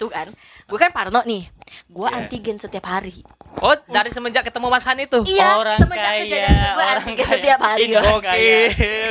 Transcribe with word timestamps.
itu 0.00 0.08
kan 0.08 0.32
gue 0.64 0.78
kan 0.78 0.88
parno 0.90 1.20
nih 1.22 1.44
gue 1.86 2.02
Iya. 2.02 2.16
antigen 2.18 2.56
setiap 2.56 2.88
hari 2.88 3.20
Oh, 3.52 3.74
dari 3.84 4.08
semenjak 4.08 4.46
ketemu 4.46 4.66
Mas 4.68 4.86
Han 4.86 4.96
itu. 4.96 5.20
iya 5.26 5.58
Orang 5.58 5.74
semenjak 5.76 6.06
kaya, 6.08 6.22
kejadian 6.22 6.54
gue 6.70 6.84
antigen 6.86 7.18
kaya. 7.18 7.34
setiap 7.34 7.60
hari 7.60 7.84
orang 7.90 8.22
kaya. 8.22 8.58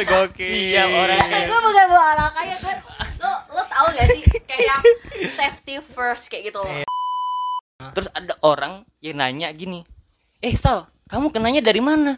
gokil. 0.01 0.49
Iya, 0.49 0.83
orang 0.87 1.19
kaya. 1.21 1.45
gue 1.45 1.59
bukan 1.61 1.85
bawa 1.87 2.05
orang 2.09 2.31
kaya 2.33 2.55
gue 2.57 2.73
lo 3.19 3.31
lo 3.51 3.61
tau 3.67 3.87
gak 3.91 4.07
sih 4.09 4.21
kayak 4.41 4.79
safety 5.29 5.73
first 5.85 6.25
kayak 6.25 6.49
gitu 6.49 6.63
Iya. 6.63 6.87
Terus 7.91 8.07
ada 8.09 8.33
orang 8.41 8.73
yang 8.99 9.15
nanya 9.17 9.47
gini, 9.51 9.83
eh 10.39 10.51
Sal, 10.53 10.83
kamu 11.05 11.29
kenanya 11.29 11.61
dari 11.61 11.79
mana? 11.79 12.15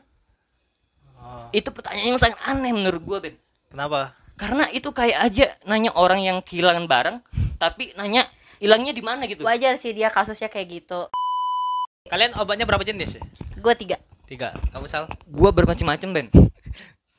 Oh, 1.16 1.50
Itu 1.52 1.70
pertanyaan 1.70 2.08
yang 2.08 2.22
sangat 2.22 2.40
aneh 2.44 2.72
menurut 2.72 3.02
gue 3.02 3.18
Ben. 3.20 3.36
kenapa? 3.68 4.14
Karena 4.36 4.66
itu 4.70 4.90
kayak 4.90 5.20
aja 5.22 5.46
nanya 5.64 5.94
orang 5.94 6.18
yang 6.20 6.38
kehilangan 6.40 6.86
barang, 6.86 7.18
tapi 7.58 7.94
nanya 7.94 8.26
hilangnya 8.62 8.94
di 8.94 9.02
mana 9.02 9.26
gitu. 9.26 9.42
wajar 9.42 9.74
sih 9.76 9.92
dia 9.92 10.08
kasusnya 10.08 10.48
kayak 10.48 10.80
gitu 10.80 11.10
Kalian 12.04 12.34
obatnya 12.36 12.64
berapa 12.64 12.82
jenis? 12.82 13.16
ya? 13.16 13.22
gue 13.56 13.74
tiga 13.76 13.98
Tiga. 14.24 14.56
Kamu 14.72 14.88
Sal? 14.88 15.12
Gue 15.28 15.52
bermacam-macam 15.52 16.10
Ben. 16.14 16.28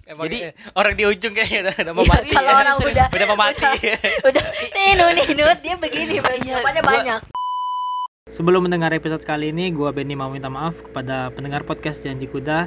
Emang 0.03 0.25
Jadi- 0.27 0.49
eh, 0.49 0.53
orang 0.73 0.97
di 0.97 1.05
ujung 1.05 1.33
kayaknya 1.33 1.61
udah, 1.63 1.75
udah 1.77 1.93
mau 1.93 2.03
Iya, 2.03 2.11
mati. 2.11 2.33
kalau 2.33 2.49
ya. 2.49 2.57
orang 2.57 2.75
udah 2.89 3.07
udah 3.13 3.27
mau 3.29 3.39
mati. 3.39 3.69
udah 4.33 4.45
ninu 4.73 5.07
ninut 5.13 5.59
dia 5.61 5.75
begini 5.77 6.15
Iya, 6.17 6.57
gua- 6.57 6.81
banyak 6.83 7.21
Sebelum 8.25 8.65
mendengar 8.65 8.89
episode 8.91 9.21
kali 9.21 9.53
ini, 9.53 9.69
gua 9.69 9.93
Benny 9.93 10.15
mau 10.15 10.33
minta 10.33 10.49
maaf 10.49 10.81
kepada 10.81 11.29
pendengar 11.31 11.69
podcast 11.69 12.01
Janji 12.01 12.25
Kuda 12.25 12.65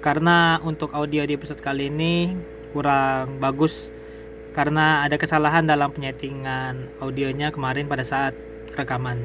karena 0.00 0.56
untuk 0.60 0.96
audio 0.96 1.20
di 1.22 1.36
episode 1.36 1.60
kali 1.60 1.92
ini 1.92 2.32
kurang 2.70 3.36
bagus 3.36 3.92
karena 4.54 5.02
ada 5.02 5.18
kesalahan 5.18 5.66
dalam 5.66 5.90
penyetingan 5.90 7.02
audionya 7.02 7.50
kemarin 7.50 7.90
pada 7.90 8.06
saat 8.06 8.32
rekaman. 8.78 9.18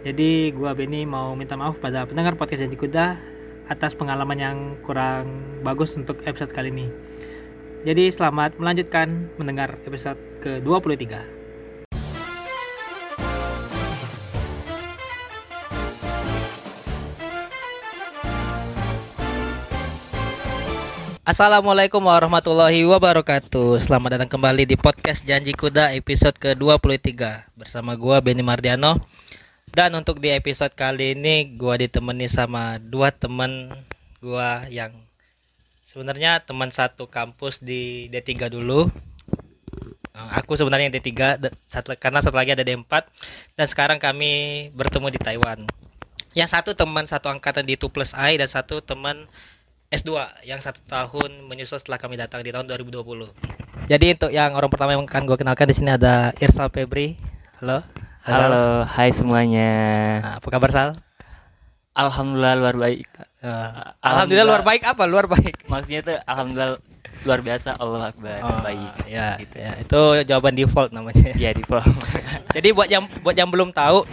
Jadi 0.00 0.56
gua 0.56 0.72
Benny 0.72 1.04
mau 1.04 1.36
minta 1.36 1.54
maaf 1.60 1.76
pada 1.76 2.08
pendengar 2.08 2.40
podcast 2.40 2.64
Janji 2.64 2.80
Kuda 2.80 3.20
atas 3.68 3.92
pengalaman 3.92 4.38
yang 4.40 4.56
kurang 4.80 5.60
bagus 5.60 5.94
untuk 5.94 6.24
episode 6.24 6.50
kali 6.50 6.72
ini. 6.72 6.88
Jadi 7.84 8.08
selamat 8.08 8.56
melanjutkan 8.56 9.32
mendengar 9.36 9.76
episode 9.84 10.18
ke-23. 10.40 11.39
Assalamualaikum 21.20 22.00
warahmatullahi 22.00 22.80
wabarakatuh. 22.88 23.76
Selamat 23.76 24.16
datang 24.16 24.30
kembali 24.32 24.64
di 24.64 24.76
podcast 24.80 25.20
Janji 25.22 25.52
Kuda 25.52 25.92
episode 25.92 26.32
ke-23 26.40 27.12
Bersama 27.54 27.92
gua 27.94 28.24
Benny 28.24 28.40
Mardiano. 28.40 28.96
Dan 29.70 29.94
untuk 29.94 30.18
di 30.18 30.32
episode 30.32 30.72
kali 30.72 31.12
ini 31.14 31.54
gua 31.54 31.76
ditemani 31.76 32.26
sama 32.26 32.80
dua 32.80 33.12
teman 33.12 33.68
gua 34.18 34.64
yang 34.72 34.90
Sebenarnya 35.84 36.38
teman 36.40 36.70
satu 36.70 37.10
kampus 37.10 37.58
di 37.60 38.06
D3 38.08 38.46
dulu. 38.48 38.86
Eh, 40.14 40.28
Aku 40.38 40.54
sebenarnya 40.54 40.86
yang 40.86 40.94
D3 40.94 41.10
da- 41.36 41.50
satu- 41.66 41.98
karena 41.98 42.22
satu 42.22 42.38
lagi 42.38 42.54
ada 42.54 42.62
D4 42.62 43.02
Dan 43.58 43.66
sekarang 43.66 43.98
kami 43.98 44.30
bertemu 44.72 45.10
di 45.10 45.18
Taiwan. 45.18 45.66
Yang 46.30 46.48
satu 46.54 46.78
teman 46.78 47.10
satu 47.10 47.26
angkatan 47.26 47.66
di 47.66 47.74
2 47.74 47.90
plus 47.90 48.14
I 48.14 48.38
Dan 48.38 48.46
satu 48.46 48.78
teman 48.80 49.26
S2 49.90 50.14
yang 50.46 50.62
satu 50.62 50.78
tahun 50.86 51.50
menyusul 51.50 51.82
setelah 51.82 51.98
kami 51.98 52.14
datang 52.14 52.46
di 52.46 52.54
tahun 52.54 52.62
2020. 52.70 53.90
Jadi 53.90 54.06
untuk 54.14 54.30
yang 54.30 54.54
orang 54.54 54.70
pertama 54.70 54.94
yang 54.94 55.02
akan 55.02 55.26
gue 55.26 55.34
kenalkan 55.34 55.66
di 55.66 55.74
sini 55.74 55.90
ada 55.90 56.30
Irsal 56.38 56.70
Febri. 56.70 57.18
Halo. 57.58 57.82
Sal. 58.22 58.38
Halo, 58.38 58.86
hai 58.86 59.10
semuanya. 59.10 59.70
Nah, 60.22 60.32
apa 60.38 60.46
kabar 60.46 60.70
Sal? 60.70 60.88
Alhamdulillah 61.90 62.54
luar 62.54 62.76
baik. 62.78 63.02
Eh, 63.42 63.70
Alhamdulillah 63.98 64.46
luar 64.46 64.62
baik 64.62 64.82
apa? 64.86 65.02
Luar 65.10 65.26
baik. 65.26 65.66
Maksudnya 65.66 66.00
tuh 66.06 66.16
alhamdulillah 66.22 66.78
luar 67.26 67.40
biasa 67.42 67.74
Allah 67.74 68.14
akbar 68.14 68.38
Oh, 68.46 68.62
baik. 68.62 68.90
Ya, 69.10 69.42
Gitu. 69.42 69.56
ya, 69.58 69.74
itu 69.74 70.00
jawaban 70.22 70.54
default 70.54 70.94
namanya. 70.94 71.34
Ya 71.34 71.50
bawah. 71.66 71.82
Jadi 72.54 72.70
buat 72.70 72.86
yang 72.86 73.10
buat 73.26 73.34
yang 73.34 73.50
belum 73.50 73.74
tahu 73.74 74.06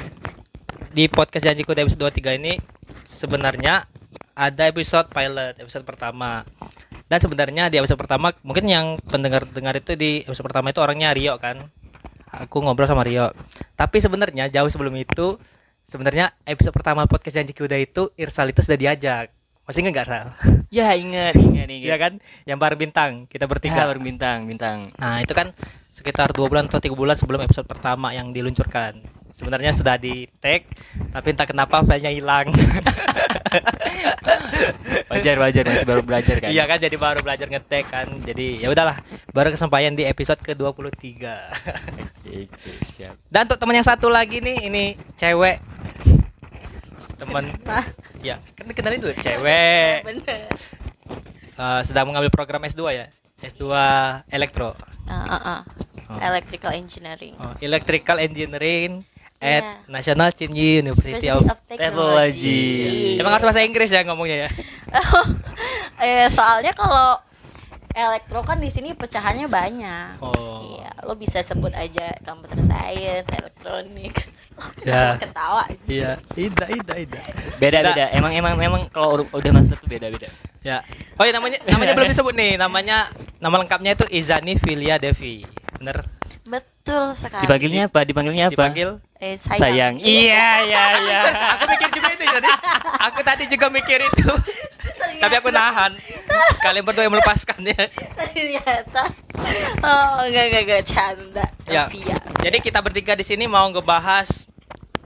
di 0.89 1.05
podcast 1.05 1.45
Janji 1.45 1.61
Kuda 1.61 1.85
episode 1.85 2.01
23 2.09 2.33
ini 2.41 2.57
sebenarnya 3.05 3.85
ada 4.37 4.69
episode 4.69 5.09
pilot, 5.09 5.57
episode 5.57 5.81
pertama. 5.81 6.45
Dan 7.09 7.17
sebenarnya 7.17 7.73
di 7.73 7.81
episode 7.81 7.97
pertama 7.97 8.29
mungkin 8.45 8.69
yang 8.69 9.01
pendengar-dengar 9.01 9.81
itu 9.81 9.97
di 9.97 10.21
episode 10.21 10.45
pertama 10.45 10.69
itu 10.69 10.77
orangnya 10.77 11.09
Rio 11.17 11.41
kan. 11.41 11.65
Aku 12.29 12.61
ngobrol 12.61 12.85
sama 12.85 13.01
Rio. 13.01 13.33
Tapi 13.73 13.97
sebenarnya 13.97 14.45
jauh 14.53 14.69
sebelum 14.69 14.93
itu 14.93 15.41
sebenarnya 15.89 16.37
episode 16.45 16.75
pertama 16.75 17.09
podcast 17.09 17.41
Janji 17.41 17.57
Kuda 17.57 17.81
itu 17.81 18.13
Irsal 18.13 18.53
itu 18.53 18.61
sudah 18.61 18.77
diajak. 18.77 19.33
Masih 19.65 19.83
ingat 19.83 19.93
nggak 19.99 20.07
Sal? 20.07 20.27
ya 20.77 20.93
ingat 20.93 21.33
ingat 21.33 21.67
ingat. 21.67 21.87
Iya 21.89 21.95
kan? 21.97 22.13
Yang 22.45 22.57
bareng 22.61 22.79
bintang, 22.79 23.11
kita 23.25 23.49
Tiga 23.49 23.51
bertiga. 23.51 23.83
berbintang 23.89 24.45
bintang. 24.45 24.77
Nah 25.01 25.19
itu 25.19 25.33
kan 25.33 25.51
sekitar 25.89 26.29
dua 26.31 26.45
bulan 26.45 26.69
atau 26.69 26.77
tiga 26.77 26.93
bulan 26.93 27.17
sebelum 27.17 27.41
episode 27.41 27.65
pertama 27.65 28.13
yang 28.13 28.29
diluncurkan. 28.29 29.01
Sebenarnya 29.37 29.69
sudah 29.69 30.01
di 30.01 30.25
tag, 30.41 30.65
tapi 31.13 31.29
entah 31.29 31.45
kenapa 31.45 31.85
filenya 31.85 32.09
hilang. 32.09 32.49
Wajar 35.13 35.37
wajar 35.37 35.63
masih 35.69 35.85
baru 35.85 36.01
belajar 36.01 36.41
kan. 36.41 36.49
Iya 36.49 36.65
kan, 36.65 36.81
jadi 36.81 36.97
baru 36.97 37.21
belajar 37.21 37.45
ngetek 37.45 37.85
kan. 37.85 38.09
Jadi 38.25 38.65
ya 38.65 38.73
udahlah, 38.73 38.97
baru 39.29 39.53
kesempatan 39.53 39.93
di 39.93 40.09
episode 40.09 40.41
ke 40.41 40.57
23 40.57 40.89
Oke, 42.25 42.49
siap. 42.97 43.13
Dan 43.29 43.45
untuk 43.45 43.61
teman 43.61 43.77
yang 43.77 43.85
satu 43.85 44.09
lagi 44.09 44.41
nih, 44.41 44.57
ini 44.73 44.85
cewek. 45.13 45.61
Teman, 47.21 47.53
ya 48.25 48.41
kan 48.57 48.65
kenalin 48.73 49.05
dulu 49.05 49.13
cewek. 49.21 50.01
bener 50.01 50.49
Eh, 51.57 51.81
sedang 51.85 52.05
mengambil 52.05 52.29
program 52.29 52.61
S2 52.69 52.81
ya, 52.93 53.05
S2 53.41 53.65
Elektro, 54.29 54.77
Ah, 55.09 55.25
ah, 55.25 55.41
ah. 55.41 55.59
Oh. 56.07 56.19
electrical 56.23 56.71
engineering 56.71 57.35
Oh, 57.35 57.51
Electrical 57.59 58.21
Engineering 58.21 59.01
at 59.37 59.61
Iya. 59.61 59.73
National 59.87 60.29
Chinji 60.33 60.81
University, 60.81 61.29
University 61.29 61.29
of 61.29 61.45
of 61.45 61.59
Technology. 61.63 61.77
Technology. 61.77 63.21
Emang 63.21 63.31
harus 63.33 63.45
bahasa 63.45 63.61
Inggris 63.61 63.89
ya 63.89 64.01
ngomongnya 64.01 64.37
ya? 64.45 64.49
eh 66.05 66.25
soalnya 66.29 66.73
kalau 66.73 67.21
elektro 67.93 68.41
kan 68.41 68.57
di 68.57 68.69
sini 68.69 68.93
pecahannya 68.93 69.45
banyak. 69.45 70.21
Oh. 70.21 70.77
Iya, 70.77 70.89
lo 71.01 71.13
bisa 71.13 71.41
sebut 71.41 71.73
aja 71.73 72.13
computer 72.21 72.61
science, 72.61 73.25
elektronik. 73.27 74.13
Ya. 74.81 75.13
Ketawa. 75.21 75.65
Iya, 75.85 76.17
tidak, 76.33 76.67
tidak, 76.69 76.95
tidak. 76.97 77.23
Beda 77.57 77.77
beda. 77.83 78.05
Emang 78.13 78.33
emang 78.33 78.53
memang 78.53 78.81
kalau 78.89 79.25
udah- 79.27 79.53
master 79.53 79.77
tuh 79.77 79.89
beda 79.89 80.09
beda. 80.09 80.29
Ya. 80.61 80.81
Oh 81.17 81.25
ya 81.25 81.33
namanya 81.33 81.61
namanya 81.65 81.93
belum 81.93 82.09
disebut 82.09 82.33
nih. 82.33 82.57
Namanya 82.57 83.09
nama 83.37 83.55
lengkapnya 83.61 83.93
itu 83.93 84.05
Izani 84.09 84.57
Filia 84.57 84.97
Devi. 84.97 85.45
Bener? 85.77 86.05
Betul 86.45 87.17
sekali. 87.17 87.43
Dipanggilnya 87.45 87.89
apa? 87.89 87.99
Dipanggilnya 88.01 88.45
apa? 88.49 88.53
Dipanggil 88.53 88.89
eh, 89.19 89.35
sayang. 89.37 89.61
sayang. 89.61 89.93
Iya 90.01 90.49
iya 90.65 90.83
iya. 91.03 91.19
aku 91.57 91.65
mikir 91.73 91.89
juga 91.93 92.09
itu 92.13 92.25
jadi 92.25 92.49
aku 93.01 93.19
tadi 93.25 93.43
juga 93.49 93.67
mikir 93.73 93.99
itu 94.03 94.31
tapi 95.17 95.33
aku 95.41 95.49
nahan 95.49 95.97
kalian 96.61 96.85
berdua 96.85 97.09
yang 97.09 97.13
melepaskannya 97.17 97.89
Ternyata. 98.13 99.03
Oh, 99.81 100.25
enggak 100.25 100.43
enggak 100.49 100.63
enggak 100.65 100.83
canda. 100.85 101.45
ya 101.65 101.89
Via. 101.89 102.17
jadi 102.41 102.57
kita 102.61 102.79
bertiga 102.81 103.13
di 103.17 103.25
sini 103.25 103.45
mau 103.49 103.65
ngebahas 103.69 104.45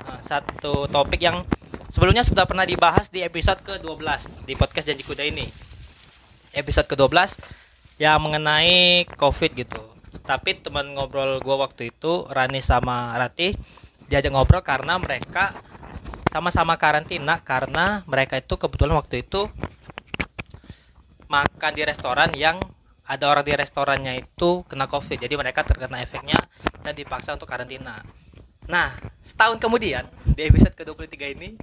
uh, 0.08 0.20
satu 0.22 0.88
topik 0.92 1.20
yang 1.24 1.44
sebelumnya 1.88 2.24
sudah 2.24 2.44
pernah 2.48 2.64
dibahas 2.68 3.08
di 3.12 3.24
episode 3.24 3.64
ke-12 3.64 4.44
di 4.48 4.54
podcast 4.56 4.88
Janji 4.92 5.04
Kuda 5.04 5.24
ini 5.28 5.48
episode 6.56 6.88
ke-12 6.92 7.40
yang 8.00 8.20
mengenai 8.20 9.08
covid 9.16 9.52
gitu 9.56 9.80
tapi 10.28 10.60
teman 10.60 10.92
ngobrol 10.92 11.40
gua 11.40 11.66
waktu 11.68 11.90
itu 11.92 12.28
Rani 12.28 12.60
sama 12.60 13.16
Ratih 13.16 13.56
diajak 14.12 14.36
ngobrol 14.36 14.60
karena 14.60 15.00
mereka 15.00 15.56
sama-sama 16.28 16.76
karantina 16.76 17.40
karena 17.40 18.04
mereka 18.04 18.36
itu 18.36 18.60
kebetulan 18.60 19.00
waktu 19.00 19.24
itu 19.24 19.48
makan 21.32 21.72
di 21.72 21.84
restoran 21.88 22.36
yang 22.36 22.60
ada 23.08 23.32
orang 23.32 23.48
di 23.48 23.56
restorannya 23.56 24.20
itu 24.20 24.68
kena 24.68 24.92
covid. 24.92 25.16
Jadi 25.16 25.36
mereka 25.40 25.64
terkena 25.64 26.04
efeknya 26.04 26.36
dan 26.84 26.92
dipaksa 26.92 27.36
untuk 27.36 27.48
karantina. 27.48 28.04
Nah 28.68 29.00
setahun 29.24 29.64
kemudian 29.64 30.08
di 30.28 30.44
episode 30.44 30.76
ke-23 30.76 31.16
ini 31.40 31.56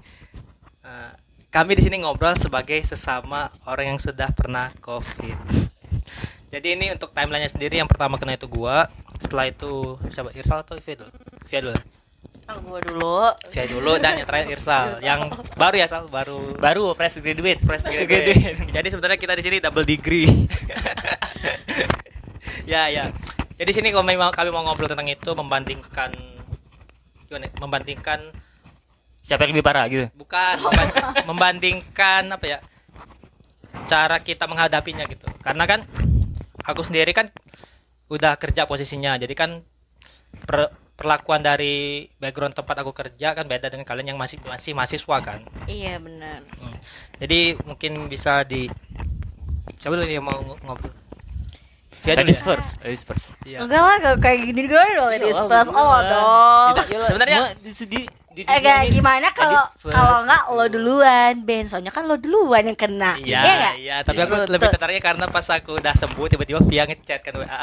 eh, 0.88 1.12
kami 1.52 1.76
di 1.76 1.84
sini 1.84 2.00
ngobrol 2.00 2.36
sebagai 2.36 2.80
sesama 2.84 3.52
orang 3.68 3.96
yang 3.96 4.00
sudah 4.00 4.32
pernah 4.32 4.72
covid. 4.80 5.36
Jadi 6.48 6.80
ini 6.80 6.88
untuk 6.96 7.12
timelinenya 7.12 7.52
sendiri. 7.52 7.76
Yang 7.76 7.92
pertama 7.92 8.16
kena 8.16 8.40
itu 8.40 8.48
gua 8.48 8.88
setelah 9.20 9.52
itu 9.52 10.00
siapa? 10.08 10.32
Irsal 10.32 10.64
atau 10.64 10.80
Via 10.80 11.60
dulu 11.60 11.76
Oh, 12.48 12.58
gua 12.64 12.80
dulu. 12.80 13.20
Via 13.52 13.66
dulu 13.68 13.92
dan 13.96 14.16
yang 14.16 14.24
terakhir 14.24 14.56
Irsal 14.56 14.84
yang 15.00 15.28
baru 15.52 15.76
ya 15.76 15.86
Sal 15.86 16.08
baru 16.08 16.56
Baru 16.56 16.96
fresh 16.96 17.20
graduate. 17.20 17.60
fresh 17.60 17.84
graduate. 17.84 18.72
Jadi 18.72 18.88
sebenarnya 18.88 19.18
kita 19.20 19.36
di 19.36 19.42
sini 19.44 19.56
double 19.60 19.84
degree. 19.84 20.24
ya 22.72 22.88
ya. 22.88 23.12
Jadi 23.54 23.70
sini 23.70 23.92
kami 23.92 24.16
mau 24.16 24.32
kami 24.32 24.48
mau 24.48 24.64
ngobrol 24.64 24.88
tentang 24.88 25.06
itu 25.06 25.30
membandingkan 25.32 26.14
gimana 27.28 27.52
membandingkan 27.60 28.20
Siapa 29.20 29.44
yang 29.44 29.52
lebih 29.52 29.66
parah 29.66 29.84
gitu? 29.92 30.08
bukan 30.16 30.56
memban- 30.64 30.94
membandingkan 31.28 32.22
apa 32.32 32.46
ya 32.48 32.58
cara 33.84 34.24
kita 34.24 34.48
menghadapinya 34.48 35.04
gitu 35.04 35.28
karena 35.44 35.68
kan 35.68 35.84
aku 36.64 36.80
sendiri 36.80 37.12
kan 37.12 37.28
udah 38.08 38.40
kerja 38.40 38.64
posisinya 38.64 39.20
jadi 39.20 39.34
kan 39.36 39.60
per- 40.40 40.72
perlakuan 40.98 41.38
dari 41.38 42.10
background 42.18 42.58
tempat 42.58 42.82
aku 42.82 42.90
kerja 42.90 43.30
kan 43.30 43.46
beda 43.46 43.70
dengan 43.70 43.86
kalian 43.86 44.12
yang 44.12 44.18
masih 44.18 44.42
masih 44.42 44.74
mahasiswa 44.74 45.16
kan 45.22 45.46
Iya 45.64 46.02
benar. 46.02 46.42
Hmm. 46.58 46.74
jadi 47.22 47.54
mungkin 47.62 48.10
bisa 48.10 48.42
di 48.42 48.66
siapa 49.78 49.94
dulu 49.94 50.04
yang 50.04 50.26
mau 50.26 50.42
ng- 50.42 50.58
ngobrol 50.58 50.90
Dia 51.98 52.14
dulu 52.14 52.24
Ladies 52.24 52.38
ya? 52.38 52.46
first, 52.46 52.70
ladies 52.80 53.02
first. 53.02 53.24
Iya. 53.42 53.58
Enggak 53.60 53.80
lah 53.80 53.96
kayak- 53.98 54.20
kayak 54.20 54.38
gini 54.46 54.60
gue 54.64 54.82
dong 54.94 55.08
ladies 55.08 55.40
first. 55.40 55.70
Oh 55.70 55.98
dong. 55.98 56.72
Tidak, 56.78 56.86
sebenarnya 57.06 57.38
Semua 57.38 57.58
di, 57.58 57.70
di, 57.84 58.00
di, 58.34 58.42
Eh 58.44 58.60
gimana 58.88 59.26
kalau 59.30 59.62
kalau 59.82 60.16
enggak 60.22 60.42
lo 60.48 60.64
duluan 60.68 61.32
Ben 61.42 61.66
soalnya 61.66 61.90
kan 61.90 62.06
lo 62.06 62.14
duluan 62.14 62.62
yang 62.62 62.78
kena 62.78 63.18
Iya, 63.18 63.42
Iya 63.42 63.70
iya, 63.74 63.96
tapi 64.00 64.20
aku 64.20 64.38
Betul. 64.38 64.52
lebih 64.54 64.68
tertariknya 64.70 65.02
karena 65.04 65.24
pas 65.26 65.46
aku 65.48 65.74
udah 65.74 65.90
sembuh 65.92 66.26
tiba-tiba 66.28 66.62
Via 66.62 66.84
ngechat 66.84 67.20
kan 67.20 67.34
WA. 67.36 67.62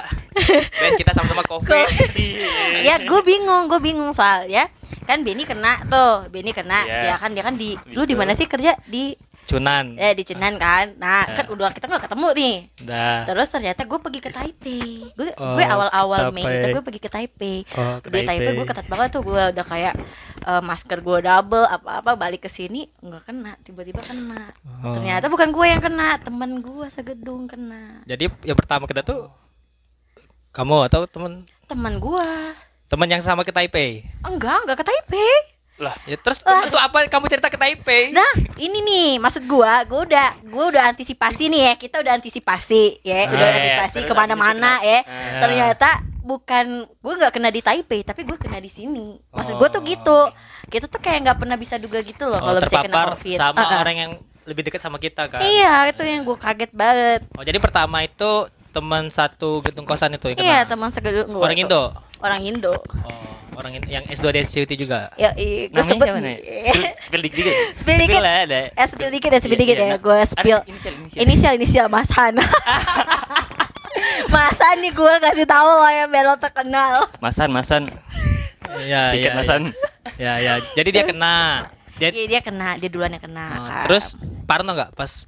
Ben 0.75 0.93
kita 0.93 1.11
sama-sama 1.11 1.41
covid. 1.41 1.87
ya 2.87 2.99
gue 2.99 3.21
bingung 3.23 3.65
gue 3.65 3.79
bingung 3.79 4.11
soalnya 4.11 4.67
kan 5.05 5.21
Benny 5.21 5.45
kena 5.45 5.85
tuh 5.85 6.27
Benny 6.27 6.49
kena 6.49 6.81
Iya. 6.81 7.01
dia 7.03 7.15
kan 7.15 7.29
dia 7.31 7.43
kan 7.43 7.55
di 7.55 7.77
lu 7.87 8.03
di 8.03 8.13
mana 8.13 8.33
sih 8.33 8.45
kerja 8.45 8.73
di 8.83 9.13
Cunan. 9.45 9.93
eh 9.95 10.11
di 10.11 10.23
Cenan 10.23 10.55
kan. 10.55 10.93
Nah 10.95 11.23
Ya. 11.23 11.35
kan 11.35 11.45
udah 11.47 11.69
kita 11.69 11.85
nggak 11.85 12.03
ketemu 12.03 12.27
nih. 12.33 12.55
Dah. 12.81 13.21
terus 13.23 13.47
ternyata 13.47 13.81
gue 13.81 13.99
pergi 13.99 14.19
ke 14.19 14.29
Taipei. 14.29 15.09
Gue 15.11 15.29
Oh, 15.35 15.53
gue 15.53 15.61
awal-awal 15.63 16.29
Mei 16.29 16.41
itu 16.41 16.67
gue 16.71 16.83
pergi 16.83 16.97
ke 16.97 17.07
Taipei. 17.07 17.61
Oh, 17.71 17.97
ke 17.99 18.09
di 18.09 18.21
Taipei 18.21 18.25
Taipei. 18.41 18.53
gue 18.53 18.65
ketat 18.65 18.87
banget 18.87 19.09
tuh. 19.11 19.21
Gue 19.21 19.41
udah 19.51 19.65
kayak 19.65 19.93
eh, 20.41 20.61
masker 20.61 20.99
gue 20.99 21.17
double 21.21 21.65
apa-apa 21.65 22.11
balik 22.15 22.41
ke 22.41 22.49
sini 22.49 22.89
nggak 22.99 23.23
kena. 23.23 23.53
Tiba-tiba 23.61 24.01
kena. 24.01 24.49
Oh. 24.81 24.97
ternyata 24.97 25.25
bukan 25.27 25.49
gue 25.49 25.65
yang 25.67 25.79
kena 25.79 26.17
temen 26.17 26.59
gue 26.59 26.85
segedung 26.89 27.45
kena. 27.45 28.01
Jadi 28.03 28.27
yang 28.43 28.55
pertama 28.55 28.85
kita 28.85 29.01
tuh 29.01 29.29
kamu 30.51 30.87
atau 30.87 31.05
temen? 31.05 31.45
Temen 31.65 31.93
gue 31.97 32.29
temen 32.85 33.09
yang 33.09 33.19
sama 33.19 33.41
ke 33.41 33.49
Taipei. 33.49 34.05
enggak 34.21 34.61
enggak 34.61 34.77
ke 34.77 34.85
Taipei 34.85 35.33
Lah, 35.75 35.91
ya 36.03 36.15
terus 36.15 36.39
untuk 36.39 36.79
apa 36.79 37.03
kamu 37.05 37.27
cerita 37.27 37.47
ke 37.47 37.55
Taipei? 37.55 38.07
Nah, 38.09 38.23
ini 38.55 38.79
nih 38.79 39.09
maksud 39.19 39.43
gua, 39.43 39.83
gua 39.83 40.07
udah 40.07 40.27
gua 40.45 40.71
udah 40.71 40.83
antisipasi 40.87 41.47
nih 41.47 41.61
ya. 41.61 41.73
Kita 41.75 41.99
udah 41.99 42.15
antisipasi 42.15 43.03
ya, 43.03 43.27
udah 43.27 43.35
Ah, 43.35 43.51
iya, 43.51 43.57
antisipasi 43.59 43.97
terus 43.97 44.07
ke 44.07 44.13
mana-mana 44.15 44.79
habis 44.79 44.87
ya. 44.87 44.99
itu? 45.03 45.41
Ternyata 45.43 45.89
bukan 46.17 46.65
gua 46.97 47.13
nggak 47.17 47.33
kena 47.33 47.49
di 47.49 47.59
Taipei, 47.59 48.01
tapi 48.01 48.23
gua 48.23 48.35
kena 48.35 48.57
di 48.57 48.67
sini. 48.67 49.19
Maksud 49.29 49.55
gua 49.55 49.67
tuh 49.67 49.83
gitu. 49.83 50.31
Kita 50.65 50.87
tuh 50.87 50.97
kayak 50.97 51.19
nggak 51.21 51.37
pernah 51.37 51.55
bisa 51.55 51.75
duga 51.75 51.99
gitu 51.99 52.23
loh 52.23 52.39
Oh, 52.39 52.45
kalau 52.47 52.59
misalnya 52.61 52.79
kena 52.81 52.95
terpapar 52.95 53.09
covid. 53.13 53.37
sama 53.37 53.59
Ah, 53.59 53.67
ah. 53.67 53.79
orang 53.81 53.95
yang 53.97 54.11
lebih 54.45 54.61
dekat 54.63 54.79
sama 54.79 54.95
kita 54.95 55.27
kan. 55.27 55.41
Iya, 55.41 55.91
itu 55.91 56.01
yang 56.01 56.23
gua 56.23 56.37
kaget 56.39 56.71
banget. 56.71 57.21
Oh, 57.33 57.43
jadi 57.43 57.59
pertama 57.59 57.99
itu 57.99 58.31
teman 58.71 59.07
satu 59.07 59.59
gedung 59.59 59.83
kosan 59.83 60.13
itu 60.13 60.23
yang 60.25 60.37
kena. 60.37 60.47
Iya, 60.47 60.59
teman 60.65 60.89
segedung 60.89 61.27
gua. 61.29 61.43
Orang 61.43 61.57
tuh. 61.57 61.63
Indo. 61.65 61.83
Orang 62.17 62.41
Indo. 62.41 62.73
Oh, 63.03 63.27
orang 63.55 63.71
yang 63.83 64.03
S2 64.05 64.25
di 64.29 64.39
SCUT 64.41 64.71
juga. 64.75 65.09
Ya, 65.15 65.31
iya, 65.33 65.67
Namanya 65.69 65.87
sebut 65.87 66.05
siapa 66.05 66.19
nih. 66.19 66.37
Spill- 67.01 67.23
dikit 67.23 67.37
dikit. 67.39 67.55
Spill 67.79 67.97
dikit. 67.97 68.21
lah 68.21 68.33
ada. 68.43 68.59
Eh, 68.69 68.87
spill 68.87 69.09
dikit 69.09 69.29
ya, 69.29 69.39
spill 69.39 69.51
Iya, 69.51 69.61
dikit 69.61 69.75
iya, 69.75 69.83
ya. 69.83 69.89
nah. 69.89 69.99
Gua 69.99 70.15
Ada 70.15 70.27
spill. 70.27 70.59
Inisial 70.65 70.93
inisial. 70.93 71.21
Inisial 71.21 71.53
inisial 71.55 71.87
Mas 71.87 72.09
Han. 72.11 72.33
Mas 74.27 74.57
Han 74.59 74.77
nih 74.79 74.91
gue 74.91 75.13
kasih 75.21 75.45
tahu 75.45 75.69
loh 75.71 75.87
yang 75.87 76.07
biar 76.07 76.25
lo 76.25 76.35
terkenal. 76.35 77.07
Masan 77.17 77.49
Masan. 77.49 77.83
Iya, 78.77 79.01
Sikat 79.09 79.23
iya. 79.23 79.31
Masan. 79.33 79.61
Ya, 80.17 80.33
ya. 80.37 80.53
Jadi 80.73 80.89
dia 80.91 81.03
kena. 81.03 81.35
Dia 81.95 82.09
Iya 82.11 82.25
dia 82.27 82.41
kena, 82.41 82.75
dia 82.75 82.89
duluan 82.91 83.07
yang 83.09 83.23
kena. 83.23 83.47
Oh, 83.55 83.67
terus 83.87 84.19
Parno 84.43 84.67
nggak 84.69 84.91
pas 84.93 85.23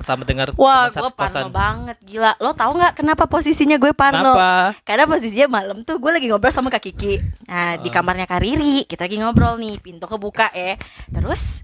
pertama 0.00 0.24
dengar 0.24 0.48
Wah, 0.56 0.88
gue 0.88 1.12
parno 1.12 1.12
kosan? 1.12 1.52
banget, 1.52 1.96
gila. 2.00 2.32
Lo 2.36 2.50
tau 2.50 2.72
nggak 2.72 2.96
kenapa 2.96 3.24
posisinya 3.24 3.76
gue 3.76 3.92
parno? 3.92 4.32
Kenapa? 4.32 4.72
Karena 4.82 5.04
posisinya 5.04 5.48
malam 5.52 5.84
tuh 5.84 5.96
gue 5.96 6.10
lagi 6.10 6.26
ngobrol 6.26 6.48
sama 6.48 6.68
Kak 6.68 6.80
Kiki. 6.82 7.20
Nah, 7.44 7.76
di 7.76 7.86
Oh. 7.86 7.92
kamarnya 7.92 8.24
Kak 8.24 8.40
Riri, 8.40 8.84
kita 8.84 9.04
lagi 9.04 9.16
ngobrol 9.16 9.54
nih, 9.56 9.76
pintu 9.78 10.04
kebuka 10.04 10.48
ya. 10.50 10.80
Terus 11.06 11.60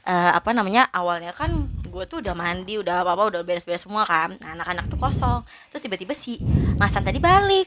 eh, 0.00 0.30
apa 0.32 0.50
namanya? 0.50 0.88
Awalnya 0.88 1.30
kan 1.30 1.50
gue 1.82 2.04
tuh 2.06 2.18
udah 2.18 2.32
mandi, 2.32 2.78
udah 2.78 3.02
apa-apa, 3.02 3.28
udah 3.28 3.40
beres-beres 3.42 3.82
semua 3.82 4.02
kan. 4.02 4.32
Nah, 4.36 4.54
anak-anak 4.54 4.86
tuh 4.86 4.96
kosong. 4.96 5.42
Terus 5.68 5.82
tiba-tiba 5.82 6.14
si 6.14 6.38
Masan 6.76 7.02
tadi 7.02 7.18
balik. 7.18 7.66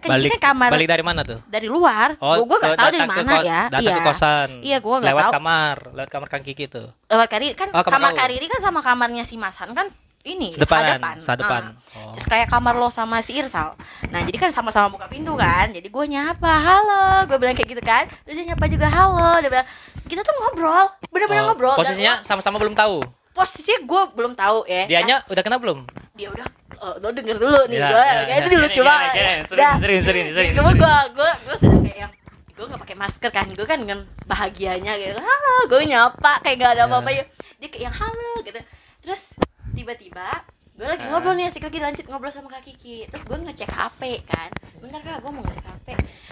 Kan 0.00 0.08
Balik 0.16 0.30
kan 0.40 0.56
kamar 0.56 0.68
balik 0.72 0.88
dari 0.88 1.04
mana 1.04 1.20
tuh? 1.20 1.38
dari 1.44 1.68
luar. 1.68 2.16
Oh, 2.18 2.40
gue 2.40 2.56
gak 2.56 2.72
tahu 2.72 2.88
dari 2.88 3.04
mana 3.04 3.32
kos- 3.36 3.44
ya. 3.44 3.60
Datang 3.68 3.84
iya. 3.84 3.96
ke 3.96 4.08
kosan. 4.08 4.48
Iya, 4.64 4.76
gua 4.80 4.96
nggak 4.96 5.12
lewat 5.12 5.22
tahu. 5.22 5.32
kamar, 5.36 5.76
lewat 5.92 6.08
kamar 6.08 6.28
Kang 6.28 6.44
Kiki 6.44 6.64
tuh. 6.66 6.88
lewat 7.06 7.28
Kariri 7.28 7.52
kan 7.52 7.68
Oh, 7.70 7.84
kamar 7.84 8.10
kamar. 8.10 8.12
Kariri 8.16 8.46
kan 8.48 8.60
sama 8.60 8.80
kamarnya 8.80 9.22
si 9.22 9.36
Masan 9.36 9.70
kan 9.70 9.92
ini 10.20 10.52
Sedepanan, 10.52 11.00
sedepan. 11.00 11.16
sedepan. 11.16 11.62
Ah. 11.96 12.12
Oh. 12.12 12.12
Kayak 12.12 12.48
kamar 12.48 12.76
lo 12.76 12.88
sama 12.88 13.20
si 13.20 13.32
Irsal. 13.34 13.72
Nah, 14.08 14.20
jadi 14.20 14.36
kan 14.36 14.50
sama-sama 14.52 14.88
buka 14.88 15.08
pintu 15.08 15.32
kan. 15.32 15.72
Jadi 15.72 15.88
gue 15.88 16.04
nyapa, 16.06 16.52
"Halo." 16.60 17.24
Gue 17.24 17.40
bilang 17.40 17.56
kayak 17.56 17.68
gitu 17.70 17.80
kan. 17.80 18.04
Terus 18.24 18.36
dia 18.36 18.52
nyapa 18.52 18.68
juga, 18.68 18.84
"Halo." 18.86 19.40
Dia 19.40 19.48
bilang, 19.48 19.68
"Kita 20.04 20.20
tuh 20.20 20.32
ngobrol." 20.34 20.92
Bener-bener 21.08 21.40
Oh, 21.40 21.46
ngobrol. 21.48 21.72
Posisinya 21.72 22.20
sama-sama 22.20 22.56
belum 22.56 22.72
tahu. 22.74 23.00
posisinya 23.30 23.80
gue 23.80 24.02
belum 24.12 24.32
tahu 24.34 24.58
ya. 24.66 24.84
Dianya 24.86 25.24
udah 25.24 25.40
kena 25.40 25.56
belum? 25.56 25.88
dia 26.12 26.28
udah 26.28 26.44
oh, 26.80 26.94
lo 26.96 27.08
denger 27.10 27.36
dulu 27.36 27.60
nih 27.66 27.76
Ya, 27.76 27.88
gue 27.88 28.00
ya, 28.00 28.12
kayaknya 28.20 28.36
ya. 28.36 28.48
dulu 28.50 28.66
coba 28.72 28.92
gini, 28.92 29.12
sering, 29.12 29.40
sering, 29.78 30.00
sering, 30.02 30.26
sering, 30.32 30.50
Gue 30.52 30.72
gue 30.74 31.30
gue 31.40 31.56
sudah 31.58 31.78
kayak 31.80 31.98
yang 31.98 32.12
gue 32.50 32.64
nggak 32.66 32.80
pakai 32.82 32.96
masker 32.98 33.30
kan. 33.30 33.46
Gue 33.50 33.64
kan 33.64 33.78
dengan 33.78 33.98
bahagianya 34.24 34.92
gitu. 34.96 35.16
Halo 35.16 35.54
gue 35.66 35.80
nyapa 35.82 36.32
kayak 36.40 36.56
nggak 36.56 36.72
ada 36.72 36.78
Ya. 36.78 36.86
apa-apa. 36.86 37.10
Ya 37.10 37.24
dia 37.56 37.68
kayak 37.68 37.84
yang 37.84 37.94
halo 37.94 38.32
gitu. 38.42 38.60
Terus 39.00 39.22
tiba-tiba 39.70 40.28
gue 40.72 40.86
lagi 40.86 41.02
Ah. 41.02 41.08
ngobrol 41.10 41.34
nih 41.34 41.46
asik 41.46 41.62
lagi 41.62 41.78
lanjut 41.78 42.04
ngobrol 42.04 42.28
sama 42.28 42.48
kak 42.50 42.64
Kiki. 42.64 43.04
Terus 43.06 43.22
gue 43.22 43.36
ngecek 43.38 43.68
HP 43.68 44.00
kan. 44.24 44.48
Bentar 44.76 45.00
kak 45.00 45.20
gue 45.20 45.30
mau 45.30 45.42
ngecek 45.42 45.62
HP 45.62 45.86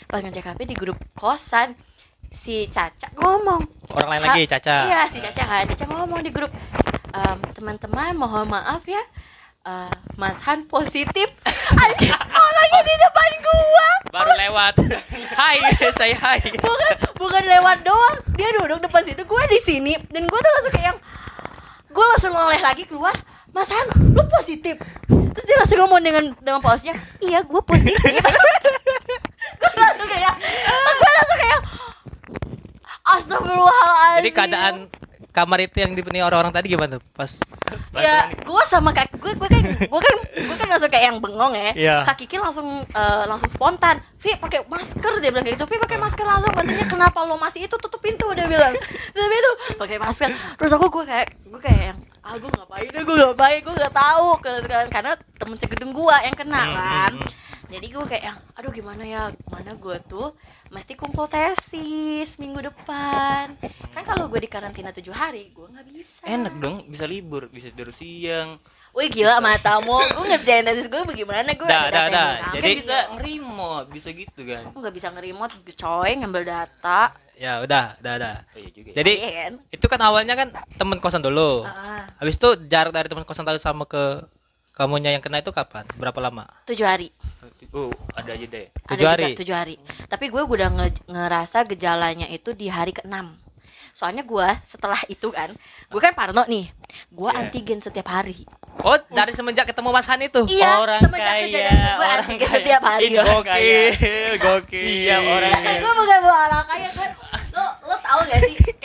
pas 0.04 0.18
ngecek 0.18 0.44
HP 0.46 0.60
di 0.64 0.74
grup 0.74 0.96
kosan 1.12 1.76
si 2.26 2.64
Caca 2.66 3.08
ngomong. 3.14 3.64
Orang 3.88 4.08
lain 4.10 4.22
lagi, 4.22 4.44
Caca. 4.44 4.84
Iya 4.84 5.00
si 5.06 5.16
Caca 5.18 5.42
kan. 5.42 5.64
Caca 5.66 5.84
ngomong 5.86 6.20
di 6.20 6.28
grup 6.28 6.52
"Em, 7.08 7.38
teman-teman 7.50 8.12
mohon 8.14 8.44
maaf 8.46 8.84
ya 8.84 9.00
eh, 9.68 9.90
Mas 10.16 10.40
Han 10.48 10.64
positif. 10.64 11.28
Anjir, 11.82 12.16
orangnya 12.16 12.80
di 12.80 12.94
depan 12.96 13.30
gua. 13.44 13.88
Baru 14.08 14.32
lewat. 14.32 14.74
hai, 15.40 15.58
saya 15.92 16.16
hai. 16.16 16.40
bukan 16.56 16.92
bukan 17.20 17.42
lewat 17.44 17.84
doang. 17.84 18.16
Dia 18.34 18.48
duduk 18.56 18.80
depan 18.80 19.02
situ 19.04 19.22
gue 19.22 19.42
di 19.52 19.60
sini. 19.60 19.92
Dan 20.08 20.24
gue 20.24 20.38
tuh 20.40 20.52
langsung 20.56 20.72
kayak 20.72 20.86
yang 20.94 20.98
gue 21.92 22.04
langsung 22.16 22.32
noleh 22.32 22.60
lagi 22.64 22.88
keluar. 22.88 23.14
Mas 23.52 23.68
Han 23.72 24.12
lu 24.12 24.22
positif? 24.28 24.76
Terus 25.08 25.44
dia 25.44 25.56
langsung 25.56 25.78
ngomong 25.84 26.00
dengan 26.04 26.24
dengan 26.42 26.60
pausnya 26.60 26.94
iya 27.22 27.40
gue 27.44 27.60
positif. 27.64 27.96
Gue 29.58 29.70
langsung 29.74 30.10
kayak 30.10 30.34
gue 30.98 31.10
langsung 31.16 31.38
kayak 31.40 31.60
Astagfirullahaladzim. 33.08 34.20
Jadi 34.20 34.30
keadaan 34.36 34.74
kamar 35.38 35.58
itu 35.62 35.76
yang 35.78 35.94
dipenuhi 35.94 36.22
orang-orang 36.26 36.50
tadi 36.50 36.66
gimana 36.74 36.98
tuh? 36.98 37.02
Pas 37.14 37.30
ya 37.94 38.30
gue 38.34 38.62
sama 38.66 38.90
kak 38.90 39.14
gue 39.14 39.32
gue 39.38 39.48
kan 39.48 39.62
gue 39.62 40.00
kan 40.02 40.16
gue 40.34 40.56
kan 40.58 40.66
langsung 40.66 40.90
kayak 40.90 41.04
yang 41.14 41.18
bengong 41.22 41.54
ya. 41.54 41.70
Iya. 41.78 41.96
kak 42.02 42.18
Kiki 42.18 42.42
langsung 42.42 42.82
eh, 42.82 43.24
langsung 43.30 43.46
spontan. 43.46 44.02
Vi 44.18 44.34
pakai 44.34 44.66
masker 44.66 45.22
dia 45.22 45.30
bilang 45.30 45.46
kayak 45.46 45.56
gitu. 45.62 45.66
Vi 45.70 45.78
pakai 45.78 45.98
masker 46.02 46.26
langsung. 46.26 46.50
Katanya 46.50 46.86
kenapa 46.90 47.22
lo 47.22 47.38
masih 47.38 47.70
itu? 47.70 47.76
Tutup 47.78 48.02
pintu 48.02 48.26
dia 48.34 48.50
bilang. 48.50 48.74
Tapi 49.14 49.34
itu 49.38 49.52
pakai 49.78 49.96
masker. 50.02 50.28
Terus 50.58 50.72
aku 50.74 50.90
gue 50.90 51.04
kayak 51.06 51.28
gue 51.46 51.60
kayak 51.62 51.82
yang 51.94 51.98
ah 52.20 52.34
gue 52.34 52.48
ngapain 52.48 52.88
deh 52.88 53.02
gue 53.02 53.16
ngapain? 53.16 53.58
Gue 53.60 53.74
nggak 53.74 53.94
tahu 53.94 54.28
karena 54.38 54.60
karena 54.86 55.12
temen 55.34 55.56
segedung 55.56 55.90
gue 55.90 56.16
yang 56.18 56.34
kena 56.34 56.60
Hmm, 56.60 56.74
kan. 56.74 57.12
hmm, 57.12 57.22
hmm. 57.22 57.32
jadi 57.68 57.86
gue 57.88 58.04
kayak 58.06 58.24
aduh 58.52 58.70
gimana 58.70 59.02
ya? 59.02 59.22
Mana 59.46 59.72
gue 59.72 59.96
tuh? 60.04 60.34
Mesti 60.68 60.92
kumpul 60.94 61.24
tesis 61.26 62.36
minggu 62.36 62.60
depan. 62.62 63.56
Kan 63.88 64.02
kalau 64.04 64.28
gue 64.28 64.38
di 64.38 64.46
karantina 64.46 64.90
tujuh 64.90 65.10
hari 65.10 65.48
gue 65.50 65.66
nggak 65.66 65.86
bisa. 65.86 66.22
Enak 66.22 66.54
dong, 66.56 66.84
bisa 66.84 67.04
libur, 67.04 67.48
bisa 67.48 67.68
tidur 67.68 67.88
siang. 67.90 68.60
Wih 68.92 69.08
gila 69.08 69.38
matamu, 69.38 69.94
gue 70.10 70.24
ngerjain 70.26 70.64
tesis 70.64 70.86
gue 70.86 71.00
bagaimana 71.02 71.52
gue 71.52 71.64
Dah, 71.64 71.86
ada 71.86 72.08
Jadi- 72.52 72.58
Kan 72.58 72.80
bisa 72.82 72.96
nge-remote, 73.14 73.86
bisa 73.88 74.08
gitu 74.10 74.40
kan. 74.42 74.62
Aku 74.66 74.76
nggak 74.76 74.94
bisa 74.96 75.08
nge-remote 75.08 75.52
coy 75.72 76.10
ngambil 76.16 76.42
data 76.44 77.14
ya 77.38 77.52
udah, 77.60 77.96
udah, 77.96 78.12
udah. 78.14 78.34
Oh, 78.48 78.58
iya 78.58 78.68
juga. 78.68 78.88
ya. 78.88 78.94
Jadi 78.96 79.12
Iya 79.14 79.30
kan? 79.40 79.52
itu 79.70 79.86
kan 79.86 80.00
awalnya 80.02 80.34
kan 80.34 80.48
temen 80.74 80.98
kosan 80.98 81.22
dulu. 81.22 81.62
Ah, 81.62 82.10
Habis 82.16 82.34
itu 82.34 82.48
jarak 82.66 82.90
dari 82.90 83.06
teman 83.06 83.22
kosan 83.22 83.42
tadi 83.42 83.56
sama 83.56 83.84
ke 83.84 84.26
kamunya 84.72 85.10
yang 85.10 85.18
kena 85.18 85.38
itu 85.38 85.48
kapan? 85.48 85.86
Berapa 85.94 86.18
lama? 86.20 86.46
tujuh 86.64 86.82
hari 86.82 87.14
Oh, 87.68 87.90
ada 88.12 88.32
aja 88.32 88.42
deh. 88.44 88.66
Ada 88.80 88.88
Tujuh 88.88 88.98
juga 88.98 89.12
hari? 89.12 89.32
tujuh 89.34 89.52
hari 89.52 89.76
Tapi 90.06 90.24
gue 90.26 90.40
udah 90.40 90.68
nge- 90.72 91.04
ngerasa 91.06 91.62
gejalanya 91.64 92.26
itu 92.26 92.50
di 92.50 92.66
hari 92.66 92.90
ke-6 92.92 93.12
Soalnya 93.92 94.22
gue 94.22 94.48
setelah 94.62 94.96
itu 95.06 95.28
kan 95.28 95.52
Gue 95.86 95.98
kan 95.98 96.12
parno 96.12 96.42
nih 96.44 96.70
Gue 97.08 97.28
Iya. 97.28 97.44
antigen 97.44 97.78
setiap 97.78 98.08
hari 98.08 98.48
Oh, 98.80 98.94
dari 99.08 99.32
semenjak 99.32 99.66
ketemu 99.66 99.90
Mas 99.90 100.06
Han 100.06 100.20
itu. 100.20 100.46
Iya 100.46 100.78
Orang 100.78 101.00
semenjak 101.00 101.28
kaya, 101.28 101.42
kejadian 101.44 101.74
gue 101.74 102.06
orang 102.06 102.26
kaya. 102.30 102.48
setiap 102.48 102.82
hari 102.82 103.06
orang 103.12 103.42
kaya. 103.42 103.80
gokil. 104.38 104.86
Siap 105.02 105.22
orang 105.28 105.50
Eh, 105.58 105.76
gue 105.78 105.92
bukan 105.94 106.18
bawa 106.20 106.38
anak 106.46 106.62
kaya 106.68 106.88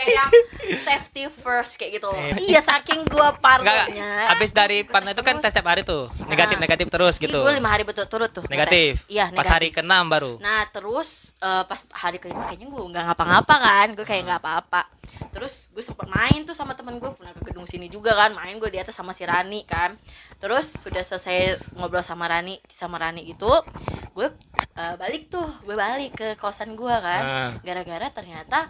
yang 0.03 0.31
safety 0.79 1.31
first 1.31 1.79
kayak 1.79 1.97
gitu 1.97 2.09
iya 2.37 2.59
saking 2.59 3.07
gue 3.07 3.15
Enggak, 3.15 3.39
parnonya 3.39 4.27
habis 4.27 4.51
dari 4.51 4.83
parno 4.83 5.09
itu 5.09 5.23
kan 5.23 5.39
tes 5.39 5.49
setiap 5.49 5.63
hari 5.65 5.81
tuh. 5.81 6.11
Negatif 6.27 6.57
Ah. 6.57 6.61
negatif 6.61 6.87
terus 6.89 7.15
gitu. 7.15 7.39
gue 7.39 7.53
lima 7.53 7.69
hari 7.69 7.83
berturut-turut 7.83 8.29
tuh 8.29 8.43
Negatif. 8.45 8.99
ngetes. 8.99 9.09
iya 9.09 9.25
Pas 9.27 9.41
negatif. 9.41 9.53
hari 9.53 9.67
ke-6 9.71 9.93
baru. 10.09 10.31
Nah 10.39 10.61
terus 10.69 11.09
eh, 11.39 11.63
pas 11.63 11.79
hari 11.93 12.17
kelima 12.19 12.45
kayaknya 12.45 12.67
gue 12.67 12.83
nggak 12.83 13.03
ngapa-ngapa 13.05 13.55
kan 13.55 13.87
Gue 13.93 14.03
kayak 14.03 14.23
nggak 14.27 14.39
apa-apa 14.39 14.81
Terus 15.33 15.67
gue 15.69 15.81
sempet 15.81 16.05
main 16.07 16.45
tuh 16.45 16.53
sama 16.53 16.77
temen 16.77 16.95
gue 16.95 17.09
Pernah 17.09 17.33
ke 17.33 17.49
gedung 17.49 17.65
sini 17.65 17.89
juga 17.89 18.13
kan 18.13 18.31
Main 18.31 18.55
gue 18.55 18.69
di 18.69 18.77
atas 18.77 18.93
sama 18.93 19.11
si 19.11 19.25
Rani 19.25 19.65
kan 19.65 19.97
Terus 20.37 20.77
sudah 20.77 21.01
selesai 21.01 21.57
ngobrol 21.73 22.05
sama 22.05 22.29
Rani 22.29 22.61
Sama 22.69 23.01
Rani 23.01 23.25
gitu 23.25 23.49
Gue 24.13 24.29
eh, 24.71 24.95
balik 24.95 25.27
tuh 25.27 25.49
Gue 25.61 25.73
balik 25.73 26.13
ke 26.13 26.27
kosan 26.37 26.77
gue 26.77 26.95
kan 26.95 27.23
Ah. 27.23 27.51
Gara-gara 27.59 28.07
ternyata 28.07 28.69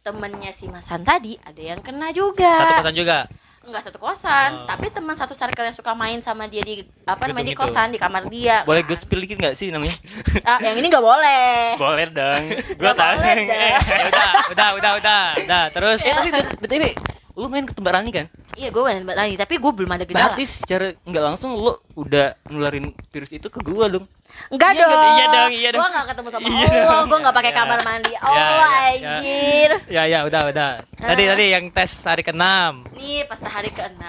temennya 0.00 0.52
si 0.52 0.68
Masan 0.68 1.00
tadi 1.02 1.40
Ada 1.40 1.62
yang 1.74 1.80
kena 1.80 2.12
juga 2.12 2.60
Satu 2.60 2.84
kosan 2.84 2.94
juga. 2.94 3.18
Enggak 3.62 3.82
satu 3.84 3.98
kosan 3.98 4.50
Oh. 4.54 4.66
Tapi 4.66 4.86
teman 4.88 5.14
satu 5.14 5.32
circle 5.32 5.62
yang 5.62 5.72
suka 5.72 5.92
main 5.92 6.18
sama 6.18 6.44
dia 6.44 6.60
di 6.60 6.82
Apa 7.02 7.24
namanya 7.24 7.46
di 7.46 7.52
Gedung 7.52 7.62
itu. 7.62 7.72
kosan 7.72 7.88
Di 7.88 7.98
kamar 7.98 8.22
dia 8.26 8.62
Boleh 8.62 8.82
gue 8.82 8.94
spill 8.94 9.22
dikit 9.22 9.38
gak 9.40 9.54
sih 9.54 9.68
namanya? 9.68 9.94
Ah, 10.42 10.58
Yang 10.58 10.76
ini 10.76 10.86
nggak 10.88 11.04
boleh 11.04 11.56
Boleh 11.76 12.06
dong. 12.08 12.42
Gue 12.78 12.82
Nggak 12.82 12.94
tahu. 12.94 13.16
Ya 13.22 13.78
udah, 14.10 14.30
udah, 14.50 14.68
udah, 14.74 14.92
udah. 14.98 15.22
Udah, 15.38 15.64
terus 15.70 16.00
Eh 16.00 16.12
tapi 16.12 16.30
bet- 16.30 16.58
BTW 16.58 16.84
lu 17.32 17.48
main 17.48 17.64
ke 17.64 17.72
tempat 17.72 17.96
Rani 17.96 18.12
kan? 18.12 18.26
Iya 18.52 18.68
gue 18.68 18.82
main 18.82 19.00
lagi 19.02 19.40
tapi 19.40 19.56
gue 19.56 19.72
belum 19.72 19.88
ada 19.88 20.04
gejala. 20.04 20.20
Berarti 20.28 20.44
secara 20.44 20.92
nggak 21.00 21.24
langsung 21.24 21.56
lu 21.56 21.72
udah 21.94 22.36
nularin 22.46 22.92
virus 23.08 23.32
itu 23.32 23.48
ke 23.48 23.62
gua 23.62 23.88
dong. 23.88 24.04
Enggak 24.48 24.70
Iya 24.70 24.78
dong. 24.78 24.90
nggak- 24.90 25.12
iya 25.12 25.26
dong, 25.26 25.50
iya 25.52 25.70
dong. 25.70 25.80
Gue 25.80 25.90
gak 25.90 26.06
ketemu 26.06 26.28
sama 26.28 26.44
Iya 26.44 26.52
Allah. 26.62 26.84
dong. 26.84 27.04
Gue 27.06 27.18
gak 27.20 27.34
pakai 27.34 27.50
Ya. 27.50 27.56
kamar 27.56 27.78
mandi. 27.82 28.12
Ya, 28.12 28.20
Allah 28.22 28.52
ya, 28.52 28.68
ya. 28.92 29.08
anjir. 29.10 29.70
ya 29.88 30.02
ya 30.04 30.18
udah, 30.22 30.42
udah. 30.46 30.70
Tadi 30.94 31.22
Ah. 31.22 31.28
tadi 31.30 31.44
yang 31.50 31.64
tes 31.68 31.92
hari 32.02 32.22
ke-6. 32.22 32.44
Nih 32.92 33.24
pas 33.24 33.40
hari 33.40 33.70
ke-6 33.70 34.04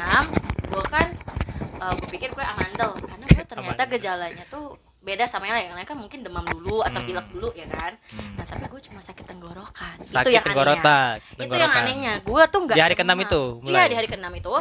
gue 0.66 0.84
kan 0.86 1.08
gue 1.94 2.08
pikir 2.10 2.30
gue 2.30 2.46
amandel 2.46 2.96
karena 2.98 3.26
gue 3.26 3.44
ternyata 3.46 3.60
Amandel. 3.78 3.92
gejalanya 3.94 4.44
tuh 4.48 4.66
beda 5.00 5.26
sama 5.26 5.44
yang 5.46 5.56
lain. 5.58 5.66
Yang 5.66 5.78
lain 5.78 5.90
kan 5.90 5.98
mungkin 5.98 6.20
demam 6.22 6.46
dulu 6.46 6.80
atau 6.80 6.96
Hmm. 6.98 7.06
pilek 7.06 7.28
dulu 7.30 7.50
ya 7.54 7.68
kan. 7.68 7.92
Nah 8.34 8.46
tapi 8.46 8.66
gue 8.66 8.82
cuma 8.84 9.00
sakit 9.00 9.26
tenggorokan. 9.26 9.96
itu 9.98 10.08
Sakit 10.10 10.32
yang 10.34 10.46
tenggorokan. 10.46 11.20
anehnya. 11.20 11.44
Itu 11.44 11.56
yang 11.58 11.72
anehnya. 11.74 12.14
Gue 12.22 12.42
tuh 12.46 12.60
nggak 12.62 12.74
Di 12.74 12.82
hari 12.82 12.96
demam. 12.96 13.16
ke-6 13.16 13.28
itu 13.28 13.44
Iya 13.66 13.84
di 13.86 13.96
hari 13.96 14.08
ke-6 14.08 14.28
itu 14.34 14.54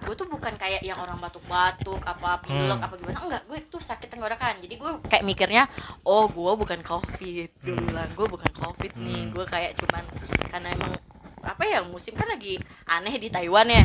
gue 0.00 0.14
tuh 0.14 0.24
bukan 0.24 0.54
kayak 0.54 0.80
yang 0.80 0.96
orang 0.96 1.16
batuk-batuk 1.16 2.00
apa 2.02 2.40
pilek 2.40 2.72
Hmm. 2.72 2.86
apa 2.86 2.94
gimana. 2.96 3.18
Enggak 3.20 3.42
gue 3.46 3.58
tuh 3.66 3.78
sakit 3.78 4.08
tenggorokan. 4.08 4.58
Jadi 4.58 4.74
gue 4.74 4.90
kayak 5.06 5.24
mikirnya 5.24 5.68
oh 6.02 6.26
gue 6.26 6.52
bukan 6.54 6.80
covid 6.80 7.50
gue 7.52 7.74
Hmm. 7.74 7.86
bilang 7.86 8.10
gue 8.10 8.26
bukan 8.26 8.52
covid 8.52 8.92
nih. 8.96 9.20
Hmm. 9.24 9.32
gue 9.32 9.44
kayak 9.44 9.72
cuman 9.76 10.04
karena 10.48 10.68
emang 10.72 10.92
apa 11.40 11.64
ya 11.64 11.80
musim 11.80 12.12
kan 12.12 12.28
lagi 12.28 12.60
aneh 12.84 13.16
di 13.16 13.28
Taiwan 13.28 13.64
ya. 13.64 13.84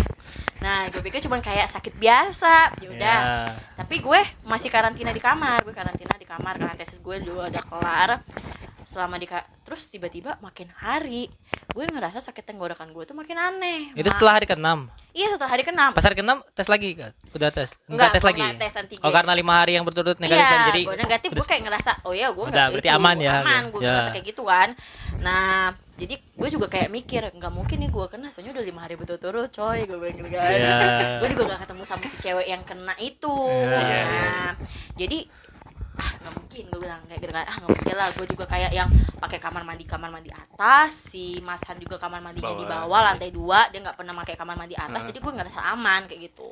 Nah 0.59 0.87
gue 0.87 0.99
pikir 0.99 1.23
cuman 1.23 1.39
kayak 1.39 1.67
sakit 1.69 1.95
biasa. 1.95 2.75
Ya 2.79 2.89
udah. 2.91 3.19
Ya. 3.21 3.55
tapi 3.75 3.99
gue 3.99 4.19
masih 4.43 4.67
karantina 4.67 5.11
di 5.11 5.19
kamar. 5.19 5.63
Gue 5.63 5.71
karantina 5.71 6.15
di 6.15 6.25
kamar 6.25 6.55
karena 6.55 6.75
tesis 6.75 6.99
gue 6.99 7.15
juga 7.21 7.47
udah 7.47 7.63
kelar 7.65 8.09
selama 8.85 9.17
di 9.17 9.27
terus 9.61 9.89
tiba-tiba 9.89 10.37
makin 10.39 10.69
hari 10.71 11.25
gue 11.67 11.83
ngerasa 11.83 12.21
sakit 12.21 12.45
tenggorokan 12.45 12.87
gue 12.87 13.03
tuh 13.03 13.11
makin 13.11 13.33
aneh 13.35 13.91
Itu 13.91 14.05
Ma- 14.05 14.13
setelah 14.13 14.33
hari 14.35 14.45
ke-6. 14.45 14.69
iya 15.11 15.27
setelah 15.27 15.51
hari 15.51 15.63
keenam 15.63 15.91
Pas 15.91 16.01
hari 16.01 16.15
ke-6 16.15 16.31
tes 16.53 16.67
lagi 16.67 16.89
kan? 16.93 17.11
Udah 17.33 17.49
tes. 17.49 17.69
Enggak, 17.81 17.89
Enggak 17.89 18.09
tes 18.11 18.23
lagi. 18.23 18.41
tes 18.55 18.73
antigen. 18.75 19.01
Oh, 19.01 19.09
karena 19.09 19.33
lima 19.33 19.53
hari 19.57 19.73
yang 19.73 19.83
berturut 19.83 20.15
negatif 20.15 20.39
iya, 20.39 20.53
kan 20.53 20.59
jadi 20.69 20.81
gue 20.85 20.97
negatif 20.97 21.29
gue 21.33 21.45
kayak 21.45 21.63
ngerasa 21.65 21.91
oh 22.03 22.13
ya 22.13 22.29
gue 22.29 22.39
Udah, 22.39 22.53
nggak 22.53 22.67
berarti 22.71 22.87
itu, 22.87 22.95
aman 22.95 23.17
ya, 23.19 23.35
aman 23.41 23.63
gue 23.67 23.81
Ya. 23.81 23.89
ngerasa 23.91 24.09
kayak 24.11 24.25
gitu 24.27 24.43
kan 24.45 24.69
nah 25.17 25.65
jadi 25.95 26.15
gue 26.19 26.49
juga 26.51 26.67
kayak 26.67 26.89
mikir 26.89 27.23
nggak 27.31 27.51
mungkin 27.51 27.77
nih 27.79 27.89
gue 27.89 28.05
kena 28.05 28.27
soalnya 28.29 28.51
udah 28.53 28.65
lima 28.65 28.79
hari 28.79 28.95
berturut-turut 28.95 29.49
coy 29.49 29.79
gue 29.81 29.95
bilang 29.95 30.13
gitu 30.13 30.29
kan 30.29 30.51
Iya. 30.51 30.77
gue 31.17 31.27
juga 31.31 31.43
gak 31.49 31.61
ketemu 31.65 31.83
sama 31.83 32.03
si 32.05 32.17
cewek 32.19 32.45
yang 32.45 32.61
kena 32.61 32.93
itu 32.97 33.35
Iya, 33.65 33.79
iya. 33.81 34.03
nah 34.05 34.51
jadi 34.93 35.17
ah 35.95 36.11
nggak 36.21 36.33
mungkin 36.35 36.63
gue 36.71 36.79
bilang 36.79 37.01
kayak 37.07 37.19
gitu 37.23 37.33
kan. 37.33 37.45
Ah 37.47 37.55
nggak 37.59 37.71
mungkin 37.71 37.95
lah 37.95 38.07
gue 38.11 38.25
juga 38.27 38.45
kayak 38.47 38.71
yang 38.75 38.89
pakai 39.19 39.39
kamar 39.39 39.63
mandi 39.63 39.83
kamar 39.87 40.09
mandi 40.11 40.31
atas. 40.31 40.91
Si 41.11 41.39
Mas 41.41 41.63
Han 41.67 41.79
juga 41.79 41.95
kamar 41.99 42.19
mandinya 42.19 42.53
di 42.55 42.67
Bawah. 42.67 42.87
bawah 42.87 43.01
lantai 43.11 43.29
dua. 43.31 43.67
Dia 43.71 43.79
nggak 43.83 43.97
pernah 43.97 44.13
pakai 44.23 44.35
kamar 44.35 44.55
mandi 44.59 44.75
atas 44.75 45.01
jadi 45.07 45.19
gue 45.19 45.33
ngerasa 45.35 45.59
aman 45.71 46.01
kayak 46.07 46.21
gitu. 46.31 46.51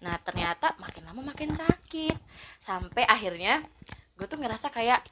Nah 0.00 0.16
ternyata 0.22 0.74
makin 0.78 1.02
lama 1.06 1.20
makin 1.34 1.52
sakit. 1.52 2.16
Sampai 2.56 3.04
akhirnya 3.04 3.62
gue 4.16 4.26
tuh 4.26 4.38
ngerasa 4.40 4.70
kayak 4.72 5.02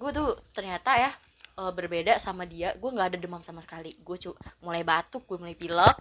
gue 0.00 0.10
tuh 0.12 0.36
ternyata 0.56 0.96
ya 0.96 1.10
eh, 1.58 1.72
berbeda 1.72 2.18
sama 2.18 2.44
dia. 2.46 2.74
Gue 2.78 2.90
nggak 2.92 3.14
ada 3.14 3.18
demam 3.18 3.42
sama 3.42 3.62
sekali. 3.64 3.94
Gue 4.02 4.18
cu 4.18 4.34
mulai 4.62 4.82
batuk 4.84 5.24
gue 5.26 5.38
mulai 5.40 5.54
pilek. 5.54 5.96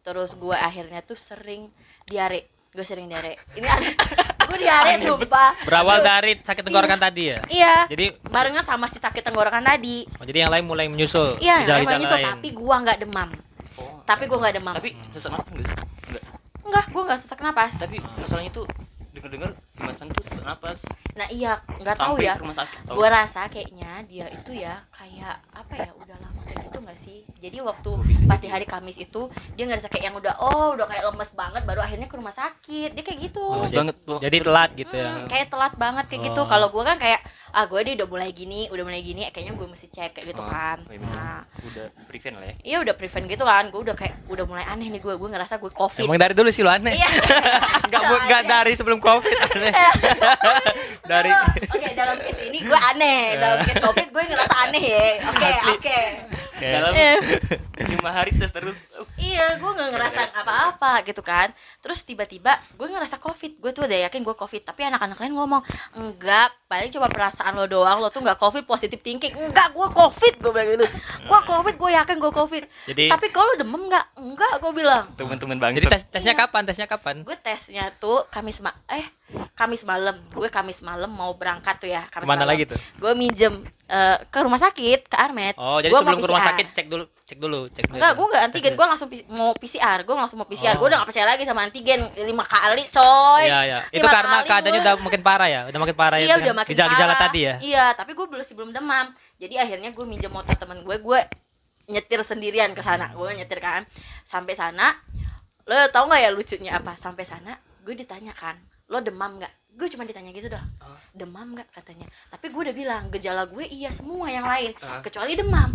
Terus 0.00 0.32
gue 0.32 0.56
akhirnya 0.56 1.04
tuh 1.04 1.18
sering 1.20 1.68
diare 2.08 2.59
gue 2.70 2.84
sering 2.84 3.06
diare 3.06 3.34
ini 3.52 3.66
ada 3.66 3.82
gue 4.46 4.56
diare 4.56 4.92
sumpah 5.00 5.50
berawal 5.62 5.98
Aduh. 5.98 6.06
dari 6.06 6.32
sakit 6.38 6.62
tenggorokan 6.62 6.98
tadi 6.98 7.22
ya. 7.28 7.38
iya 7.50 7.74
Jadi 7.86 8.14
barengan 8.22 8.62
sama 8.62 8.86
si 8.86 8.96
sakit 8.96 9.22
tenggorokan 9.22 9.58
tadi 9.60 10.06
oh, 10.08 10.22
jadi 10.22 10.46
yang 10.46 10.52
lain 10.54 10.64
mulai 10.64 10.86
menyusul. 10.86 11.34
iya 11.38 11.62
gejala-gejala 11.62 11.82
emang 11.88 12.00
nyusul 12.00 12.16
lain. 12.16 12.26
tapi 12.30 12.48
gue 12.52 12.76
nggak 12.76 12.98
demam 13.00 13.30
Oh. 13.74 13.96
tapi 14.04 14.26
gue 14.26 14.36
nggak 14.36 14.54
demam 14.54 14.74
Tapi 14.76 14.90
sesak 15.08 15.30
napas 15.30 15.48
enggak 15.48 15.64
sih? 15.64 15.76
Enggak. 16.06 16.24
enggak 16.60 16.84
gue 16.86 17.02
nggak 17.02 17.18
sesak 17.18 17.40
napas 17.40 17.72
Tapi 17.76 17.96
masalahnya 18.16 18.52
tuh 18.52 18.64
denger-denger 19.10 19.50
si 19.64 19.69
Mas 19.80 19.96
San 19.96 20.08
tuh 20.08 20.22
sesak 20.22 20.42
napas 20.42 20.78
nah 21.12 21.26
iya 21.28 21.52
nggak 21.74 21.96
tahu 21.96 22.14
ya 22.18 22.34
rumah 22.36 22.54
sakit. 22.54 22.86
gue 22.86 23.08
rasa 23.10 23.40
kayaknya 23.46 23.90
dia 24.04 24.26
itu 24.28 24.50
ya 24.52 24.84
kayak 24.90 25.36
apa 25.50 25.74
ya 25.76 25.90
udah 25.92 26.16
lama 26.18 26.40
kayak 26.42 26.60
gitu 26.64 26.78
nggak 26.78 26.98
sih 26.98 27.18
jadi 27.36 27.58
waktu 27.60 27.88
Oh, 27.90 27.98
bisa 28.00 28.22
pas 28.22 28.36
jadi. 28.36 28.40
di 28.40 28.48
hari 28.48 28.64
Kamis 28.64 28.96
itu 28.96 29.26
dia 29.52 29.64
ngerasa 29.64 29.86
kayak 29.86 30.04
yang 30.04 30.16
udah 30.16 30.34
oh 30.38 30.72
udah 30.72 30.86
kayak 30.86 31.02
lemes 31.04 31.30
banget 31.30 31.62
baru 31.62 31.80
akhirnya 31.80 32.06
ke 32.06 32.14
rumah 32.14 32.30
sakit 32.30 32.90
dia 32.90 33.02
kayak 33.02 33.18
gitu 33.22 33.42
Lemes 33.42 33.68
jadi, 33.68 33.78
banget 33.80 33.96
tuh. 34.00 34.18
jadi 34.18 34.36
telat 34.40 34.70
gitu 34.74 34.94
ya. 34.94 35.08
Hmm, 35.10 35.26
kayak 35.26 35.46
telat 35.48 35.74
banget 35.74 36.04
kayak 36.06 36.22
gitu 36.24 36.40
Oh. 36.40 36.46
kalau 36.46 36.68
gue 36.68 36.82
kan 36.82 36.96
kayak 36.96 37.20
ah 37.50 37.64
gue 37.64 37.80
dia 37.82 37.94
udah 37.96 38.06
mulai 38.06 38.30
gini 38.30 38.60
udah 38.68 38.84
mulai 38.84 39.00
gini 39.00 39.26
kayaknya 39.26 39.52
gue 39.52 39.66
mesti 39.66 39.86
cek 39.88 40.10
kayak 40.12 40.26
gitu 40.30 40.38
Oh, 40.38 40.46
kan 40.46 40.78
iya, 40.86 41.02
nah 41.02 41.42
udah 41.60 41.84
prevent 42.06 42.36
lah 42.36 42.46
ya. 42.46 42.54
iya 42.62 42.76
udah 42.78 42.94
prevent 42.94 43.26
gitu 43.26 43.42
kan 43.42 43.64
gue 43.66 43.80
udah 43.82 43.94
kayak 43.94 44.14
udah 44.26 44.44
mulai 44.44 44.64
aneh 44.64 44.86
nih 44.88 45.00
gue 45.00 45.12
gue 45.12 45.28
ngerasa 45.28 45.58
gue 45.58 45.70
covid 45.70 46.00
Emang 46.00 46.16
dari 46.16 46.32
dulu 46.32 46.48
sih 46.48 46.62
lo 46.62 46.70
aneh. 46.70 46.94
iya 46.94 47.08
Enggak 47.84 48.02
enggak 48.06 48.42
dari 48.46 48.72
sebelum 48.72 48.98
Covid 49.00 49.34
aneh. 49.48 49.69
dari 51.10 51.30
oke 51.66 51.88
dalam 51.94 52.16
case 52.20 52.42
ini 52.46 52.58
gue 52.62 52.78
aneh 52.94 53.36
dalam 53.36 53.58
case 53.64 53.80
covid 53.80 54.08
gue 54.10 54.22
ngerasa 54.30 54.54
aneh 54.68 54.84
ya 54.84 55.06
oke 55.26 55.50
oke 55.74 56.00
Dalam 56.60 56.92
Eh. 56.92 57.16
lima 57.88 58.12
hari 58.12 58.36
tes 58.36 58.52
terus. 58.52 58.76
Uh, 58.92 59.08
Iya, 59.16 59.56
gue 59.56 59.70
nggak 59.72 59.96
ngerasa 59.96 60.28
apa-apa 60.44 61.00
gitu 61.08 61.24
kan. 61.24 61.48
Terus 61.80 62.04
tiba-tiba 62.04 62.52
gue 62.76 62.84
ngerasa 62.84 63.16
covid. 63.16 63.56
Gue 63.56 63.72
tuh 63.72 63.88
udah 63.88 64.04
yakin 64.04 64.20
gue 64.20 64.36
covid. 64.36 64.68
Tapi 64.68 64.84
anak-anak 64.84 65.16
lain 65.16 65.40
ngomong 65.40 65.64
enggak, 65.96 66.52
paling 66.68 66.92
cuma 66.92 67.08
perasaan 67.08 67.56
lo 67.56 67.64
doang. 67.64 68.04
Lo 68.04 68.12
tuh 68.12 68.20
nggak 68.20 68.36
covid, 68.36 68.68
positif 68.68 69.00
thinking. 69.00 69.32
Enggak, 69.40 69.72
gue 69.72 69.88
covid. 69.88 70.34
Gue 70.36 70.52
bilang 70.52 70.68
gitu. 70.76 70.86
Gue 71.30 71.40
covid, 71.46 71.74
gue 71.76 71.90
yakin 71.92 72.16
gue 72.18 72.32
covid. 72.32 72.64
Jadi 72.84 73.04
Tapi 73.06 73.26
kalau 73.30 73.54
demam 73.54 73.86
nggak? 73.86 74.18
Enggak, 74.18 74.52
gue 74.58 74.72
bilang. 74.74 75.06
teman-teman 75.14 75.56
banget. 75.56 75.74
jadi 75.78 75.86
tes 75.88 76.02
tesnya 76.10 76.34
Iya. 76.34 76.40
kapan? 76.42 76.62
Tesnya 76.64 76.86
kapan? 76.86 77.16
Gue 77.22 77.36
tesnya 77.36 77.84
tuh 77.94 78.26
Kamis 78.26 78.58
ma 78.58 78.74
eh 78.88 79.06
Kamis 79.54 79.82
malam. 79.84 80.18
Gue 80.28 80.50
Kamis 80.50 80.82
malam 80.82 81.06
mau 81.08 81.30
berangkat 81.32 81.78
tuh 81.78 81.86
ya. 81.86 82.02
Kamis 82.08 82.26
Ke 82.26 82.28
mana 82.28 82.42
malam. 82.42 82.50
lagi 82.50 82.66
tuh? 82.66 82.78
Gue 82.98 83.12
minjem 83.14 83.54
eh, 83.86 84.18
ke 84.26 84.38
rumah 84.40 84.58
sakit 84.58 85.06
ke 85.06 85.16
Armet. 85.16 85.54
Oh, 85.54 85.78
jadi 85.78 85.88
Gua 85.88 86.02
sebelum 86.02 86.18
ke 86.18 86.26
rumah 86.26 86.42
sakit 86.44 86.66
cek 86.72 86.86
dulu, 86.88 87.04
cek 87.30 87.38
dulu, 87.38 87.70
cek 87.70 87.86
dulu. 87.86 88.02
Enggak, 88.02 88.12
gue 88.18 88.26
gak 88.26 88.42
antigen, 88.50 88.72
gue 88.74 88.86
langsung 88.90 89.08
mau 89.30 89.54
PCR, 89.54 90.02
gue 90.02 90.16
langsung 90.18 90.42
mau 90.42 90.48
PCR, 90.50 90.74
Oh. 90.74 90.82
gue 90.82 90.86
udah 90.90 90.98
gak 90.98 91.08
percaya 91.14 91.26
lagi 91.30 91.46
sama 91.46 91.62
antigen 91.62 92.02
lima 92.18 92.42
kali, 92.42 92.82
coy. 92.90 93.46
Iya, 93.46 93.58
iya. 93.62 93.78
Itu 93.94 94.06
karena 94.10 94.42
keadaannya 94.42 94.80
gua. 94.82 94.86
udah 94.90 94.94
makin 94.98 95.22
parah 95.22 95.48
ya, 95.48 95.60
udah 95.70 95.78
makin 95.78 95.94
parah 95.94 96.18
ya. 96.18 96.26
Iya 96.26 96.34
dengan 96.34 96.42
udah 96.42 96.54
makin 96.58 96.72
gejala-gejala 96.74 97.14
tadi 97.14 97.40
ya. 97.46 97.54
Iya, 97.62 97.84
tapi 97.94 98.18
gue 98.18 98.26
belum 98.26 98.42
sebelum 98.42 98.70
demam. 98.74 99.06
Jadi 99.38 99.54
akhirnya 99.54 99.94
gue 99.94 100.02
minjem 100.02 100.32
motor 100.34 100.58
temen 100.58 100.82
gue, 100.82 100.96
gue 100.98 101.20
nyetir 101.86 102.20
sendirian 102.26 102.74
ke 102.74 102.82
sana, 102.82 103.14
gue 103.14 103.30
nyetir 103.30 103.62
kan. 103.62 103.86
Sampai 104.26 104.58
sana, 104.58 104.98
lo 105.64 105.86
tau 105.94 106.10
gak 106.10 106.18
ya 106.18 106.34
lucunya 106.34 106.74
apa? 106.74 106.98
Sampai 106.98 107.22
sana, 107.22 107.54
gue 107.86 107.94
ditanya 107.94 108.34
kan, 108.34 108.58
lo 108.90 108.98
demam 108.98 109.38
nggak? 109.38 109.54
Gue 109.70 109.86
cuma 109.86 110.02
ditanya 110.02 110.34
gitu 110.34 110.50
doang. 110.50 110.66
Oh. 110.82 110.98
Demam 111.14 111.54
nggak 111.54 111.70
katanya? 111.70 112.10
Tapi 112.26 112.50
gue 112.50 112.60
udah 112.66 112.74
bilang 112.74 113.02
gejala 113.08 113.46
gue 113.46 113.62
iya 113.64 113.94
semua 113.94 114.26
yang 114.26 114.42
lain, 114.42 114.74
Ah. 114.82 114.98
kecuali 114.98 115.38
demam. 115.38 115.70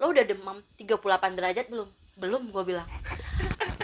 Lo 0.00 0.10
udah 0.10 0.24
demam 0.24 0.58
38 0.74 1.36
derajat 1.36 1.66
belum? 1.68 1.88
Belum, 2.16 2.42
gue 2.48 2.64
bilang. 2.64 2.88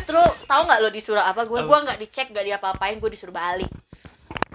Terus 0.02 0.48
tahu 0.48 0.62
nggak 0.64 0.80
lo 0.80 0.88
disuruh 0.88 1.22
apa? 1.22 1.44
Gue 1.44 1.60
gue 1.60 1.78
nggak 1.78 1.98
dicek, 2.00 2.32
nggak 2.32 2.56
diapa-apain, 2.56 2.96
gue 2.96 3.10
disuruh 3.12 3.36
balik 3.36 3.68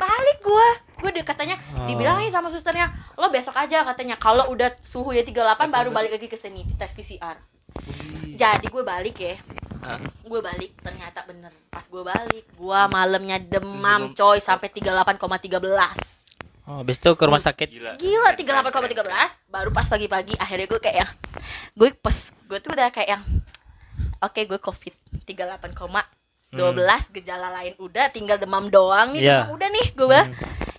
balik 0.02 0.42
gue 0.42 0.68
gue 1.06 1.22
katanya 1.22 1.58
Oh. 1.78 1.86
dibilangin 1.86 2.34
sama 2.34 2.50
susternya 2.50 2.90
lo 3.22 3.30
besok 3.30 3.54
aja 3.54 3.86
katanya 3.86 4.18
kalau 4.18 4.50
udah 4.50 4.74
suhu 4.82 5.14
ya 5.14 5.22
38 5.22 5.70
baru 5.70 5.90
balik 5.94 6.18
lagi 6.18 6.26
ke 6.26 6.34
sini 6.34 6.66
tes 6.74 6.90
PCR 6.90 7.38
jadi 8.34 8.66
gue 8.66 8.82
balik 8.82 9.18
ya 9.22 9.38
gue 10.22 10.42
balik 10.42 10.78
ternyata 10.82 11.26
bener 11.26 11.54
pas 11.70 11.86
gue 11.86 12.02
balik 12.02 12.46
gue 12.50 12.82
malamnya 12.90 13.38
demam 13.38 14.10
Demam. 14.10 14.18
coy 14.18 14.42
sampai 14.42 14.70
38,13 14.74 16.21
Oh, 16.64 16.80
habis 16.80 16.96
itu 16.96 17.10
ke 17.10 17.24
rumah 17.24 17.40
sakit. 17.40 17.68
Gila. 17.68 17.92
gila 17.98 18.30
38,13 18.34 19.02
baru 19.48 19.70
pas 19.70 19.84
pagi-pagi 19.84 20.38
akhirnya 20.38 20.66
gue 20.66 20.80
kayak 20.80 20.98
yang 21.00 21.12
gue 21.74 21.90
pas 21.96 22.14
gue 22.22 22.58
tuh 22.58 22.72
udah 22.72 22.88
kayak 22.88 23.10
yang 23.12 23.24
oke 24.20 24.40
gue 24.40 24.60
covid 24.60 24.94
38,12 25.26 26.54
gejala 27.14 27.48
lain 27.52 27.74
udah 27.78 28.06
tinggal 28.10 28.36
demam 28.36 28.68
doang 28.68 29.12
nih 29.12 29.22
Iya. 29.22 29.36
demam 29.42 29.56
udah 29.56 29.70
nih 29.70 29.86
gue 29.90 30.06
bilang 30.06 30.30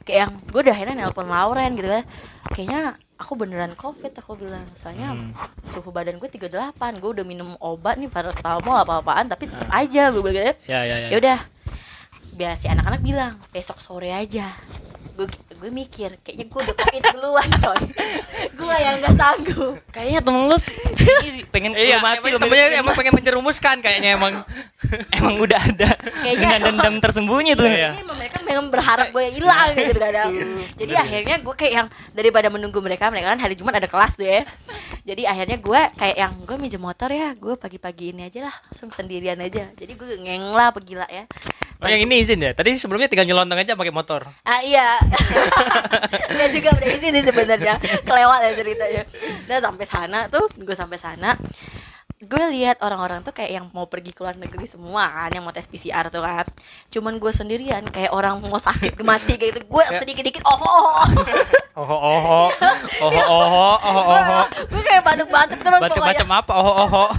kayak 0.02 0.18
yang 0.20 0.32
gue 0.44 0.60
udah 0.60 0.72
akhirnya 0.72 0.96
nelpon 0.96 1.26
Lauren 1.26 1.72
gitu 1.72 1.88
kan 1.88 2.04
kayaknya 2.48 2.80
aku 3.16 3.32
beneran 3.34 3.72
covid 3.72 4.12
aku 4.12 4.34
bilang. 4.34 4.66
Soalnya 4.74 5.14
Hmm. 5.14 5.30
suhu 5.64 5.88
badan 5.88 6.16
gue 6.16 6.28
38 6.28 6.58
gue 6.98 7.10
udah 7.12 7.24
minum 7.24 7.54
obat 7.58 7.94
nih 7.96 8.06
paracetamol 8.06 8.74
apa-apaan 8.76 9.26
tapi 9.26 9.46
tetap 9.46 9.66
aja 9.68 10.10
gue 10.10 10.20
bilang 10.20 10.36
gitu. 10.36 10.54
Ya 10.66 10.82
ya 10.82 10.96
ya. 10.96 11.08
ya 11.08 11.16
udah. 11.18 11.38
Biar 12.32 12.54
si 12.54 12.66
anak-anak 12.66 13.00
bilang 13.00 13.38
besok 13.48 13.78
sore 13.78 14.10
aja. 14.10 14.52
Gue 15.12 15.28
gue 15.62 15.70
mikir 15.70 16.18
kayaknya 16.26 16.50
gue 16.50 16.58
udah 16.58 16.74
covid 16.74 17.02
duluan 17.14 17.50
coy 17.54 17.80
gue 18.58 18.74
yang 18.76 18.96
nggak 18.98 19.14
sanggup 19.14 19.74
Kayaknya 19.94 20.20
temen 20.24 20.50
lu 20.50 20.56
pengen 21.52 21.72
Iya, 21.76 22.00
mati 22.00 22.32
emang, 22.32 22.40
temennya 22.40 22.66
emang 22.80 22.94
pengen 22.96 23.12
menjerumuskan 23.12 23.76
kayaknya 23.84 24.16
emang. 24.16 24.40
emang 25.18 25.34
udah 25.38 25.60
ada 25.60 25.94
Kayaknya- 25.94 26.58
dengan 26.58 26.60
dendam 26.72 26.94
tersembunyi 26.98 27.52
tuh. 27.54 27.68
Iya. 27.68 27.92
Kayaknya 27.94 28.14
mereka 28.18 28.36
memang 28.42 28.66
berharap 28.72 29.08
gue 29.12 29.24
hilang 29.32 29.70
gitu 29.76 29.98
kadang 29.98 30.30
jadi 30.74 30.92
akhirnya 30.98 31.36
gue 31.40 31.54
kayak 31.54 31.74
yang 31.74 31.88
daripada 32.12 32.48
menunggu 32.50 32.78
mereka 32.80 33.08
mereka 33.08 33.32
kan 33.32 33.40
hari 33.40 33.54
Jumat 33.54 33.78
ada 33.78 33.88
kelas 33.88 34.16
tuh 34.16 34.26
ya 34.26 34.42
jadi 35.02 35.28
akhirnya 35.30 35.58
gue 35.58 35.80
kayak 35.96 36.16
yang 36.16 36.32
gue 36.42 36.56
minjem 36.56 36.82
motor 36.82 37.08
ya 37.08 37.32
gue 37.32 37.54
pagi-pagi 37.56 38.12
ini 38.12 38.28
aja 38.28 38.48
lah 38.50 38.54
langsung 38.68 38.90
sendirian 38.90 39.38
aja 39.40 39.70
jadi 39.72 39.92
gue 39.92 40.08
ngeng 40.20 40.52
lah 40.52 40.72
pegila 40.72 41.06
ya 41.08 41.24
Oh, 41.82 41.90
yang 41.90 42.06
ini 42.06 42.22
izin 42.22 42.38
ya. 42.38 42.54
Tadi 42.54 42.78
sebelumnya 42.78 43.10
tinggal 43.10 43.26
nyelonong 43.26 43.58
aja 43.58 43.74
pakai 43.74 43.90
motor. 43.90 44.22
Ah 44.46 44.62
iya. 44.62 45.02
Dia 46.32 46.46
juga 46.48 46.68
udah 46.76 46.88
izin 46.88 47.20
sebenarnya. 47.22 47.74
Kelewat 48.04 48.40
ya 48.46 48.52
ceritanya. 48.56 49.02
Udah 49.48 49.58
sampai 49.60 49.86
sana 49.86 50.18
tuh, 50.28 50.46
gue 50.58 50.76
sampai 50.76 50.98
sana. 50.98 51.36
Gue 52.22 52.44
lihat 52.54 52.78
orang-orang 52.78 53.26
tuh 53.26 53.34
kayak 53.34 53.50
yang 53.50 53.66
mau 53.74 53.90
pergi 53.90 54.14
ke 54.14 54.22
luar 54.22 54.38
negeri 54.38 54.62
semua 54.62 55.10
kan, 55.10 55.30
yang 55.34 55.42
mau 55.42 55.50
tes 55.50 55.66
PCR 55.66 56.06
tuh 56.06 56.22
kan. 56.22 56.46
Cuman 56.86 57.18
gue 57.18 57.32
sendirian 57.34 57.82
kayak 57.90 58.14
orang 58.14 58.38
mau 58.38 58.62
sakit 58.62 58.94
mati 59.02 59.34
kayak 59.34 59.58
gitu. 59.58 59.60
Gue 59.66 59.82
sedikit-dikit 59.90 60.46
oh 60.46 60.54
oh. 60.54 61.02
Oh 61.72 61.82
oh 61.82 61.98
oh 61.98 62.48
oh 63.02 63.10
oh 63.10 63.76
oh 63.82 64.06
oh. 64.06 64.44
Gue 64.70 64.82
kayak 64.86 65.02
batuk-batuk 65.02 65.58
terus 65.58 65.80
Baca 65.82 65.90
pokoknya. 65.98 66.14
macam 66.14 66.28
apa? 66.30 66.52
Oh 66.54 66.74
oh 66.86 66.90
oh. 66.94 67.10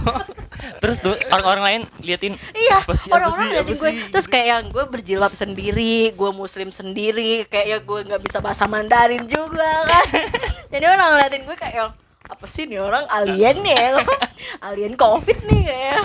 Terus 0.80 0.96
tuh 1.02 1.12
orang-orang 1.28 1.64
lain 1.64 1.80
liatin 2.00 2.34
Iya, 2.56 2.88
orang-orang 3.12 3.60
apa 3.60 3.72
gue? 3.74 3.90
Terus 4.08 4.26
kayak 4.30 4.46
yang 4.48 4.64
gue 4.70 4.84
berjilbab 4.86 5.34
sendiri 5.36 6.14
Gue 6.14 6.30
muslim 6.30 6.70
sendiri 6.72 7.44
Kayak 7.50 7.66
ya 7.68 7.78
gue 7.82 7.98
gak 8.08 8.22
bisa 8.22 8.38
bahasa 8.40 8.64
Mandarin 8.64 9.26
juga 9.28 9.68
kan 9.84 10.06
Jadi 10.72 10.84
orang 10.86 11.18
ngeliatin 11.18 11.42
gue 11.44 11.56
kayak 11.58 11.74
yang 11.74 11.90
Apa 12.28 12.46
sih 12.48 12.64
nih 12.64 12.80
orang? 12.80 13.04
Alien 13.12 13.56
nih 13.60 13.74
ya? 13.74 13.88
Alien 14.70 14.94
covid 14.96 15.38
nih 15.44 15.62
kayak 15.68 16.04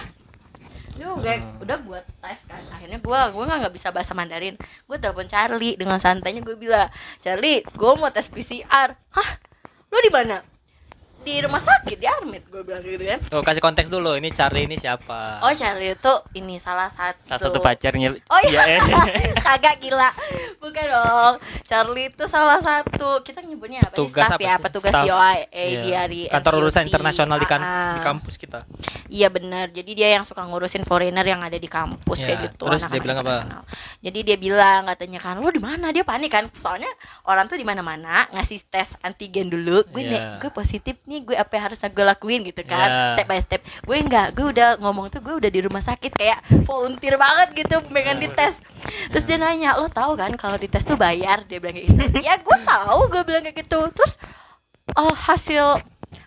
juga 0.99 1.31
udah 1.63 1.77
gue 1.79 1.99
tes 2.19 2.39
kan. 2.43 2.59
Akhirnya 2.75 2.99
gue 2.99 3.19
gue 3.31 3.43
nggak 3.47 3.57
nggak 3.63 3.75
bisa 3.75 3.89
bahasa 3.95 4.11
Mandarin. 4.11 4.59
Gue 4.83 4.99
telepon 4.99 5.31
Charlie 5.31 5.79
dengan 5.79 5.95
santainya. 5.95 6.43
Gue 6.43 6.59
bilang 6.59 6.91
Charlie 7.23 7.63
gue 7.63 7.91
mau 7.95 8.11
tes 8.11 8.27
PCR 8.27 8.99
hah? 8.99 9.29
Lo 9.89 9.97
di 10.03 10.11
mana 10.11 10.43
di 11.29 11.37
rumah 11.39 11.61
sakit 11.61 11.93
di 11.95 12.07
Armed 12.07 12.43
gue 12.43 12.61
bilang 12.61 12.81
gitu 12.81 13.03
kan 13.03 13.19
Tuh 13.21 13.41
kasih 13.41 13.61
konteks 13.61 13.87
dulu. 13.87 14.15
Ini 14.15 14.29
Charlie 14.31 14.65
ini 14.65 14.75
siapa? 14.75 15.39
oh 15.39 15.53
Charlie 15.53 15.93
itu 15.93 16.13
ini 16.33 16.57
salah 16.57 16.89
satu 16.89 17.21
salah 17.23 17.41
satu 17.43 17.59
pacarnya. 17.59 18.17
Oh 18.25 18.41
iya, 18.43 18.61
eh. 18.67 18.81
kagak 19.45 19.77
gila. 19.77 20.09
Bukan 20.57 20.85
dong. 20.85 21.33
Charlie 21.61 22.09
itu 22.09 22.25
salah 22.25 22.57
satu. 22.59 23.21
Kita 23.21 23.39
nyebutnya 23.39 23.83
apa? 23.83 23.93
Tugas 23.93 24.25
Staff 24.25 24.35
apa 24.35 24.43
ya, 24.43 24.55
petugas 24.57 24.89
Staff. 24.89 25.03
di 25.03 25.09
OIA 25.11 25.45
Iya. 25.45 25.79
dia 25.79 26.01
di 26.05 26.19
kantor 26.25 26.53
urusan 26.59 26.81
NCUT. 26.81 26.89
internasional 26.89 27.37
di, 27.37 27.47
kan, 27.47 27.61
Ah, 27.61 27.93
di 27.93 28.01
kampus 28.01 28.35
kita. 28.35 28.59
Iya 29.07 29.27
benar. 29.29 29.69
Jadi 29.69 29.91
dia 29.93 30.09
yang 30.11 30.23
suka 30.23 30.41
ngurusin 30.41 30.81
foreigner 30.83 31.23
yang 31.23 31.39
ada 31.39 31.55
di 31.55 31.67
kampus 31.67 32.17
Iya, 32.19 32.25
kayak 32.27 32.39
gitu. 32.47 32.63
terus 32.65 32.81
dia 32.83 32.99
bilang 32.99 33.17
apa? 33.19 33.61
Jadi 33.99 34.19
dia 34.23 34.37
bilang 34.37 34.81
katanya 34.87 35.19
kan, 35.19 35.37
"Lu 35.37 35.49
di 35.49 35.59
mana?" 35.59 35.91
Dia 35.91 36.01
panik 36.01 36.31
kan. 36.31 36.49
Soalnya 36.53 36.89
orang 37.23 37.45
tuh 37.45 37.55
di 37.55 37.63
mana-mana 37.63 38.25
ngasih 38.31 38.65
tes 38.65 38.97
antigen 38.99 39.47
dulu. 39.47 39.85
Gue 39.85 40.01
Iya. 40.01 40.11
nek, 40.11 40.21
gue 40.39 40.51
positif 40.51 40.95
nih, 41.05 41.18
gue 41.23 41.35
apa 41.37 41.51
yang 41.55 41.63
harus 41.71 41.79
gue 41.79 42.05
lakuin 42.05 42.41
gitu 42.47 42.61
kan. 42.65 42.89
Iya. 42.89 43.13
Step 43.15 43.27
by 43.27 43.39
step. 43.39 43.61
Gue 43.85 43.97
enggak, 44.01 44.27
gue 44.33 44.45
udah 44.49 44.69
ngomong 44.81 45.07
tuh 45.13 45.21
gue 45.21 45.35
udah 45.39 45.51
di 45.51 45.61
rumah 45.63 45.83
sakit 45.83 46.11
kayak 46.15 46.39
volunteer 46.65 47.15
banget 47.15 47.65
gitu 47.65 47.79
pengen 47.87 48.23
dites. 48.23 48.63
Terus 49.13 49.23
dia 49.25 49.37
nanya, 49.37 49.77
"Lo 49.77 49.87
tahu 49.87 50.17
kan 50.17 50.33
kalau 50.35 50.57
dites 50.57 50.83
tuh 50.83 50.97
bayar?" 50.97 51.45
Dia 51.45 51.61
bilang 51.61 51.77
kayak 51.77 51.87
gitu. 51.87 52.03
ya 52.27 52.35
gue 52.41 52.57
tahu, 52.65 52.99
gue 53.13 53.21
bilang 53.27 53.43
kayak 53.45 53.57
gitu. 53.63 53.79
Terus 53.93 54.17
oh, 54.97 55.13
hasil 55.13 55.79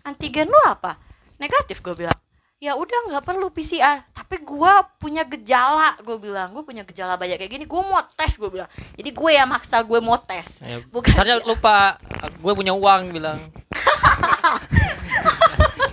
antigen 0.06 0.46
lu 0.46 0.60
apa? 0.66 0.98
Negatif 1.42 1.82
gue 1.82 2.06
bilang. 2.06 2.21
Ya 2.62 2.78
udah 2.78 3.10
nggak 3.10 3.26
perlu 3.26 3.50
PCR. 3.50 4.06
Tapi 4.14 4.38
gua 4.46 4.86
punya 5.02 5.26
gejala, 5.26 5.98
gue 5.98 6.14
bilang. 6.14 6.54
Gue 6.54 6.62
punya 6.62 6.86
gejala 6.86 7.18
banyak 7.18 7.34
kayak 7.42 7.50
gini. 7.50 7.66
Gue 7.66 7.82
mau 7.82 7.98
tes, 8.14 8.38
gue 8.38 8.46
bilang. 8.46 8.70
Jadi 8.94 9.10
gue 9.10 9.30
yang 9.34 9.50
maksa 9.50 9.82
gue 9.82 9.98
mau 9.98 10.14
tes. 10.14 10.62
Ya, 10.62 10.78
Bukan 10.86 11.10
lupa 11.42 11.98
gue 12.22 12.52
punya 12.54 12.70
uang 12.70 13.10
bilang. 13.10 13.50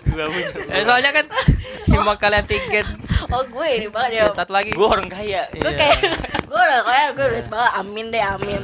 Gua 0.10 0.26
punya. 0.28 0.48
Eh, 0.70 0.84
soalnya 0.84 1.12
kan 1.12 1.26
lima 1.92 2.14
kali 2.16 2.36
antigen. 2.38 2.86
Oh 3.30 3.44
gue 3.44 3.68
ini 3.70 3.88
banget 3.88 4.12
ya. 4.18 4.24
Satu 4.34 4.52
lagi. 4.52 4.74
Gua 4.74 4.98
orang 4.98 5.08
kaya. 5.08 5.46
Gue 5.54 5.70
Iya. 5.70 5.78
kayak 5.78 5.98
gue 6.50 6.58
udah 6.60 6.82
kayak 6.82 7.08
gue 7.14 7.26
udah 7.30 7.42
banget 7.46 7.72
amin 7.78 8.06
deh 8.10 8.24
amin. 8.24 8.62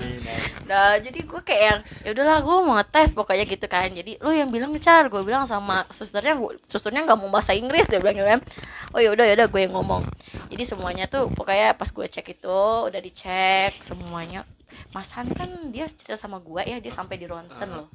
Nah 0.65 0.97
jadi 0.97 1.19
gue 1.21 1.41
kayak 1.41 1.62
yang 1.62 1.79
ya 2.01 2.10
udahlah 2.17 2.38
gue 2.41 2.55
mau 2.65 2.77
tes 2.81 3.10
pokoknya 3.13 3.45
gitu 3.45 3.65
kan. 3.65 3.88
Jadi 3.89 4.17
lu 4.17 4.34
yang 4.34 4.49
bilang 4.49 4.73
car, 4.81 5.05
gue 5.05 5.21
bilang 5.21 5.45
sama 5.45 5.86
susternya, 5.89 6.34
gua- 6.34 6.58
susternya 6.65 7.05
nggak 7.05 7.19
mau 7.21 7.29
bahasa 7.29 7.53
Inggris 7.53 7.86
dia 7.86 8.01
bilang 8.01 8.17
gitu 8.17 8.25
kan. 8.25 8.41
Oh 8.89 8.99
ya 8.99 9.13
udah 9.13 9.25
ya 9.25 9.38
udah 9.38 9.47
gue 9.47 9.62
yang 9.62 9.73
ngomong. 9.77 10.01
Jadi 10.49 10.63
semuanya 10.65 11.05
tuh 11.05 11.29
pokoknya 11.29 11.77
pas 11.77 11.89
gue 11.89 12.05
cek 12.05 12.27
itu 12.34 12.60
udah 12.89 13.01
dicek 13.01 13.77
semuanya. 13.81 14.45
Mas 14.93 15.11
Han 15.15 15.31
kan 15.35 15.49
dia 15.69 15.85
cerita 15.89 16.15
sama 16.15 16.39
gue 16.39 16.61
ya 16.63 16.77
dia 16.79 16.93
sampai 16.93 17.15
di 17.19 17.27
ronsen 17.27 17.69
loh. 17.71 17.88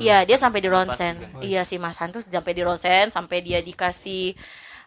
Iya 0.00 0.26
dia 0.28 0.36
sampai 0.36 0.60
di 0.60 0.68
ronsen. 0.68 1.14
Iya 1.40 1.64
si 1.64 1.80
Mas 1.80 1.96
Han 2.00 2.12
tuh 2.12 2.22
sampai 2.24 2.52
di 2.52 2.62
ronsen 2.62 3.08
sampai 3.12 3.40
dia 3.40 3.64
dikasih 3.64 4.36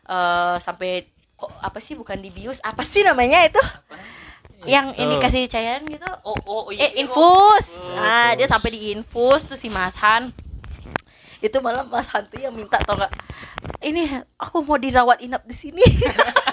eh 0.09 0.57
sampai 0.61 1.09
kok 1.39 1.51
apa 1.63 1.79
sih 1.79 1.95
bukan 1.95 2.19
dibius 2.19 2.59
apa 2.61 2.83
sih 2.83 3.01
namanya 3.01 3.45
itu? 3.47 3.63
Yang 4.67 4.87
ini 4.99 5.15
kasih 5.17 5.41
cairan 5.47 5.87
gitu. 5.87 6.09
Oh, 6.27 6.35
oh, 6.43 6.63
Eh 6.69 6.99
infus. 6.99 7.87
Ah 7.95 8.35
dia 8.35 8.49
sampai 8.49 8.69
di 8.75 8.79
infus 8.91 9.47
tuh 9.47 9.55
si 9.55 9.71
Mas 9.71 9.95
Han. 10.03 10.35
Itu 11.39 11.63
malah 11.63 11.87
Mas 11.87 12.11
Han 12.11 12.27
tuh 12.27 12.43
yang 12.43 12.51
minta 12.51 12.75
tau 12.83 12.99
nggak? 12.99 13.13
Ini 13.79 14.27
aku 14.35 14.59
mau 14.59 14.75
dirawat 14.75 15.23
inap 15.23 15.47
di 15.47 15.55
sini. 15.55 15.83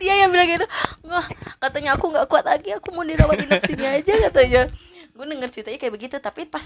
dia 0.00 0.14
yang 0.24 0.30
bilang 0.32 0.48
gitu. 0.48 0.66
Wah 1.06 1.26
katanya 1.60 1.96
aku 1.96 2.10
nggak 2.10 2.26
kuat 2.28 2.44
lagi. 2.48 2.72
Aku 2.76 2.92
mau 2.92 3.04
dirawat 3.04 3.42
inap 3.44 3.62
sini 3.64 3.86
aja 3.86 4.12
katanya. 4.30 4.68
Gue 5.16 5.24
denger 5.24 5.48
ceritanya 5.48 5.78
kayak 5.80 5.94
begitu 5.96 6.16
tapi 6.20 6.44
pas 6.44 6.64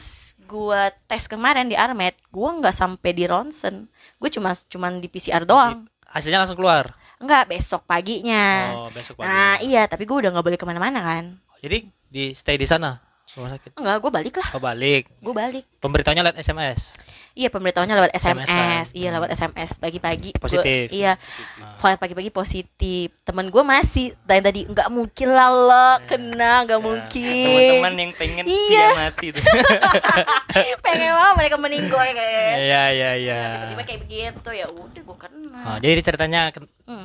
gua 0.51 0.91
tes 1.07 1.31
kemarin 1.31 1.71
di 1.71 1.79
Armed, 1.79 2.19
gua 2.35 2.51
nggak 2.59 2.75
sampai 2.75 3.15
di 3.15 3.23
ronsen. 3.23 3.87
Gue 4.19 4.27
cuma 4.27 4.51
cuman 4.51 4.99
di 4.99 5.07
PCR 5.07 5.47
doang. 5.47 5.87
Hasilnya 6.11 6.43
langsung 6.43 6.59
keluar. 6.59 6.91
Enggak, 7.23 7.47
besok 7.47 7.87
paginya. 7.87 8.75
Oh, 8.75 8.91
besok 8.91 9.23
pagi. 9.23 9.31
Nah 9.31 9.55
iya, 9.63 9.87
tapi 9.87 10.03
gue 10.03 10.17
udah 10.19 10.35
nggak 10.35 10.47
boleh 10.51 10.59
ke 10.59 10.67
mana-mana 10.67 10.99
kan. 10.99 11.39
Jadi 11.63 11.87
di 12.11 12.35
stay 12.35 12.59
di 12.59 12.67
sana 12.67 12.99
rumah 13.39 13.55
sakit. 13.55 13.79
Enggak, 13.79 13.97
gue 14.03 14.11
balik 14.11 14.35
lah. 14.43 14.49
Oh, 14.59 14.63
balik. 14.63 15.07
Gue 15.23 15.35
balik. 15.37 15.65
Pemberitahuannya 15.79 16.25
lewat 16.27 16.39
SMS. 16.43 16.99
Iya 17.33 17.49
pemberitahuannya 17.49 17.95
lewat 17.95 18.13
SMS 18.13 18.43
SMS, 18.43 18.89
kan? 18.89 18.99
iya 18.99 19.09
lewat 19.11 19.29
SMS 19.31 19.71
pagi-pagi. 19.77 20.31
Gua- 20.33 20.43
Positif. 20.43 20.91
iya, 20.91 21.15
Nah. 21.57 21.95
pagi-pagi 21.97 22.29
positif. 22.29 23.15
Temen 23.23 23.47
gue 23.47 23.63
masih 23.63 24.19
dari 24.21 24.41
tadi 24.41 24.61
nggak 24.65 24.89
mungkin 24.89 25.29
lah 25.29 25.49
lo 25.49 25.89
kena, 26.05 26.65
nggak 26.65 26.77
Ya, 26.77 26.85
mungkin. 26.85 27.47
Teman-teman 27.47 27.95
yang 27.97 28.13
pengen 28.15 28.45
Iya. 28.45 28.87
dia 28.87 28.99
mati 29.01 29.27
tuh. 29.31 29.43
Pengen 30.83 31.11
banget 31.13 31.35
mereka 31.37 31.57
meninggal 31.57 32.03
kayak. 32.03 32.55
Iya, 32.59 32.83
iya, 32.91 33.11
iya. 33.17 33.41
Tiba-tiba 33.55 33.83
kayak 33.85 34.01
begitu 34.03 34.51
ya 34.53 34.67
udah 34.67 35.03
gue 35.03 35.17
kena. 35.19 35.61
Oh, 35.65 35.77
jadi 35.79 36.01
ceritanya 36.01 36.41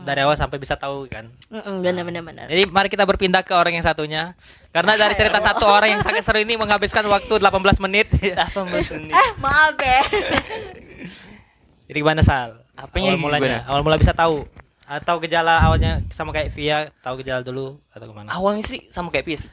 dari 0.05 0.19
awal 0.25 0.33
sampai 0.33 0.57
bisa 0.57 0.73
tahu 0.75 1.05
kan. 1.05 1.29
Mm-mm, 1.49 1.81
Bener-bener 1.85 2.21
bener. 2.25 2.45
Jadi 2.49 2.63
mari 2.69 2.89
kita 2.89 3.05
berpindah 3.05 3.45
ke 3.45 3.53
orang 3.53 3.77
yang 3.77 3.85
satunya. 3.85 4.33
Karena 4.73 4.97
dari 4.97 5.13
cerita 5.13 5.37
satu 5.37 5.65
orang 5.67 5.99
yang 5.99 6.01
sangat 6.01 6.25
seru 6.25 6.41
ini 6.41 6.57
menghabiskan 6.57 7.05
waktu 7.05 7.37
18 7.37 7.83
menit. 7.85 8.09
Apa 8.35 8.65
maksudnya? 8.65 9.13
Eh 9.13 9.29
maaf 9.39 9.77
ya. 9.77 10.01
Jadi 11.89 11.97
gimana 12.01 12.21
Sal? 12.25 12.65
Apanya 12.75 13.13
awal 13.13 13.21
mulanya? 13.21 13.41
gimana? 13.41 13.59
Awal 13.69 13.81
mula 13.85 13.97
bisa 14.01 14.11
tahu 14.11 14.43
atau 14.85 15.15
gejala 15.17 15.57
awalnya 15.65 16.05
sama 16.13 16.29
kayak 16.29 16.53
Via 16.53 16.93
tahu 17.01 17.21
gejala 17.21 17.41
dulu 17.41 17.77
atau 17.93 18.05
gimana? 18.09 18.29
Awalnya 18.33 18.63
sih 18.65 18.81
sama 18.89 19.09
kayak 19.13 19.25
Via 19.25 19.37
sih. 19.41 19.51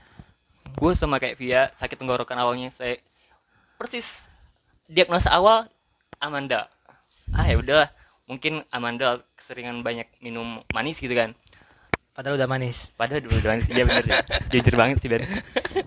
Gue 0.77 0.93
sama 0.97 1.21
kayak 1.21 1.37
Via 1.37 1.69
sakit 1.77 1.97
tenggorokan 2.01 2.37
awalnya 2.41 2.73
saya 2.73 2.97
persis 3.77 4.25
diagnosa 4.89 5.33
awal 5.33 5.69
Amanda. 6.21 6.69
Ah 7.33 7.49
ya 7.49 7.57
udahlah, 7.57 7.89
mungkin 8.29 8.61
Amanda 8.69 9.21
keseringan 9.53 9.85
banyak 9.85 10.09
minum 10.19 10.65
manis 10.73 10.97
gitu 10.97 11.13
kan. 11.13 11.37
Padahal 12.13 12.41
udah 12.41 12.49
manis. 12.49 12.89
Padahal 12.97 13.21
dulu 13.21 13.37
doang 13.39 13.61
sih, 13.61 13.77
iya 13.77 13.85
bener 13.85 14.01
sih. 14.01 14.17
Jujur 14.57 14.75
banget 14.75 14.97
sih 14.97 15.09
Ben. 15.09 15.29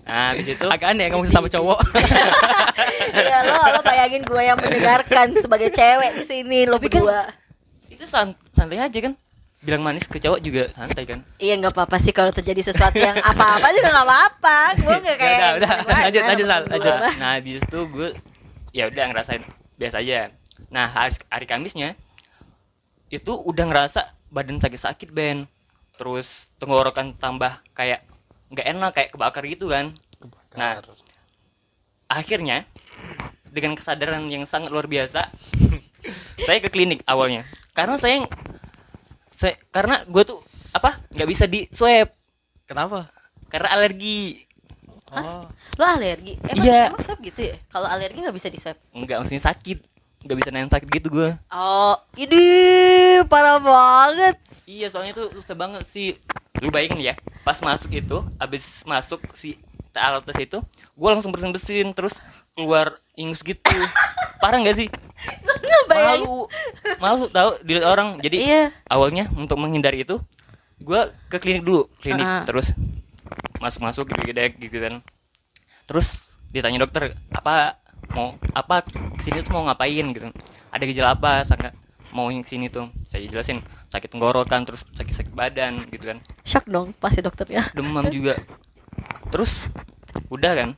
Nah, 0.06 0.30
habis 0.30 0.46
itu 0.48 0.62
Agak 0.64 0.94
aneh 0.94 1.10
ngomong 1.10 1.26
sama 1.26 1.50
cowok. 1.50 1.82
ya 3.26 3.42
lo 3.42 3.58
lo 3.68 3.80
bayangin 3.82 4.22
gue 4.22 4.38
yang 4.40 4.54
mendengarkan 4.54 5.34
sebagai 5.36 5.70
cewek 5.70 6.14
di 6.14 6.22
sini 6.22 6.62
lo 6.62 6.78
Tapi 6.78 6.86
kan- 6.88 7.02
berdua. 7.02 7.22
itu 7.88 8.04
san- 8.04 8.38
santai 8.50 8.78
aja 8.80 9.00
kan. 9.00 9.18
bilang 9.56 9.82
manis 9.82 10.06
ke 10.06 10.22
cowok 10.22 10.38
juga 10.40 10.70
santai 10.70 11.02
kan 11.02 11.26
Iya 11.36 11.58
nggak 11.58 11.74
apa-apa 11.74 11.98
sih 11.98 12.14
kalau 12.14 12.30
terjadi 12.30 12.62
sesuatu 12.64 12.94
yang 12.96 13.18
apa-apa 13.18 13.66
juga 13.72 13.88
nggak 13.90 14.06
apa-apa. 14.06 14.58
Gue 14.78 14.96
nggak 15.00 15.16
kayak. 15.16 15.38
udah, 15.38 15.50
udah. 15.58 15.70
gimana, 15.80 16.02
Lanjut, 16.06 16.22
lanjut, 16.22 16.46
lanjut. 16.46 16.94
gua. 16.94 17.10
nah 17.16 17.30
habis 17.34 17.58
itu 17.58 17.78
gue 17.88 18.08
ya 18.70 18.84
udah 18.86 19.04
ngerasain 19.10 19.42
biasa 19.74 19.96
aja 19.98 20.30
nah 20.66 20.86
hari, 20.86 21.18
hari 21.26 21.46
Kamisnya 21.46 21.98
itu 23.08 23.32
udah 23.32 23.64
ngerasa 23.66 24.00
badan 24.28 24.58
sakit-sakit 24.58 25.10
Ben 25.10 25.46
terus 25.96 26.50
tenggorokan 26.58 27.14
tambah 27.16 27.62
kayak 27.72 28.04
nggak 28.50 28.66
enak 28.66 28.90
kayak 28.92 29.10
kebakar 29.14 29.42
gitu 29.46 29.70
kan 29.70 29.94
nah 30.54 30.80
akhirnya 32.06 32.66
dengan 33.48 33.74
kesadaran 33.74 34.26
yang 34.28 34.44
sangat 34.44 34.68
luar 34.70 34.86
biasa 34.86 35.30
saya 36.46 36.58
ke 36.60 36.68
klinik 36.68 37.02
awalnya 37.08 37.46
karena 37.72 37.96
saya 37.96 38.26
saya 39.32 39.56
karena 39.70 40.04
gue 40.06 40.22
tuh 40.22 40.40
apa 40.72 41.00
nggak 41.14 41.28
bisa 41.28 41.44
di 41.48 41.66
swab 41.72 42.10
Kenapa? 42.66 43.08
karena 43.48 43.70
alergi 43.74 44.42
Oh. 45.06 45.38
Lo 45.78 45.86
alergi? 45.86 46.34
Emang, 46.42 46.66
Iya. 46.66 46.90
emang 46.90 46.98
swab 46.98 47.22
gitu 47.22 47.38
ya? 47.38 47.56
Kalau 47.70 47.86
alergi 47.86 48.26
nggak 48.26 48.36
bisa 48.36 48.50
di 48.50 48.58
swab? 48.58 48.74
nggak 48.90 49.22
maksudnya 49.22 49.54
sakit 49.54 49.78
nggak 50.26 50.36
bisa 50.36 50.50
nahan 50.50 50.68
sakit 50.68 50.88
gitu 50.90 51.08
gue 51.08 51.30
Oh, 51.48 51.94
ini 52.14 52.42
parah 53.24 53.56
banget. 53.56 54.36
Iya 54.66 54.90
soalnya 54.90 55.14
itu 55.14 55.30
susah 55.32 55.54
banget 55.54 55.86
sih 55.86 56.18
Lu 56.58 56.68
bayangin 56.68 56.98
ya 57.00 57.14
Pas 57.40 57.54
masuk 57.56 57.86
itu 57.92 58.18
Abis 58.34 58.82
masuk 58.82 59.22
si 59.32 59.54
alat 59.94 60.26
tes 60.26 60.34
itu 60.40 60.58
Gue 60.92 61.08
langsung 61.08 61.30
bersin-bersin 61.30 61.94
Terus 61.94 62.18
keluar 62.50 62.98
ingus 63.14 63.38
gitu 63.40 63.62
Parah 64.42 64.58
gak 64.58 64.74
sih? 64.74 64.90
Malu 65.86 66.50
Malu 66.98 67.30
tau 67.30 67.62
dilihat 67.62 67.86
orang 67.86 68.18
Jadi 68.18 68.36
Iya. 68.42 68.62
awalnya 68.84 69.30
untuk 69.32 69.54
menghindari 69.54 70.02
itu 70.02 70.18
Gue 70.76 71.14
ke 71.30 71.38
klinik 71.38 71.62
dulu 71.62 71.86
Klinik 72.02 72.26
Ah. 72.26 72.42
terus 72.42 72.74
Masuk-masuk 73.56 74.10
gitu-gitu 74.10 74.66
gitu 74.66 74.78
kan 74.82 74.94
Terus 75.86 76.18
ditanya 76.50 76.82
dokter 76.82 77.14
Apa 77.30 77.78
mau 78.12 78.36
apa 78.54 78.84
ke 78.86 79.22
sini 79.22 79.42
tuh 79.42 79.52
mau 79.54 79.66
ngapain 79.66 80.06
gitu. 80.12 80.28
Ada 80.70 80.82
gejala 80.86 81.10
apa 81.16 81.42
sangat 81.42 81.72
mau 82.14 82.30
yang 82.32 82.46
ke 82.46 82.50
sini 82.54 82.70
tuh 82.70 82.88
saya 83.08 83.26
jelasin. 83.26 83.64
Sakit 83.90 84.12
tenggorokan 84.12 84.66
terus 84.66 84.84
sakit-sakit 84.94 85.32
badan 85.32 85.86
gitu 85.90 86.14
kan. 86.14 86.18
Shock 86.46 86.66
dong 86.68 86.92
pasti 86.96 87.20
dokternya. 87.24 87.70
demam 87.74 88.06
juga. 88.12 88.38
Terus 89.32 89.66
udah 90.30 90.52
kan. 90.54 90.70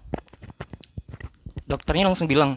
Dokternya 1.69 2.09
langsung 2.09 2.31
bilang 2.31 2.57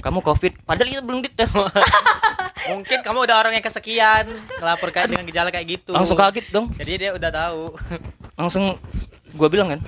kamu 0.00 0.24
covid. 0.24 0.52
Padahal 0.64 0.88
itu 0.88 1.02
belum 1.04 1.20
dites 1.20 1.50
Mungkin 2.70 3.00
kamu 3.00 3.24
udah 3.24 3.36
orang 3.40 3.56
yang 3.56 3.64
kesekian 3.64 4.30
ngelapor 4.60 4.92
kayak 4.92 5.10
dengan 5.10 5.24
gejala 5.26 5.48
kayak 5.48 5.80
gitu. 5.80 5.90
langsung 5.96 6.16
kaget 6.16 6.46
dong. 6.52 6.70
Jadi 6.76 6.92
dia 7.00 7.10
udah 7.16 7.30
tahu. 7.32 7.74
langsung 8.40 8.76
gua 9.32 9.48
bilang 9.48 9.68
kan 9.68 9.80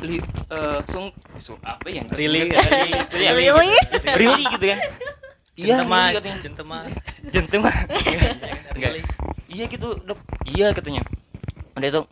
li, 0.00 0.20
eh, 0.48 0.78
sung, 0.88 1.08
sung 1.38 1.58
apa 1.62 1.88
ya 1.88 2.04
Really? 2.12 2.46
really 2.46 2.90
gitu 2.92 3.16
ya 3.16 3.30
Really? 3.32 3.70
really 4.14 4.44
gitu 4.50 4.66
kan 4.68 4.80
iya. 5.56 5.80
Jentema. 7.32 7.70
Enggak. 8.76 8.92
Iya 9.48 9.64
gitu, 9.66 9.88
Dok. 10.04 10.20
Iya 10.44 10.76
katanya. 10.76 11.00
Udah 11.72 11.88
itu 11.88 12.02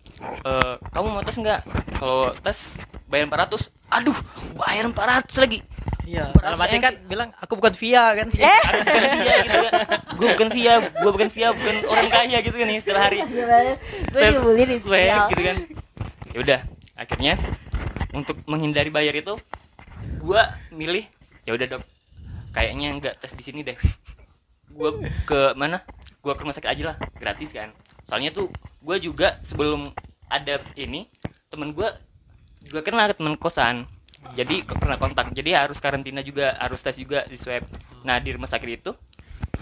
eh, 0.42 0.74
kamu 0.88 1.06
mau 1.12 1.20
tes 1.20 1.36
enggak? 1.36 1.60
Kalau 1.94 2.32
tes 2.40 2.80
bayar 3.04 3.28
400. 3.28 3.68
Aduh, 3.92 4.16
bayar 4.56 4.88
400 4.88 5.28
lagi. 5.36 5.60
Iya. 6.04 6.32
Dalam 6.32 6.56
arti 6.56 6.72
saya 6.72 6.80
kan 6.82 6.94
bilang 7.04 7.28
aku 7.36 7.52
bukan 7.56 7.76
via 7.76 8.16
kan. 8.16 8.26
Eh, 8.32 8.60
Aku 8.64 8.80
bukan 8.80 9.12
via 9.12 9.34
gitu 9.36 9.58
kan. 9.60 9.72
Gue 10.16 10.28
bukan 10.32 10.48
via, 10.48 10.74
gue 10.80 11.10
bukan 11.12 11.28
via, 11.28 11.48
bukan 11.52 11.76
orang 11.84 12.08
kaya 12.08 12.38
gitu 12.40 12.56
kan 12.56 12.66
nih 12.66 12.78
setelah 12.80 13.02
hari. 13.08 13.16
gimana? 13.24 13.72
Gue 14.08 14.20
dibully 14.32 14.64
di 14.64 14.76
sosial. 14.80 15.28
gitu 15.28 15.42
kan. 15.42 15.56
Ya 16.34 16.42
udah, 16.42 16.60
akhirnya 16.98 17.38
untuk 18.10 18.42
menghindari 18.50 18.90
bayar 18.90 19.14
itu 19.14 19.38
gua 20.18 20.50
milih 20.74 21.06
ya 21.46 21.54
udah, 21.54 21.78
Dok. 21.78 21.82
Kayaknya 22.50 22.88
enggak 22.90 23.14
tes 23.22 23.30
di 23.38 23.44
sini 23.46 23.62
deh. 23.62 23.78
Gua 24.74 24.98
ke 25.22 25.54
mana? 25.54 25.86
Gua 26.18 26.34
ke 26.34 26.42
rumah 26.42 26.50
sakit 26.58 26.70
aja 26.74 26.82
lah, 26.90 26.96
gratis 27.22 27.54
kan. 27.54 27.70
Soalnya 28.02 28.34
tuh 28.34 28.50
gua 28.82 28.98
juga 28.98 29.38
sebelum 29.46 29.94
ada 30.26 30.58
ini 30.74 31.06
temen 31.54 31.70
gua 31.70 31.94
juga 32.66 32.82
kenal 32.82 33.14
ke 33.14 33.14
temen 33.14 33.38
kosan. 33.38 33.86
Jadi 34.34 34.66
pernah 34.66 34.98
kontak. 34.98 35.30
Jadi 35.30 35.54
harus 35.54 35.78
karantina 35.78 36.18
juga, 36.18 36.58
harus 36.58 36.82
tes 36.82 36.98
juga 36.98 37.22
di 37.30 37.38
swab. 37.38 37.62
Nah, 38.02 38.18
di 38.18 38.34
rumah 38.34 38.50
sakit 38.50 38.68
itu 38.74 38.90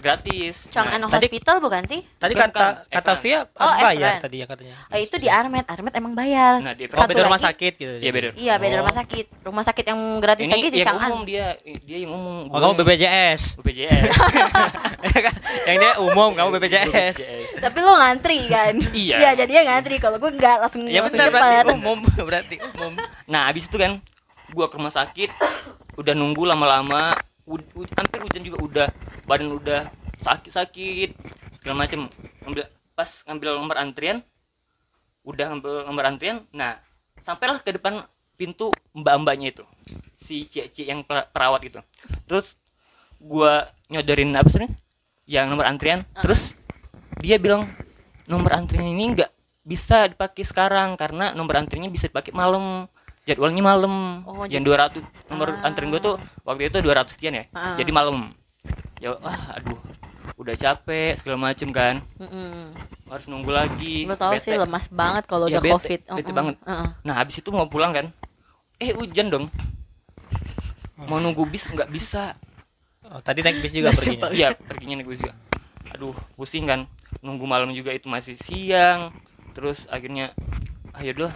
gratis. 0.03 0.67
Chong 0.67 0.83
nah, 0.83 0.95
Ano 0.95 1.07
tadi- 1.07 1.25
Hospital 1.25 1.55
bukan 1.57 1.83
sih? 1.83 2.03
Tadi 2.13 2.33
Bukan, 2.33 2.49
kata 2.51 2.65
bukan. 2.83 2.91
kata 2.91 3.11
via 3.17 3.39
Oh, 3.39 3.63
harus 3.63 3.79
bayar 3.87 4.11
Evan. 4.11 4.21
tadi 4.21 4.35
ya 4.35 4.45
katanya. 4.45 4.75
Oh, 4.85 4.99
itu 4.99 5.15
di 5.15 5.27
Armet. 5.27 5.65
Armet 5.65 5.93
emang 5.93 6.13
bayar. 6.13 6.59
Nah, 6.59 6.73
di- 6.73 6.85
Oh, 6.85 6.93
Satu 6.93 7.09
beda 7.09 7.23
rumah 7.23 7.35
lagi- 7.35 7.47
sakit 7.49 7.73
gitu. 7.73 7.93
Iya, 7.97 8.11
beda. 8.11 8.27
Iya, 8.35 8.53
beda 8.57 8.73
Oh. 8.73 8.79
rumah 8.83 8.93
sakit. 8.93 9.25
Rumah 9.41 9.63
sakit 9.63 9.85
yang 9.87 9.99
gratis 10.19 10.43
ini 10.43 10.51
lagi 10.51 10.67
di 10.67 10.77
yang 10.77 10.87
Chang'an. 10.89 11.09
umum 11.09 11.21
dia, 11.23 11.45
dia 11.63 11.97
yang 11.97 12.11
umum. 12.11 12.43
Oh, 12.45 12.59
kamu 12.59 12.73
BPJS. 12.77 13.41
BPJS. 13.57 14.03
yang 15.67 15.77
dia 15.79 15.93
umum, 15.97 16.29
kamu 16.33 16.49
BPJS. 16.53 17.15
Tapi 17.63 17.77
lo 17.79 17.93
ngantri 17.95 18.39
kan? 18.45 18.73
Iya. 18.91 19.15
Iya, 19.17 19.29
jadinya 19.39 19.63
ngantri. 19.71 19.95
Kalau 19.97 20.19
gue 20.19 20.29
enggak 20.29 20.57
langsung 20.59 20.83
Ya 20.85 20.99
langsung 20.99 21.15
benar 21.15 21.29
berarti 21.31 21.71
umum, 21.71 21.97
berarti 22.19 22.55
umum. 22.73 22.93
Nah, 23.25 23.47
habis 23.47 23.65
itu 23.65 23.77
kan 23.77 24.03
gua 24.49 24.67
ke 24.67 24.75
rumah 24.75 24.91
sakit 24.91 25.29
udah 25.95 26.13
nunggu 26.13 26.43
lama-lama, 26.43 27.17
hampir 27.93 28.19
hujan 28.19 28.41
juga 28.41 28.57
udah, 28.59 28.87
badan 29.23 29.53
udah 29.53 29.87
sakit-sakit 30.19 31.15
segala 31.59 31.75
macem 31.79 32.07
Ngambil 32.43 32.63
pas 32.93 33.09
ngambil 33.23 33.49
nomor 33.55 33.77
antrian 33.77 34.17
udah 35.23 35.45
ngambil 35.49 35.73
nomor 35.87 36.03
antrian. 36.03 36.43
Nah, 36.51 36.75
sampailah 37.17 37.63
ke 37.63 37.71
depan 37.71 38.03
pintu 38.35 38.67
mbak-mbaknya 38.91 39.55
itu. 39.55 39.63
Si 40.19 40.43
Cie-cie 40.43 40.91
yang 40.91 41.01
per- 41.01 41.31
perawat 41.31 41.63
itu. 41.63 41.79
Terus 42.27 42.51
gua 43.17 43.63
nyodorin 43.87 44.35
apa 44.35 44.51
sih? 44.51 44.67
Yang 45.23 45.45
nomor 45.47 45.65
antrian. 45.65 46.03
Terus 46.19 46.51
dia 47.23 47.39
bilang 47.39 47.71
nomor 48.27 48.51
antrian 48.51 48.83
ini 48.83 49.15
nggak 49.15 49.31
bisa 49.63 50.11
dipakai 50.11 50.43
sekarang 50.43 50.99
karena 50.99 51.31
nomor 51.31 51.55
antriannya 51.55 51.87
bisa 51.87 52.11
dipakai 52.11 52.35
malam 52.35 52.83
jadwalnya 53.23 53.63
malam 53.63 54.27
Oh, 54.27 54.43
yang 54.43 54.59
200 54.59 54.99
nomor 55.31 55.55
Ah. 55.55 55.71
antrian 55.71 55.87
gue 55.87 56.03
tuh 56.03 56.19
waktu 56.43 56.67
itu 56.67 56.83
200 56.83 57.15
sekian 57.15 57.31
ya 57.31 57.47
Ah. 57.55 57.79
jadi 57.79 57.87
malam 57.87 58.35
ya 58.97 59.19
ah 59.19 59.59
aduh 59.59 59.79
udah 60.39 60.55
capek 60.55 61.19
segala 61.19 61.51
macem 61.51 61.69
kan 61.69 61.99
Mm-mm. 62.17 62.71
harus 63.11 63.25
nunggu 63.27 63.51
lagi 63.51 64.07
Gue 64.07 64.15
tau 64.15 64.33
sih 64.39 64.55
lemas 64.55 64.87
banget 64.89 65.23
kalau 65.27 65.45
Iya, 65.51 65.59
udah 65.59 65.61
bete. 65.61 65.73
covid. 65.75 65.99
Bete 66.07 66.23
Mm-mm. 66.23 66.35
banget. 66.35 66.55
Mm-mm. 66.63 66.87
nah 67.03 67.13
habis 67.19 67.35
itu 67.37 67.49
mau 67.51 67.67
pulang 67.67 67.91
kan 67.91 68.07
eh 68.79 68.95
hujan 68.95 69.27
dong 69.27 69.45
mau 71.03 71.19
nunggu 71.19 71.43
bis 71.45 71.67
nggak 71.67 71.91
bisa 71.91 72.35
Oh, 73.03 73.19
tadi 73.19 73.43
naik 73.43 73.59
bis 73.59 73.75
juga 73.75 73.91
perginya. 73.91 74.31
iya 74.31 74.55
perginya 74.55 74.95
naik 74.97 75.11
bis 75.11 75.19
juga 75.19 75.35
aduh 75.91 76.15
pusing 76.33 76.63
kan 76.63 76.87
nunggu 77.19 77.43
malam 77.43 77.69
juga 77.75 77.91
itu 77.91 78.07
masih 78.07 78.39
siang 78.39 79.11
terus 79.51 79.83
akhirnya 79.91 80.31
ayo 80.95 81.11
deh 81.11 81.33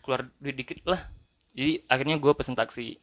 keluar 0.00 0.30
duit 0.38 0.54
dikit 0.54 0.78
lah 0.86 1.02
jadi 1.50 1.82
akhirnya 1.90 2.16
gue 2.16 2.30
pesen 2.32 2.54
taksi. 2.54 2.94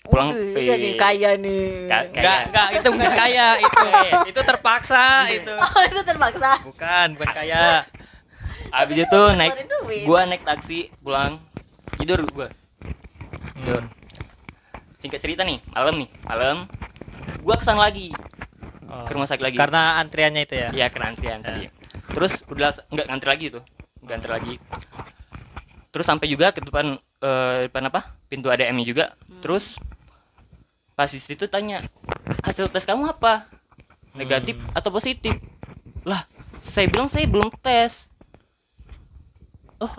Pulang, 0.00 0.32
Udah, 0.32 0.56
udah 0.56 0.76
nih 0.78 0.92
kaya 0.96 1.30
nih. 1.36 1.68
Ka- 1.84 2.06
Enggak, 2.08 2.38
enggak, 2.48 2.68
itu 2.72 2.88
bukan 2.88 3.12
kaya, 3.12 3.46
itu 3.64 3.86
itu 4.26 4.40
terpaksa 4.40 5.04
itu. 5.28 5.52
Oh, 5.52 5.82
itu 5.84 6.00
terpaksa. 6.00 6.50
Bukan, 6.64 7.06
bukan 7.14 7.28
kaya. 7.30 7.84
abis 8.68 8.96
itu 9.00 9.20
kan 9.22 9.36
naik 9.38 9.54
gue 10.04 10.20
naik 10.24 10.42
taksi 10.44 10.90
pulang 11.00 11.40
tidur 11.96 12.20
gue 12.26 12.48
tidur 13.54 13.82
singkat 14.98 15.20
cerita 15.20 15.40
nih 15.40 15.62
malam 15.68 15.94
nih 15.96 16.08
malam 16.22 16.56
gue 17.38 17.54
ke 17.54 17.64
sana 17.64 17.86
lagi 17.86 18.12
Oh, 18.88 19.04
ke 19.04 19.12
rumah 19.12 19.28
sakit 19.28 19.44
lagi 19.44 19.56
Karena 19.60 20.00
antriannya 20.00 20.48
itu 20.48 20.54
ya. 20.56 20.68
Iya 20.72 20.86
kena 20.88 21.12
antrian 21.12 21.44
tadi. 21.44 21.68
Terus 22.08 22.40
udah 22.48 22.72
nggak 22.88 23.04
ngantri 23.04 23.28
lagi 23.28 23.46
tuh, 23.52 23.62
nggak 24.00 24.16
ngantri 24.16 24.32
lagi. 24.32 24.54
Terus 25.92 26.06
sampai 26.08 26.24
juga 26.24 26.56
ke 26.56 26.64
depan 26.64 26.96
eh, 26.96 27.68
depan 27.68 27.84
apa? 27.92 28.16
Pintu 28.32 28.48
ADM-nya 28.48 28.88
juga. 28.88 29.12
Terus 29.38 29.78
pas 30.98 31.06
di 31.06 31.22
situ 31.22 31.46
tanya 31.46 31.86
hasil 32.42 32.66
tes 32.70 32.86
kamu 32.86 33.10
apa? 33.10 33.46
Negatif 34.18 34.58
atau 34.74 34.90
positif? 34.90 35.36
Lah, 36.02 36.26
saya 36.58 36.90
bilang 36.90 37.06
saya 37.06 37.26
belum 37.30 37.54
tes. 37.62 38.06
Oh, 39.78 39.94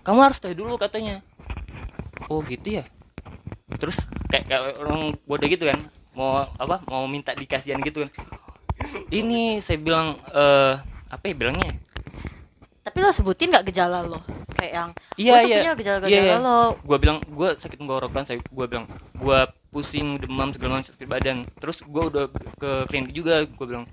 kamu 0.00 0.30
harus 0.30 0.40
tes 0.40 0.56
dulu 0.56 0.80
katanya. 0.80 1.20
Oh 2.32 2.40
gitu 2.46 2.80
ya. 2.80 2.84
Terus 3.76 4.00
kayak, 4.32 4.44
kayak 4.48 4.62
orang 4.80 5.16
bodoh 5.28 5.48
gitu 5.48 5.68
kan, 5.68 5.80
mau 6.16 6.48
apa? 6.56 6.80
Mau 6.88 7.04
minta 7.04 7.36
dikasihan 7.36 7.80
gitu 7.84 8.08
kan 8.08 8.12
ini 9.10 9.60
saya 9.60 9.78
bilang 9.80 10.16
eh 10.32 10.74
apa 11.10 11.24
ya 11.26 11.34
bilangnya 11.34 11.76
Tapi 12.80 12.96
lo 12.98 13.12
sebutin 13.12 13.52
nggak 13.52 13.66
gejala 13.68 14.02
lo? 14.02 14.24
Kayak 14.56 14.72
yang 14.72 14.90
Iya, 15.14 15.30
"Gua 15.30 15.38
tuh 15.38 15.48
iya. 15.48 15.72
gejala-gejala 15.76 16.10
Iya, 16.10 16.22
iya. 16.22 16.36
lo. 16.38 16.60
gue 16.80 16.96
bilang 16.96 17.18
gue 17.22 17.48
sakit 17.54 17.76
tenggorokan 17.76 18.24
saya 18.24 18.38
gue 18.40 18.66
bilang 18.66 18.86
gue 19.14 19.38
pusing 19.68 20.16
demam 20.16 20.50
segala 20.50 20.80
macam 20.80 20.90
sakit 20.90 21.06
badan 21.06 21.36
terus 21.56 21.78
gue 21.78 22.02
udah 22.02 22.24
ke 22.56 22.70
klinik 22.88 23.12
juga 23.12 23.44
gue 23.44 23.66
bilang 23.66 23.84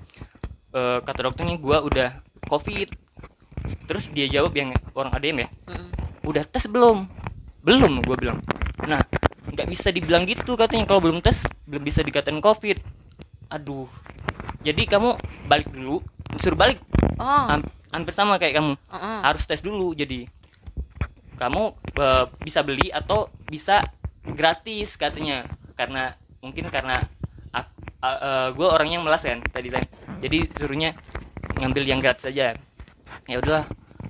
eh, 0.72 1.00
kata 1.00 1.20
dokternya 1.24 1.56
gue 1.56 1.78
udah 1.84 2.10
covid 2.48 2.90
terus 3.86 4.08
dia 4.10 4.28
jawab 4.28 4.52
yang 4.52 4.72
orang 4.94 5.12
ADM 5.14 5.46
ya 5.46 5.50
Mm-mm. 5.68 5.88
udah 6.24 6.44
tes 6.44 6.66
belum 6.66 7.06
belum 7.62 8.02
gue 8.02 8.18
bilang 8.18 8.40
nah 8.82 9.04
nggak 9.48 9.68
bisa 9.68 9.92
dibilang 9.92 10.24
gitu 10.24 10.56
katanya 10.56 10.84
kalau 10.86 11.04
belum 11.04 11.20
tes 11.20 11.44
belum 11.64 11.84
bisa 11.84 12.02
dikatain 12.02 12.40
covid 12.40 12.80
aduh 13.48 13.88
jadi 14.62 14.82
kamu 14.88 15.16
balik 15.46 15.68
dulu 15.70 16.00
suruh 16.40 16.58
balik 16.58 16.80
Oh. 17.18 17.50
Hampir 17.94 18.14
sama 18.14 18.36
kayak 18.42 18.60
kamu. 18.60 18.74
Heeh. 18.76 19.18
harus 19.24 19.44
tes 19.48 19.64
dulu 19.64 19.96
jadi 19.96 20.28
kamu 21.38 21.76
eh, 21.98 22.26
bisa 22.42 22.66
beli 22.66 22.90
atau 22.92 23.32
bisa 23.48 23.88
gratis 24.24 24.98
katanya. 24.98 25.48
Karena 25.78 26.16
mungkin 26.44 26.68
karena 26.74 27.06
gue 28.54 28.68
orangnya 28.68 29.02
melas 29.04 29.26
kan 29.26 29.42
tadi 29.52 29.74
kan. 29.74 29.84
Jadi 30.22 30.48
suruhnya 30.56 30.94
ngambil 31.58 31.84
yang 31.84 32.00
gratis 32.00 32.30
aja. 32.30 32.56
Ya 33.28 33.36
udahlah 33.42 33.66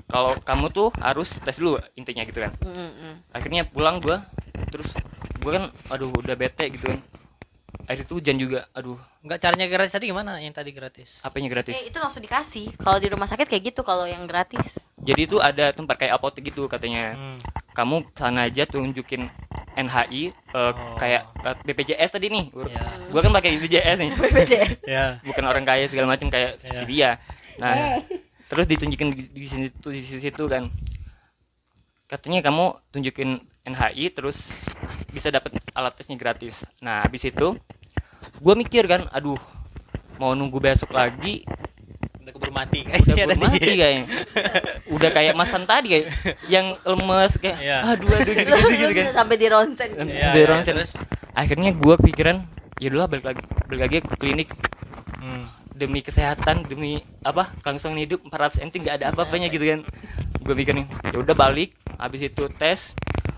kalau 0.08 0.40
kamu 0.44 0.72
tuh 0.72 0.90
harus 1.02 1.32
tes 1.44 1.58
dulu 1.60 1.82
intinya 2.00 2.24
gitu 2.24 2.40
kan. 2.44 2.52
Mm-mm. 2.64 3.28
akhirnya 3.36 3.68
pulang 3.68 4.00
gue 4.00 4.16
terus 4.72 4.92
gue 5.44 5.52
kan 5.52 5.72
aduh 5.92 6.12
udah 6.12 6.36
bete 6.36 6.68
gitu 6.72 6.92
kan 6.92 7.00
akhirnya 7.88 8.04
itu 8.04 8.14
hujan 8.14 8.36
juga 8.36 8.68
aduh 8.72 9.00
Enggak 9.22 9.40
caranya 9.42 9.66
gratis 9.66 9.92
tadi 9.92 10.06
gimana 10.06 10.38
yang 10.38 10.52
tadi 10.52 10.70
gratis? 10.70 11.20
apanya 11.20 11.48
gratis 11.50 11.72
Eh 11.74 11.88
itu 11.88 11.98
langsung 11.98 12.20
dikasih. 12.20 12.76
Kalau 12.76 12.96
di 12.96 13.08
rumah 13.08 13.26
sakit 13.26 13.44
kayak 13.46 13.64
gitu 13.66 13.82
kalau 13.82 14.04
yang 14.04 14.24
gratis. 14.24 14.92
jadi 14.98 15.22
itu 15.24 15.38
ada 15.38 15.72
tempat 15.72 15.96
kayak 15.98 16.14
apotek 16.14 16.46
gitu 16.46 16.66
katanya 16.66 17.16
Hmm. 17.16 17.40
kamu 17.72 18.08
sana 18.12 18.46
aja 18.46 18.64
tunjukin 18.64 19.32
NHI 19.74 20.32
eh, 20.32 20.34
Oh. 20.54 20.96
kayak 20.96 21.22
eh, 21.40 21.56
BPJS 21.64 22.10
tadi 22.10 22.28
nih 22.28 22.46
Ya. 22.68 23.08
gue 23.08 23.22
kan 23.22 23.32
pakai 23.32 23.56
BPJS 23.56 23.98
nih 23.98 24.10
BPJS. 24.22 24.76
Ya. 24.84 25.06
bukan 25.22 25.44
orang 25.44 25.64
kaya 25.64 25.86
segala 25.86 26.08
macam 26.10 26.28
kayak 26.28 26.60
Ya. 26.60 26.72
si 26.74 26.84
dia 26.86 27.10
nah 27.56 28.04
terus 28.46 28.64
ditunjukin 28.66 29.12
di, 29.12 29.24
di 29.28 29.46
sini 29.46 29.68
tuh 29.72 29.92
di 29.92 30.00
situ 30.00 30.44
kan 30.46 30.68
katanya 32.08 32.40
kamu 32.42 32.66
tunjukin 32.90 33.30
NHI 33.64 34.12
terus 34.12 34.40
bisa 35.10 35.28
dapat 35.28 35.60
alat 35.72 35.94
tesnya 35.94 36.16
gratis 36.16 36.64
nah 36.78 37.04
habis 37.04 37.22
itu 37.22 37.60
gue 38.34 38.54
mikir 38.56 38.84
kan 38.86 39.08
aduh 39.10 39.40
mau 40.18 40.32
nunggu 40.32 40.58
besok 40.58 40.92
lagi 40.92 41.46
Udah 42.20 42.32
keburu 42.34 42.52
mati. 42.52 42.84
udah 42.84 43.00
Iya, 43.08 43.24
belum 43.26 43.40
tadi. 43.40 43.46
mati 43.48 43.72
kayaknya 43.72 44.06
udah 44.90 45.10
kayak 45.12 45.34
masan 45.34 45.64
tadi 45.64 45.88
kayak 45.90 46.06
yang 46.46 46.76
lemes 46.82 47.32
kayak 47.38 47.58
Iya. 47.58 47.78
aduh 47.88 48.10
aduh 48.10 48.34
gitu 48.34 48.52
gitu, 48.52 48.68
gitu 48.74 48.92
kan 48.92 49.04
bisa 49.06 49.14
sampai 49.14 49.36
di 49.36 49.48
ronsen. 49.48 49.90
Iya. 49.90 50.04
Iya, 50.04 50.22
Sampai 50.22 50.38
iya, 50.38 50.48
ronsen. 50.48 50.74
terus? 50.76 50.92
akhirnya 51.32 51.72
gue 51.72 51.96
pikiran 52.02 52.38
ya 52.76 52.88
dulu 52.88 53.02
balik 53.08 53.26
lagi 53.26 53.42
balik 53.68 53.82
lagi 53.82 53.98
ke 54.02 54.16
klinik 54.18 54.50
Hmm. 55.18 55.50
demi 55.72 56.00
kesehatan 56.00 56.62
demi 56.64 56.98
apa 57.22 57.50
kelangsungan 57.60 57.98
hidup 57.98 58.22
400 58.24 58.62
nt 58.62 58.76
nggak 58.76 58.96
ada 58.98 59.06
apa-apanya 59.10 59.48
gitu 59.48 59.66
kan 59.66 59.82
gue 60.40 60.54
mikirnya 60.54 60.86
ya 61.06 61.18
udah 61.18 61.34
balik 61.34 61.74
habis 61.96 62.22
itu 62.24 62.46
tes 62.52 62.94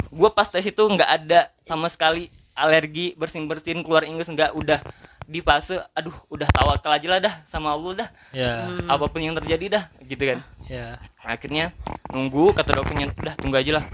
gue 0.05 0.29
pas 0.29 0.43
tes 0.45 0.61
itu 0.61 0.79
nggak 0.81 1.07
ada 1.07 1.51
sama 1.59 1.87
sekali 1.87 2.27
alergi 2.59 3.15
bersin 3.15 3.45
bersin 3.45 3.79
keluar 3.79 4.03
ingus 4.03 4.27
nggak 4.27 4.51
udah 4.53 4.79
di 5.23 5.39
fase 5.39 5.77
aduh 5.91 6.13
udah 6.27 6.49
tawakal 6.49 6.89
aja 6.89 7.07
lah 7.07 7.19
dah 7.19 7.35
sama 7.43 7.69
Allah 7.69 7.93
dah 7.95 8.09
Ya. 8.31 8.65
Hmm. 8.65 8.89
apa 8.89 9.05
pun 9.05 9.21
yang 9.21 9.33
terjadi 9.33 9.65
dah 9.69 9.83
gitu 10.01 10.23
kan 10.25 10.39
Ya. 10.65 10.97
akhirnya 11.19 11.71
nunggu 12.09 12.51
kata 12.51 12.73
dokternya 12.73 13.13
udah 13.13 13.33
tunggu 13.35 13.55
aja 13.55 13.71
lah 13.77 13.85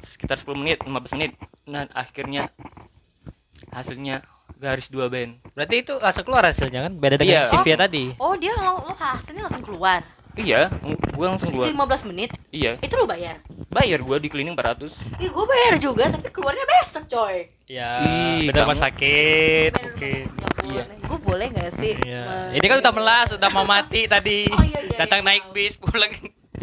sekitar 0.00 0.38
10 0.38 0.56
menit 0.56 0.78
15 0.80 1.12
menit 1.12 1.32
nah 1.64 1.84
akhirnya 1.92 2.48
hasilnya 3.70 4.24
garis 4.56 4.88
dua 4.88 5.06
band 5.06 5.40
Berarti 5.52 5.74
itu 5.80 5.94
langsung 5.94 6.24
keluar 6.24 6.44
hasilnya 6.44 6.80
kan? 6.84 6.92
Beda 6.94 7.16
dengan 7.16 7.44
Iya. 7.44 7.48
CV 7.48 7.66
tadi. 7.74 8.04
Oh 8.16 8.32
dia 8.34 8.52
lo, 8.52 8.80
lo 8.82 8.92
hasilnya 8.92 9.44
langsung 9.44 9.60
keluar. 9.62 10.04
Iya 10.36 10.70
gue 11.10 11.26
langsung 11.26 11.48
keluar 11.48 11.66
15 11.66 12.08
menit. 12.08 12.30
iya 12.48 12.78
Itu 12.78 12.94
lo 12.94 13.04
bayar. 13.04 13.42
bayar 13.66 13.98
gue 13.98 14.16
di 14.18 14.28
klinik 14.28 14.52
400 14.52 14.90
Ih 15.16 15.28
gue 15.28 15.44
bayar 15.44 15.74
juga 15.76 16.04
tapi 16.08 16.28
keluarnya 16.28 16.64
besok 16.64 17.04
coy. 17.06 17.50
Ya. 17.64 18.02
Ih, 18.02 18.46
Beda 18.46 18.64
rumah 18.64 18.74
sakit. 18.76 19.70
Oke. 19.76 20.10
rumah 20.24 20.42
sakit, 20.42 20.64
Iya. 20.66 20.82
boleh. 20.82 20.96
Gue 21.00 21.18
boleh 21.20 21.46
gak 21.50 21.70
sih? 21.76 21.94
Iya. 21.96 22.50
Ini 22.52 22.66
kan 22.66 22.76
udah 22.78 22.92
melas, 22.92 23.28
udah 23.30 23.48
mau 23.48 23.62
mati 23.62 24.06
tadi. 24.10 24.46
Oh, 24.46 24.58
iya, 24.60 24.80
iya, 24.82 24.96
Datang 24.96 25.22
iya. 25.22 25.26
naik 25.28 25.44
bis 25.50 25.74
pulang. 25.74 26.10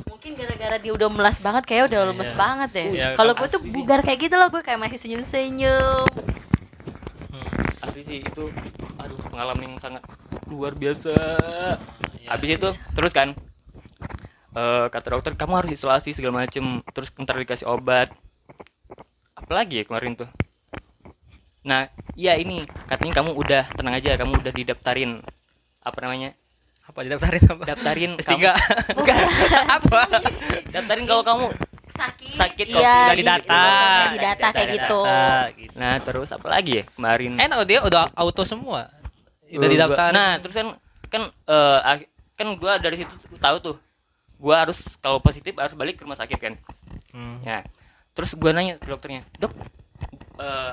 Mungkin 0.04 0.36
gara-gara 0.36 0.76
dia 0.76 0.92
udah 0.92 1.08
melas 1.08 1.38
banget 1.38 1.64
kayak 1.64 1.88
udah 1.88 2.02
lemes 2.08 2.28
Iya. 2.28 2.36
banget 2.36 2.70
ya. 2.74 2.86
Iya, 2.86 3.08
Kalau 3.16 3.32
gue 3.34 3.48
tuh 3.48 3.56
asli 3.58 3.68
sih. 3.68 3.74
bugar 3.74 4.00
kayak 4.02 4.20
gitu 4.22 4.36
loh, 4.36 4.48
gue 4.50 4.60
kayak 4.60 4.78
masih 4.78 4.98
senyum-senyum. 4.98 6.08
asli 7.80 8.02
sih 8.04 8.20
itu 8.20 8.52
aduh 8.98 9.20
pengalaman 9.26 9.64
yang 9.66 9.78
sangat 9.78 10.04
luar 10.46 10.74
biasa 10.74 11.14
Iya. 12.18 12.28
habis 12.28 12.50
itu 12.52 12.68
terus 12.92 13.12
kan 13.12 13.32
eh, 14.58 14.86
kata 14.90 15.08
dokter 15.12 15.34
kamu 15.34 15.54
harus 15.56 15.72
isolasi 15.72 16.12
segala 16.12 16.42
macem 16.42 16.64
terus 16.90 17.14
ntar 17.16 17.38
dikasih 17.38 17.66
obat 17.66 18.10
apalagi 19.34 19.80
ya 19.80 19.86
kemarin 19.86 20.18
tuh 20.18 20.30
nah 21.62 21.86
iya 22.14 22.34
ini 22.36 22.64
katanya 22.88 23.14
kamu 23.16 23.36
udah 23.36 23.64
tenang 23.72 23.94
aja 23.94 24.16
kamu 24.16 24.40
udah 24.40 24.52
didaftarin 24.52 25.20
apa 25.82 25.98
namanya 26.00 26.32
Apa 26.88 27.04
didaftarin 27.04 27.44
apa? 27.46 27.64
daftarin 27.68 28.12
S3. 28.16 28.32
kamu 28.32 28.48
bukan 28.98 29.16
apa? 29.70 30.02
daftarin 30.70 31.06
kalau 31.06 31.24
kamu 31.24 31.48
Sakit. 31.88 32.36
Sakit 32.36 32.68
kok, 32.68 32.78
Iya, 32.78 33.00
udah 33.02 33.16
didata. 33.16 33.56
Udah 33.58 34.08
didata 34.12 34.48
kayak 34.50 34.68
Data, 34.68 34.76
gitu. 34.76 35.00
Data, 35.02 35.40
gitu. 35.56 35.74
nah 35.74 35.94
terus 35.98 36.30
apa 36.30 36.48
lagi 36.50 36.72
ya 36.74 36.84
kemarin 36.86 37.32
Enak 37.38 37.60
dia 37.64 37.80
udah 37.80 38.04
auto 38.14 38.44
semua. 38.44 38.92
Udah 39.48 39.68
didaftar. 39.68 40.10
nah 40.12 40.36
terus 40.38 40.52
kan 40.54 40.68
kan 41.08 41.22
eh, 41.48 41.80
ak- 41.82 42.10
kan 42.36 42.48
gua 42.54 42.76
dari 42.76 43.00
situ 43.00 43.12
tahu 43.36 43.58
tuh 43.62 43.76
gua 44.38 44.56
harus 44.60 44.80
kalau 44.98 45.18
positif 45.18 45.54
harus 45.54 45.74
balik 45.74 45.96
ke 45.96 46.04
rumah 46.04 46.16
sakit 46.16 46.38
kan 46.38 46.54
Hmm. 47.10 47.42
ya 47.42 47.64
terus 48.12 48.34
gua 48.34 48.52
nanya 48.52 48.76
ke 48.76 48.86
dokternya 48.86 49.26
dok 49.36 49.54
eh 50.38 50.72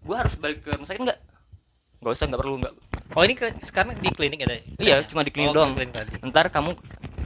gua 0.00 0.16
harus 0.18 0.34
balik 0.34 0.60
ke 0.60 0.70
rumah 0.70 0.84
sakit 0.84 1.00
nggak 1.00 1.18
nggak 1.98 2.12
usah 2.12 2.26
nggak 2.26 2.40
perlu 2.40 2.56
nggak 2.58 2.74
Oh 3.10 3.24
ini 3.24 3.32
ke, 3.32 3.48
sekarang 3.64 3.96
di 3.96 4.12
klinik 4.12 4.36
ya? 4.38 4.46
Day? 4.46 4.60
iya 4.78 5.00
cuma 5.02 5.24
di 5.24 5.32
klinik 5.32 5.48
Oh, 5.48 5.56
doang 5.56 5.72
klinik 5.72 5.96
tadi. 5.96 6.20
ntar 6.22 6.46
kamu 6.48 6.76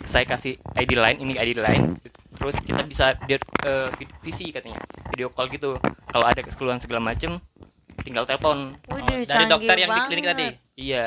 saya 0.05 0.23
kasih 0.25 0.55
ID 0.73 0.95
line 0.95 1.19
ini 1.19 1.35
ID 1.35 1.59
line 1.59 1.99
terus 2.33 2.55
kita 2.57 2.83
bisa 2.83 3.19
dia 3.21 3.37
eh, 3.61 3.89
vid- 3.93 4.15
VC 4.21 4.51
katanya 4.51 4.79
video 5.11 5.29
call 5.29 5.47
gitu 5.49 5.83
kalau 6.07 6.23
ada 6.25 6.39
keseluruhan 6.39 6.79
segala 6.79 7.03
macem 7.05 7.43
tinggal 8.01 8.23
telepon 8.23 8.79
Oh, 8.87 8.99
dari 9.03 9.27
dokter 9.45 9.75
yang 9.77 9.87
di 9.87 9.95
banget. 9.97 10.09
klinik 10.09 10.27
tadi. 10.27 10.47
iya 10.77 11.07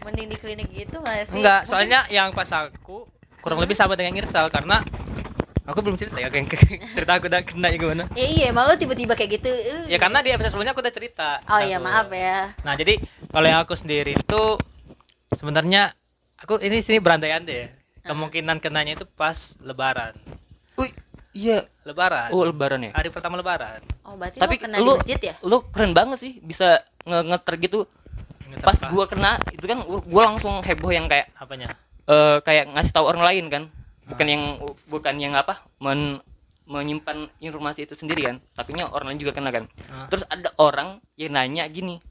Mending 0.00 0.26
di 0.28 0.38
klinik 0.38 0.68
gitu 0.70 0.96
gak 0.98 1.26
sih? 1.26 1.36
Enggak, 1.36 1.60
Mungkin- 1.60 1.68
soalnya 1.68 2.00
yang 2.08 2.30
pas 2.30 2.48
aku 2.48 3.04
kurang 3.40 3.58
lebih 3.58 3.72
sama 3.72 3.94
dengan 3.94 4.16
Irsal 4.16 4.48
karena 4.48 4.84
aku 5.64 5.80
belum 5.80 5.94
cerita 5.94 6.16
ya 6.16 6.28
kayak 6.28 6.50
cerita 6.96 7.12
aku 7.14 7.26
udah 7.26 7.42
kena 7.42 7.68
gimana. 7.70 8.04
Ya 8.12 8.26
iya, 8.26 8.48
lo 8.50 8.74
tiba-tiba 8.74 9.14
kayak 9.14 9.30
gitu. 9.36 9.50
eh. 9.50 9.86
Ya 9.86 9.96
karena 9.96 10.20
di 10.20 10.30
episode 10.30 10.50
sebelumnya 10.50 10.72
aku 10.72 10.82
udah 10.82 10.92
cerita. 10.92 11.40
Oh 11.46 11.58
iya, 11.58 11.78
maaf 11.78 12.10
ya. 12.10 12.52
Nah, 12.60 12.74
jadi 12.74 12.98
kalau 13.28 13.46
yang 13.46 13.60
aku 13.60 13.74
sendiri 13.74 14.14
itu 14.14 14.42
sebenarnya 15.30 15.94
aku 16.36 16.58
ini 16.58 16.80
sini 16.80 16.98
berandai-andai 16.98 17.56
ya. 17.56 17.68
Ah. 18.00 18.10
Kemungkinan 18.10 18.58
kenanya 18.58 18.96
itu 18.96 19.04
pas 19.06 19.54
lebaran. 19.60 20.16
Wih, 20.74 20.90
iya 21.30 21.68
Lebaran. 21.84 22.32
oh 22.32 22.42
lebaran 22.42 22.80
ya 22.80 22.90
Hari 22.90 23.08
pertama 23.08 23.36
lebaran. 23.36 23.84
Oh, 24.02 24.16
berarti 24.16 24.40
Tapi 24.40 24.56
lo 24.56 24.60
kena 24.60 24.76
lu- 24.78 24.96
di 24.96 24.98
masjid 24.98 25.20
ya? 25.22 25.34
lu 25.40 25.56
keren 25.68 25.92
banget 25.92 26.18
sih 26.18 26.32
bisa 26.40 26.80
nge 27.04 27.20
ngeter 27.26 27.54
gitu 27.60 27.80
Ingat 28.48 28.64
pas 28.64 28.74
apa? 28.74 28.88
gua 28.88 29.04
kena 29.04 29.36
itu 29.50 29.62
kan 29.62 29.78
gua 29.84 30.22
langsung 30.26 30.58
heboh 30.60 30.88
yang 30.88 31.06
kayak 31.06 31.28
apanya? 31.36 31.76
Eh 32.10 32.36
kayak 32.42 32.74
ngasih 32.74 32.90
tahu 32.90 33.06
orang 33.06 33.22
lain 33.22 33.46
kan 33.46 33.62
bukan 34.10 34.26
Ah. 34.26 34.32
yang 34.34 34.42
bukan 34.90 35.14
yang 35.16 35.32
apa 35.32 35.62
men 35.78 36.18
menyimpan 36.66 37.26
informasi 37.38 37.82
itu 37.82 37.94
sendiri 37.94 38.26
kan 38.26 38.36
tapi 38.54 38.74
nya 38.74 38.86
orang 38.86 39.14
lain 39.14 39.20
juga 39.22 39.30
kena 39.30 39.50
kan 39.50 39.70
Ah. 39.86 40.10
terus 40.10 40.26
ada 40.26 40.50
orang 40.56 40.98
yang 41.14 41.30
nanya 41.30 41.66
gini 41.66 42.02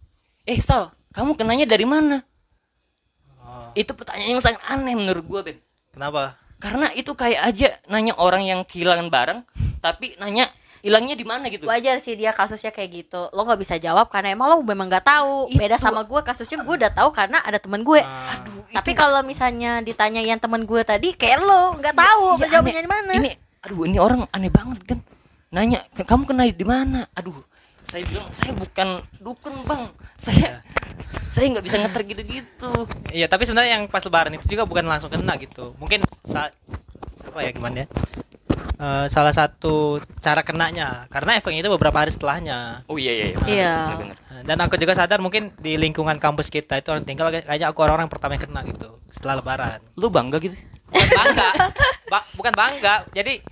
eh 0.44 0.60
Sal 0.60 0.92
kamu 1.12 1.36
kenanya 1.36 1.68
dari 1.68 1.84
mana 1.84 2.24
Oh, 3.40 3.74
itu 3.74 3.90
pertanyaan 3.98 4.38
yang 4.38 4.44
sangat 4.46 4.62
aneh 4.64 4.94
menurut 4.94 5.26
gua 5.26 5.42
Ben 5.42 5.58
kenapa? 5.90 6.38
karena 6.60 6.92
itu 6.94 7.12
kayak 7.12 7.42
aja 7.42 7.70
nanya 7.88 8.14
orang 8.16 8.46
yang 8.46 8.62
kehilangan 8.62 9.10
barang 9.10 9.40
tapi 9.80 10.14
nanya 10.16 10.52
hilangnya 10.80 11.14
di 11.14 11.26
mana 11.28 11.48
gitu 11.48 11.66
Wajar 11.66 12.00
sih 12.00 12.16
dia 12.16 12.32
kasusnya 12.32 12.70
kayak 12.70 12.90
gitu. 13.06 13.28
Lo 13.30 13.44
nggak 13.44 13.60
bisa 13.60 13.76
jawab 13.76 14.08
karena 14.08 14.32
emang 14.32 14.48
lo 14.48 14.56
memang 14.62 14.88
nggak 14.88 15.04
tahu. 15.04 15.52
Beda 15.54 15.76
Itu. 15.76 15.84
sama 15.84 16.02
gue 16.04 16.22
kasusnya 16.22 16.62
gue 16.62 16.76
udah 16.76 16.92
tahu 16.92 17.10
karena 17.12 17.40
ada 17.40 17.60
temen 17.60 17.82
gue. 17.82 18.00
Ah. 18.00 18.40
Aduh, 18.40 18.64
Tapi 18.72 18.92
itu- 18.92 19.00
kalau 19.00 19.20
misalnya 19.22 19.80
ditanya 19.80 20.22
yang 20.22 20.40
temen 20.40 20.64
gue 20.64 20.82
tadi 20.82 21.12
kayak 21.14 21.40
lo 21.42 21.76
nggak 21.76 21.96
tahu 21.96 22.24
Iya, 22.38 22.48
jawabannya 22.50 22.74
aneh. 22.74 22.86
di 22.86 22.92
mana. 22.92 23.12
Ini 23.14 23.32
aduh 23.60 23.80
ini 23.84 23.98
orang 24.00 24.20
aneh 24.32 24.48
banget 24.48 24.80
kan. 24.88 25.00
Nanya, 25.50 25.82
"Ke- 25.92 26.06
"Kamu 26.06 26.24
kena 26.24 26.46
di 26.46 26.64
mana?" 26.64 27.10
Aduh. 27.14 27.36
Saya 27.84 28.06
bilang, 28.06 28.30
"Saya 28.30 28.54
bukan 28.54 29.02
dukun, 29.18 29.66
Bang. 29.66 29.90
Saya 30.16 30.62
saya 31.28 31.50
nggak 31.50 31.66
bisa 31.66 31.82
ngeter 31.82 32.06
gitu-gitu." 32.06 32.86
Iya, 33.10 33.26
tapi 33.26 33.50
sebenarnya 33.50 33.82
yang 33.82 33.90
pas 33.90 34.06
lebaran 34.06 34.38
itu 34.38 34.46
juga 34.46 34.70
bukan 34.70 34.86
langsung 34.86 35.10
kena 35.10 35.34
gitu. 35.42 35.74
Mungkin 35.82 36.06
sa 36.22 36.54
siapa 37.18 37.42
ya 37.42 37.50
gimana 37.50 37.84
ya? 37.84 37.88
Eh, 38.80 39.06
salah 39.12 39.36
satu 39.36 40.00
cara 40.24 40.40
kenanya 40.40 41.04
karena 41.12 41.36
efeknya 41.36 41.62
itu 41.62 41.72
beberapa 41.72 42.00
hari 42.00 42.16
setelahnya. 42.16 42.88
Oh 42.88 42.96
iya 42.96 43.12
iya. 43.12 43.26
Iya. 43.44 43.76
Nah, 44.32 44.42
Dan 44.48 44.58
aku 44.64 44.80
juga 44.80 44.96
sadar 44.96 45.20
mungkin 45.20 45.52
di 45.60 45.76
lingkungan 45.76 46.16
kampus 46.16 46.48
kita 46.48 46.80
itu 46.80 46.88
orang 46.88 47.04
tinggal 47.04 47.28
kayak- 47.28 47.44
kayaknya 47.44 47.68
aku 47.68 47.84
orang-orang 47.84 48.08
pertama 48.08 48.40
yang 48.40 48.48
kena 48.48 48.62
gitu 48.64 49.04
setelah 49.12 49.44
lebaran. 49.44 49.84
Lu 50.00 50.08
bangga 50.08 50.40
gitu? 50.40 50.56
bukan 50.90 51.06
bangga 51.14 51.50
Ba- 52.10 52.28
bukan 52.34 52.54
bangga 52.56 52.96
jadi 53.14 53.46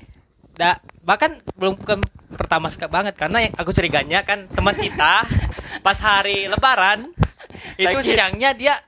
da, 0.57 0.81
bahkan 1.05 1.37
belum 1.53 1.77
ke 1.77 1.93
pertama 2.33 2.65
sekali 2.65 2.89
banget 2.89 3.13
karena 3.13 3.45
yang 3.45 3.53
aku 3.53 3.69
curiganya 3.69 4.25
kan 4.25 4.49
teman 4.49 4.73
kita 4.73 5.21
pas 5.85 5.97
hari 6.01 6.49
lebaran 6.49 7.13
itu 7.77 7.97
siangnya 8.01 8.57
dia 8.57 8.81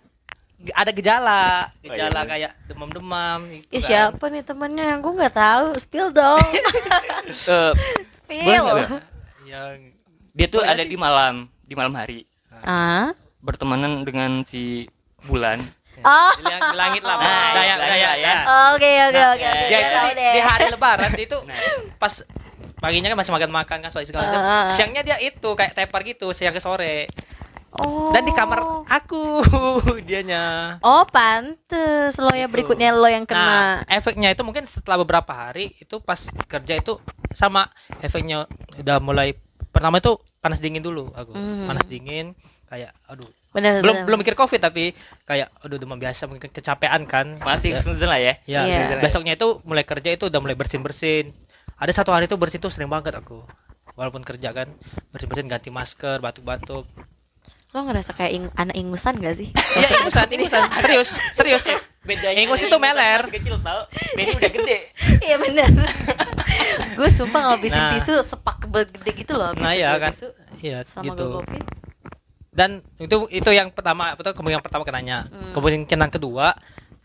ada 0.70 0.92
gejala. 0.92 1.44
Oh, 1.72 1.88
gejala 1.88 2.20
iya. 2.20 2.28
kayak 2.28 2.52
demam-demam 2.68 3.40
gitu 3.48 3.66
Ih, 3.72 3.80
kan. 3.80 3.88
siapa 3.88 4.24
nih 4.28 4.44
temennya? 4.44 4.86
Yang 4.92 5.00
gue 5.02 5.14
nggak 5.24 5.36
tahu. 5.36 5.66
Spill 5.80 6.10
dong. 6.12 6.44
Eh, 7.30 7.72
spill. 8.12 8.66
yang 9.46 9.78
dia 10.34 10.48
tuh 10.48 10.62
ada 10.62 10.82
sih. 10.82 10.90
di 10.90 10.98
malam 10.98 11.46
di 11.62 11.74
malam 11.74 11.94
hari. 11.94 12.26
Ah? 12.60 13.14
Bertemanan 13.40 14.02
dengan 14.02 14.42
si 14.42 14.90
bulan. 15.24 15.62
Oh. 16.00 16.32
Yang 16.42 16.62
di 16.74 16.78
langit 16.78 17.04
lah 17.04 17.16
Nah, 17.22 17.52
daya 17.54 17.76
langit 17.76 17.92
daya 17.92 18.10
ya. 18.16 18.18
ya. 18.18 18.36
Oke 18.72 18.92
oke 19.04 19.20
Nah, 19.20 19.30
oke 19.36 19.46
oke. 19.46 19.66
dia 19.68 19.80
itu 19.80 19.98
di, 20.00 20.12
di 20.16 20.42
hari 20.42 20.66
lebaran 20.70 21.12
itu 21.14 21.38
Nah. 21.50 21.56
pas 22.00 22.14
paginya 22.80 23.12
kan 23.12 23.18
masih 23.20 23.34
makan 23.36 23.52
makan 23.52 23.78
kan 23.84 23.90
soal 23.92 24.08
segala 24.08 24.24
macam. 24.26 24.40
Ah. 24.40 24.68
siangnya 24.72 25.04
dia 25.04 25.18
itu 25.20 25.50
kayak 25.52 25.76
tepar 25.76 26.02
gitu 26.02 26.32
siang 26.32 26.56
ke 26.56 26.64
sore 26.64 27.12
oh 27.72 28.10
dan 28.10 28.24
di 28.24 28.32
kamar 28.32 28.60
aku 28.86 29.46
dianya 30.08 30.78
oh 30.80 31.06
pantes 31.06 32.18
lo 32.18 32.32
ya 32.32 32.46
berikutnya 32.46 32.90
lo 32.92 33.06
yang 33.06 33.24
nah 33.24 33.30
kena 33.30 33.60
efeknya 33.88 34.30
itu 34.30 34.42
mungkin 34.42 34.66
setelah 34.66 34.98
beberapa 34.98 35.30
hari 35.30 35.76
itu 35.76 36.00
pas 36.00 36.18
kerja 36.46 36.74
itu 36.76 36.98
sama 37.30 37.70
efeknya 38.00 38.50
udah 38.76 38.98
mulai 38.98 39.38
pertama 39.70 39.98
itu 39.98 40.18
panas 40.40 40.58
dingin 40.58 40.82
dulu 40.82 41.14
aku 41.14 41.32
Hmm. 41.32 41.68
panas 41.68 41.86
dingin 41.86 42.34
kayak 42.66 42.94
aduh 43.06 43.26
bener 43.50 43.82
belum 43.82 43.96
bener. 43.96 44.06
belum 44.06 44.18
mikir 44.20 44.34
covid 44.34 44.62
tapi 44.62 44.94
kayak 45.26 45.50
aduh 45.60 45.78
demam 45.78 45.98
biasa 45.98 46.26
mungkin 46.26 46.50
kecapean 46.50 47.06
kan 47.06 47.38
masih 47.40 47.74
Ya. 47.74 48.06
lah 48.06 48.20
ya 48.20 48.34
Ya, 48.46 48.62
Iya. 48.62 48.98
besoknya 48.98 49.34
itu 49.34 49.58
mulai 49.62 49.82
kerja 49.82 50.10
itu 50.10 50.26
udah 50.26 50.38
mulai 50.38 50.54
bersin-bersin. 50.54 51.34
Ada 51.76 51.92
satu 51.96 52.12
hari 52.12 52.26
itu 52.26 52.36
bersin 52.36 52.60
tuh 52.60 52.70
sering 52.70 52.86
banget 52.86 53.16
aku. 53.16 53.42
Walaupun 53.96 54.22
kerja 54.22 54.52
kan, 54.52 54.70
bersin-bersin 55.10 55.48
ganti 55.48 55.70
masker, 55.70 56.20
batuk-batuk. 56.20 56.86
Lo 57.70 57.80
ngerasa 57.84 58.12
kayak 58.12 58.32
ing- 58.32 58.54
anak 58.56 58.74
ingusan 58.74 59.14
gak 59.16 59.36
sih 59.36 59.54
Iya, 59.78 60.02
ingusan, 60.02 60.26
ingusan. 60.28 60.62
Serius, 60.76 61.10
serius 61.32 61.64
ya. 61.64 61.78
bedanya 62.02 62.42
Ingus 62.42 62.62
itu 62.62 62.74
meler. 62.76 63.22
kecil 63.30 63.60
tau 63.60 63.86
Benny 64.12 64.34
udah 64.34 64.52
gede 64.52 64.78
iya 65.28 65.38
bener 65.38 65.70
gue 66.98 67.10
sumpah 67.10 67.42
ngabisin 67.48 67.78
Nah. 67.80 67.92
tisu 67.94 68.14
sepak 68.20 68.66
gede 68.66 69.12
gitu 69.14 69.34
loh 69.34 69.54
Nah, 69.54 69.72
iya 69.72 69.94
kan. 69.96 70.10
tisu 70.10 70.34
Iya, 70.60 70.84
gitu. 70.84 71.40
Dan 72.50 72.84
itu 72.98 73.16
itu 73.32 73.50
yang 73.50 73.72
pertama, 73.72 74.12
betul 74.12 74.34
kemungkinan 74.34 74.60
pertama 74.60 74.84
kenanya. 74.84 75.32
Hmm. 75.32 75.56
Kemungkinan 75.56 76.12
kedua, 76.12 76.52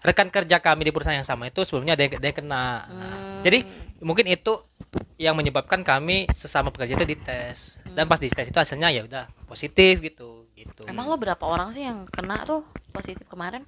rekan 0.00 0.26
kerja 0.26 0.58
kami 0.58 0.82
di 0.82 0.90
perusahaan 0.90 1.14
yang 1.14 1.22
sama 1.22 1.46
itu 1.46 1.62
sebelumnya 1.62 1.94
ada 1.94 2.02
yang, 2.02 2.12
ada 2.14 2.26
yang 2.26 2.34
kena. 2.36 2.50
Nah, 2.50 2.74
Hmm. 2.82 3.42
Jadi 3.44 3.58
mungkin 4.00 4.26
itu 4.26 4.58
yang 5.16 5.32
menyebabkan 5.32 5.80
kami 5.80 6.26
sesama 6.28 6.68
pekerja 6.68 6.96
itu 6.96 7.06
dites. 7.06 7.78
Dan 7.86 8.04
pas 8.04 8.18
dites 8.18 8.34
itu 8.42 8.56
hasilnya 8.56 8.90
ya 8.90 9.04
udah 9.04 9.30
positif 9.46 10.02
gitu, 10.02 10.43
gitu. 10.64 10.82
emang 10.88 11.06
lo 11.06 11.16
berapa 11.20 11.44
orang 11.44 11.70
sih 11.70 11.84
yang 11.84 12.08
kena 12.08 12.42
tuh 12.48 12.64
positif 12.90 13.28
kemarin? 13.28 13.62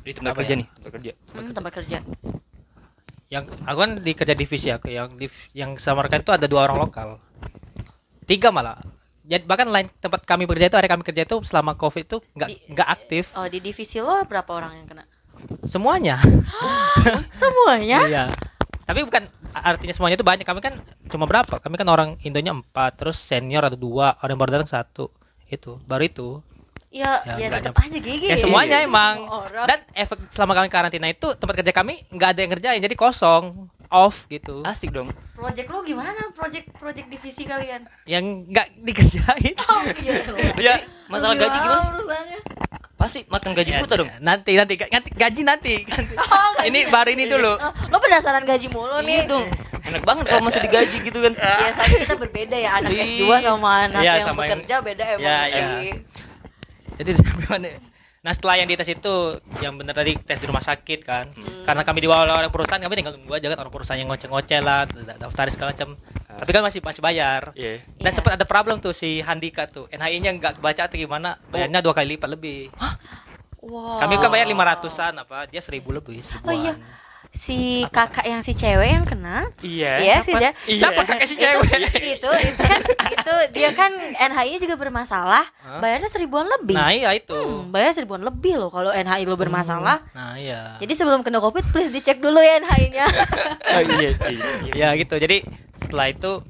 Di 0.00 0.16
tempat 0.16 0.32
apa 0.32 0.40
kerja 0.40 0.54
ya? 0.56 0.60
nih? 0.64 0.66
tempat 0.80 0.92
kerja. 0.96 1.12
Hmm, 1.36 1.50
tempat 1.52 1.72
kerja. 1.76 1.98
yang 3.30 3.46
aku 3.46 3.78
kan 3.78 3.92
di 4.02 4.10
kerja 4.10 4.34
divisi 4.34 4.74
aku 4.74 4.90
yang 4.90 5.14
div- 5.14 5.50
yang 5.54 5.78
sama 5.78 6.02
rekan 6.02 6.18
itu 6.18 6.34
ada 6.34 6.50
dua 6.50 6.66
orang 6.66 6.82
lokal. 6.82 7.08
Tiga 8.26 8.50
malah. 8.50 8.82
Jadi 9.22 9.46
bahkan 9.46 9.70
lain 9.70 9.86
tempat 10.02 10.26
kami 10.26 10.50
bekerja 10.50 10.66
itu 10.66 10.74
area 10.74 10.90
kami 10.90 11.06
kerja 11.06 11.22
itu 11.22 11.38
selama 11.46 11.78
covid 11.78 12.02
itu 12.02 12.18
nggak 12.34 12.74
nggak 12.74 12.88
aktif. 12.90 13.30
Oh 13.38 13.46
di 13.46 13.62
divisi 13.62 14.02
lo 14.02 14.26
berapa 14.26 14.50
orang 14.50 14.82
yang 14.82 14.86
kena? 14.90 15.04
Semuanya. 15.62 16.18
Semuanya? 17.30 18.00
Iya. 18.10 18.24
Tapi 18.82 19.06
bukan 19.06 19.30
artinya 19.54 19.94
semuanya 19.94 20.18
itu 20.18 20.26
banyak. 20.26 20.42
Kami 20.42 20.58
kan 20.58 20.82
cuma 21.06 21.30
berapa? 21.30 21.62
Kami 21.62 21.78
kan 21.78 21.86
orang 21.86 22.18
Indonya 22.26 22.50
empat 22.50 22.98
terus 22.98 23.22
senior 23.22 23.62
ada 23.62 23.78
dua 23.78 24.18
orang 24.18 24.34
yang 24.34 24.42
baru 24.42 24.52
datang 24.58 24.74
satu 24.74 25.06
itu 25.50 25.76
baru 25.84 26.04
itu. 26.04 26.28
Ya 26.90 27.22
Ya, 27.22 27.38
ya, 27.38 27.46
nggak 27.46 27.60
tetap 27.62 27.74
aja 27.78 27.98
gigi. 27.98 28.26
Ya 28.26 28.34
semuanya 28.34 28.82
Semua 28.82 28.90
emang. 28.90 29.16
orang. 29.28 29.66
dan 29.66 29.78
efek 29.94 30.18
selama 30.30 30.58
kami 30.58 30.68
karantina 30.68 31.06
itu 31.06 31.28
tempat 31.38 31.54
kerja 31.62 31.70
kami 31.70 32.02
nggak 32.10 32.28
ada 32.34 32.40
yang 32.42 32.50
ngerjain 32.50 32.82
jadi 32.82 32.96
kosong 32.98 33.70
off 33.86 34.26
gitu. 34.26 34.66
Asik 34.66 34.90
dong. 34.90 35.14
Project 35.34 35.70
lo 35.70 35.86
gimana? 35.86 36.18
Project 36.34 36.66
project 36.74 37.06
divisi 37.06 37.46
kalian? 37.46 37.86
Yang 38.06 38.24
nggak 38.50 38.66
dikerjain. 38.82 39.54
Oh 39.70 39.82
gitu 39.86 40.34
ya 40.58 40.82
masalah 41.06 41.34
gaji 41.34 41.58
gimana 41.58 42.38
pasti 43.00 43.24
makan 43.24 43.56
gaji 43.56 43.72
Ya, 43.72 43.80
buta 43.80 43.94
dong. 43.96 44.10
Nanti 44.20 44.52
nanti. 44.54 44.74
Nanti 44.76 45.08
gaji 45.16 45.40
nanti. 45.40 45.74
Oh, 46.20 46.50
gaji 46.52 46.68
ini 46.68 46.80
baru 46.92 47.08
ini 47.10 47.24
dulu. 47.24 47.56
Oh, 47.56 47.72
lo 47.88 47.96
penasaran 47.96 48.44
gaji 48.44 48.68
mulu 48.68 49.00
nih. 49.00 49.14
iya 49.14 49.22
dong 49.24 49.46
enak 49.82 50.02
banget 50.02 50.24
kalau 50.26 50.42
masih 50.42 50.60
digaji 50.60 50.96
gitu 51.00 51.18
kan 51.20 51.32
biasanya 51.62 51.96
kita 52.00 52.14
berbeda 52.16 52.56
ya 52.56 52.70
anak 52.76 52.90
Ih. 52.90 53.00
S2 53.18 53.24
sama 53.40 53.68
anak 53.84 54.00
Iya, 54.00 54.12
yang 54.12 54.26
sama 54.26 54.38
yang- 54.38 54.50
bekerja 54.56 54.74
beda 54.80 55.04
emang 55.10 55.24
Ya, 55.24 55.38
sih. 55.42 55.56
ya. 55.56 55.66
Jadi 56.96 57.10
sampai 57.18 57.46
mana? 57.48 57.68
Nah 58.20 58.32
setelah 58.32 58.52
yang 58.54 58.68
dites 58.68 58.84
itu 58.86 59.14
yang 59.58 59.72
bener 59.74 59.90
tadi 59.90 60.12
tes 60.14 60.36
di 60.36 60.44
rumah 60.44 60.60
sakit 60.60 61.00
kan 61.00 61.32
Hmm. 61.32 61.64
karena 61.64 61.80
kami 61.80 61.98
diwawal 62.00 62.28
oleh 62.28 62.48
perusahaan 62.48 62.76
kami 62.76 62.92
tinggal 62.92 63.16
tunggu 63.16 63.32
aja 63.32 63.48
kan 63.48 63.58
orang 63.58 63.72
perusahaan 63.72 63.96
yang 63.96 64.08
ngoceh-ngoceh 64.08 64.60
lah 64.60 64.84
da- 64.84 65.16
daftar 65.18 65.48
segala 65.48 65.72
macam 65.72 65.96
tapi 66.30 66.50
kan 66.50 66.60
masih 66.60 66.80
masih 66.80 67.00
bayar 67.00 67.48
iya 67.54 67.80
dan 67.96 68.04
Iya. 68.06 68.12
sempat 68.12 68.36
ada 68.36 68.44
problem 68.44 68.76
tuh 68.76 68.92
si 68.92 69.20
Handika 69.20 69.64
tuh 69.64 69.88
NHI-nya 69.88 70.36
nggak 70.36 70.52
kebaca 70.56 70.82
atau 70.84 70.96
gimana 70.96 71.40
bayarnya 71.48 71.80
dua 71.80 71.94
kali 71.94 72.14
lipat 72.14 72.28
lebih 72.30 72.68
Wow. 73.62 74.00
kami 74.00 74.16
kan 74.16 74.28
bayar 74.28 74.44
lima 74.46 74.64
ratusan 74.66 75.12
apa 75.14 75.44
dia 75.46 75.60
seribu 75.60 75.88
lebih 75.90 76.16
seribuan 76.18 76.44
Oh 76.46 76.54
iya. 76.54 76.72
Si 77.30 77.86
kakak 77.88 78.26
yang 78.26 78.42
si 78.42 78.52
cewek 78.52 78.90
yang 78.90 79.06
kena? 79.06 79.46
Iya 79.62 80.02
Iya 80.02 80.14
sih 80.20 80.34
ya. 80.34 80.50
siapa 80.66 81.06
kakak 81.06 81.30
si 81.30 81.38
Itu, 81.38 81.46
cewek 81.46 81.70
itu 82.02 82.30
itu 82.42 82.62
kan 82.66 82.80
itu 83.06 83.34
dia 83.54 83.70
kan 83.70 83.92
NHI 84.18 84.58
juga 84.58 84.74
bermasalah, 84.74 85.46
bayarnya 85.78 86.10
seribuan 86.10 86.50
lebih. 86.50 86.74
nah 86.74 86.90
iya 86.90 87.14
itu. 87.14 87.30
Hmm, 87.32 87.70
bayar 87.70 87.94
seribuan 87.94 88.26
lebih 88.26 88.58
loh 88.58 88.68
kalau 88.68 88.90
NHI 88.90 89.24
lo 89.24 89.38
bermasalah. 89.38 90.02
nah 90.10 90.34
iya. 90.34 90.74
Jadi 90.82 90.92
sebelum 90.92 91.22
kena 91.22 91.38
covid 91.38 91.62
please 91.70 91.88
dicek 91.88 92.18
dulu 92.18 92.42
ya 92.42 92.58
NHI-nya. 92.58 93.06
oh, 93.78 93.82
iya 93.94 94.10
iya 94.26 94.48
iya. 94.66 94.72
Ya 94.74 94.88
gitu. 94.98 95.14
Jadi 95.14 95.46
setelah 95.78 96.10
itu 96.10 96.42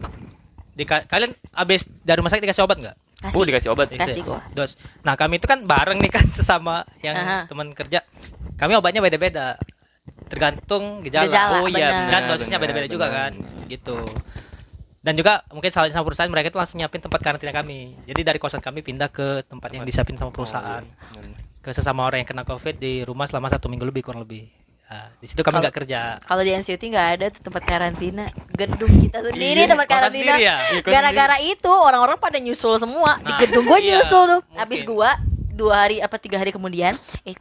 di 0.72 0.88
kalian 0.88 1.36
abis 1.52 1.84
dari 2.00 2.18
rumah 2.18 2.32
sakit 2.32 2.40
dikasih 2.40 2.64
obat 2.64 2.80
nggak? 2.80 2.96
Oh 3.36 3.44
dikasih 3.44 3.68
obat. 3.68 3.92
Kasih 3.92 4.24
gua. 4.24 4.40
dos. 4.56 4.80
Nah 5.04 5.12
kami 5.12 5.36
itu 5.36 5.44
kan 5.44 5.60
bareng 5.68 6.00
nih 6.00 6.08
kan 6.08 6.24
sesama 6.36 6.88
yang 7.04 7.14
teman 7.46 7.76
kerja. 7.76 8.00
Kami 8.56 8.80
obatnya 8.80 9.04
beda-beda 9.04 9.60
tergantung 10.30 11.02
gejala, 11.02 11.26
Gejala, 11.26 11.58
oh 11.58 11.66
iya 11.66 11.88
benar. 11.90 12.08
dan 12.08 12.22
dosisnya 12.30 12.56
beda-beda 12.56 12.86
juga 12.86 13.06
kan 13.06 13.32
gitu 13.66 13.98
dan 15.00 15.12
juga 15.12 15.42
mungkin 15.48 15.68
salah 15.68 15.88
sama 15.88 16.04
perusahaan 16.04 16.28
mereka 16.28 16.48
itu 16.48 16.58
langsung 16.58 16.76
nyiapin 16.76 17.00
tempat 17.00 17.18
karantina 17.18 17.50
kami 17.50 17.98
jadi 18.04 18.20
dari 18.22 18.38
kosan 18.38 18.60
kami 18.60 18.80
pindah 18.80 19.08
ke 19.08 19.42
tempat 19.44 19.72
yang 19.72 19.82
disiapin 19.82 20.14
sama 20.14 20.30
perusahaan 20.30 20.84
Oh, 20.84 21.20
iya. 21.20 21.40
ke 21.58 21.70
sesama 21.70 22.04
orang 22.04 22.20
yang 22.20 22.28
kena 22.28 22.44
covid 22.44 22.76
di 22.76 23.02
rumah 23.02 23.24
selama 23.24 23.48
satu 23.48 23.66
minggu 23.66 23.82
lebih 23.82 24.02
kurang 24.02 24.22
lebih 24.22 24.46
Nah, 24.86 25.06
di 25.14 25.22
situ 25.24 25.38
kami 25.40 25.62
nggak 25.62 25.76
kerja 25.76 26.18
Kalau 26.18 26.42
di 26.42 26.50
NCUT 26.50 26.82
nggak 26.82 27.08
ada 27.14 27.26
tuh 27.30 27.46
tempat 27.46 27.62
karantina, 27.62 28.26
gedung 28.50 28.90
kita 29.00 29.22
sendiri 29.22 29.62
Iya, 29.62 29.70
tempat 29.70 29.86
karantina. 29.86 30.34
ya? 30.34 30.58
Iya, 30.66 30.82
Gara-gara 30.82 31.38
itu 31.38 31.70
orang-orang 31.70 32.18
pada 32.18 32.36
nyusul 32.36 32.74
semua 32.76 33.14
di 33.16 33.24
Nah, 33.24 33.38
gedung 33.38 33.64
gue 33.64 33.78
iya, 33.78 34.02
nyusul 34.02 34.22
tuh. 34.26 34.40
mungkin. 34.42 34.58
Habis 34.58 34.80
gua 34.82 35.10
dua 35.50 35.74
hari 35.80 35.98
apa 35.98 36.16
tiga 36.16 36.36
hari 36.36 36.48
kemudian, 36.48 36.94
eh 37.22 37.36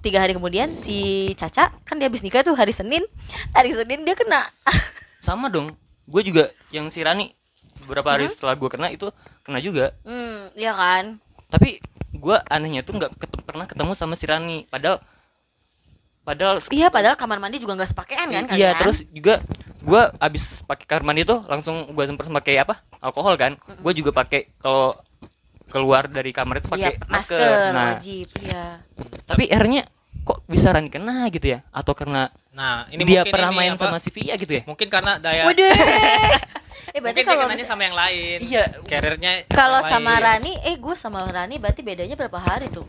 tiga 0.00 0.18
hari 0.18 0.32
kemudian 0.32 0.74
si 0.74 0.96
Caca 1.32 1.70
kan 1.80 1.94
dia 1.94 2.06
habis 2.06 2.20
nikah 2.20 2.40
tuh 2.40 2.52
hari 2.52 2.70
Senin, 2.70 3.04
hari 3.50 3.70
Senin 3.70 4.02
dia 4.02 4.12
kena. 4.12 4.48
sama 5.20 5.46
dong 5.46 5.76
gue 6.04 6.22
juga 6.24 6.44
yang 6.68 6.86
si 6.86 6.98
Rani 6.98 7.30
beberapa 7.80 8.10
hari 8.10 8.26
Hmm? 8.26 8.34
setelah 8.34 8.54
gue 8.54 8.68
kena 8.68 8.88
itu 8.88 9.06
kena 9.40 9.58
juga 9.58 9.94
Hmm, 10.02 10.50
iya 10.52 10.72
kan. 10.72 11.04
tapi 11.46 11.78
gue 12.10 12.36
anehnya 12.46 12.80
tuh 12.80 12.94
nggak 12.94 13.12
ket- 13.16 13.42
pernah 13.42 13.64
ketemu 13.64 13.92
sama 13.92 14.12
si 14.12 14.24
Rani 14.24 14.66
padahal 14.66 14.98
padahal 16.22 16.62
Iya 16.68 16.86
padahal 16.88 17.14
kamar 17.14 17.38
mandi 17.38 17.58
juga 17.58 17.74
nggak 17.74 17.90
sepakean 17.90 18.28
kan 18.28 18.44
iya 18.50 18.70
kalian? 18.70 18.78
terus 18.78 18.96
juga 19.08 19.34
gue 19.78 20.02
abis 20.16 20.42
pakai 20.62 20.86
kamar 20.86 21.04
mandi 21.04 21.22
tuh 21.24 21.42
langsung 21.44 21.86
gue 21.88 22.04
sempat 22.04 22.26
pakai 22.32 22.54
apa 22.56 22.78
alkohol 22.98 23.34
kan 23.36 23.52
gue 23.58 23.92
juga 23.92 24.10
pakai 24.12 24.50
kalau 24.56 24.94
keluar 25.72 26.04
dari 26.04 26.36
kamar 26.36 26.60
itu 26.60 26.68
pakai 26.68 27.00
masker, 27.08 27.40
masker, 27.40 27.58
nah 27.72 27.96
wajib, 27.96 28.28
iya. 28.44 28.66
tapi 29.24 29.48
akhirnya 29.48 29.88
kok 30.22 30.44
bisa 30.46 30.70
Rani 30.70 30.92
kena 30.92 31.26
gitu 31.32 31.56
ya 31.56 31.64
atau 31.72 31.96
karena 31.96 32.28
nah 32.52 32.84
ini 32.92 33.02
dia 33.02 33.24
pernah 33.24 33.50
ini 33.50 33.58
main 33.58 33.72
apa, 33.74 33.88
sama 33.88 33.96
si 33.98 34.12
Via 34.12 34.36
gitu 34.36 34.52
ya 34.52 34.62
mungkin 34.68 34.86
karena 34.92 35.16
daya 35.18 35.48
Waduh. 35.48 35.72
eh 36.94 37.00
berarti 37.00 37.00
mungkin 37.00 37.16
dia 37.16 37.24
kalau 37.24 37.42
kenanya 37.48 37.64
mis- 37.64 37.70
sama 37.72 37.82
yang 37.88 37.96
lain 37.96 38.38
Iya. 38.44 38.64
karirnya 38.84 39.32
kalau 39.48 39.80
sama 39.82 40.20
lain. 40.20 40.22
Rani, 40.44 40.52
eh 40.62 40.76
gue 40.76 40.94
sama 41.00 41.24
Rani 41.24 41.56
berarti 41.56 41.80
bedanya 41.80 42.14
berapa 42.14 42.36
hari 42.38 42.68
tuh? 42.68 42.84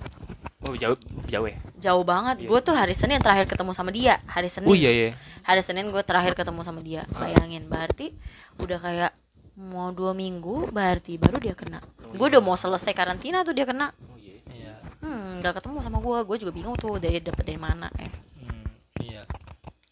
oh 0.63 0.75
jauh 0.79 0.95
jauh 1.27 1.47
ya 1.47 1.57
Jauh 1.83 2.03
banget. 2.07 2.39
Iya. 2.43 2.47
Gue 2.47 2.59
tuh 2.63 2.71
hari 2.71 2.95
Senin 2.95 3.19
terakhir 3.19 3.43
ketemu 3.51 3.75
sama 3.75 3.91
dia. 3.91 4.23
Hari 4.23 4.47
Senin. 4.47 4.71
oh 4.71 4.75
iya 4.75 4.87
iya 4.87 5.11
Hari 5.43 5.59
Senin 5.59 5.91
gue 5.91 5.99
terakhir 5.99 6.31
ketemu 6.31 6.63
sama 6.63 6.79
dia. 6.79 7.03
Bayangin, 7.11 7.67
berarti 7.67 8.15
udah 8.55 8.79
kayak 8.79 9.11
mau 9.55 9.89
dua 9.89 10.11
minggu, 10.11 10.67
berarti 10.67 11.15
baru 11.15 11.37
dia 11.37 11.53
kena. 11.53 11.77
Gue 12.09 12.27
udah 12.27 12.39
mau 12.39 12.53
selesai 12.53 12.89
karantina 12.91 13.41
tuh 13.41 13.51
dia 13.51 13.63
kena. 13.63 13.93
oh 14.03 14.17
iya 14.17 14.37
Iya. 14.47 14.73
Hmm, 14.99 15.39
udah 15.39 15.51
ketemu 15.51 15.77
sama 15.79 15.97
gue. 15.99 16.17
Gue 16.23 16.37
juga 16.37 16.51
bingung 16.51 16.73
tuh 16.75 16.97
dari 16.97 17.17
dapat 17.17 17.43
dari 17.43 17.57
mana. 17.57 17.89
Eh, 17.95 18.09
Hmm, 18.35 18.63
iya. 18.99 19.21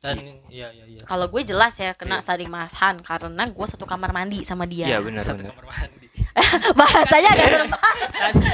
dan 0.02 0.18
iya 0.50 0.68
iya 0.68 0.86
iya 0.88 1.02
Kalau 1.04 1.26
gue 1.28 1.42
jelas 1.44 1.74
ya 1.76 1.94
kena 1.94 2.18
Iya. 2.18 2.26
saling 2.26 2.50
masan 2.50 3.00
karena 3.00 3.44
gue 3.46 3.66
satu 3.68 3.86
kamar 3.86 4.10
mandi 4.10 4.42
sama 4.42 4.66
dia. 4.66 4.88
Iya 4.88 5.00
benar 5.00 5.22
satu 5.24 5.42
benar. 5.42 5.54
kamar 5.54 5.66
mandi 5.68 6.08
Bahasanya 6.80 7.30
agak 7.32 7.48
serem 7.48 7.70
banget. 7.76 7.96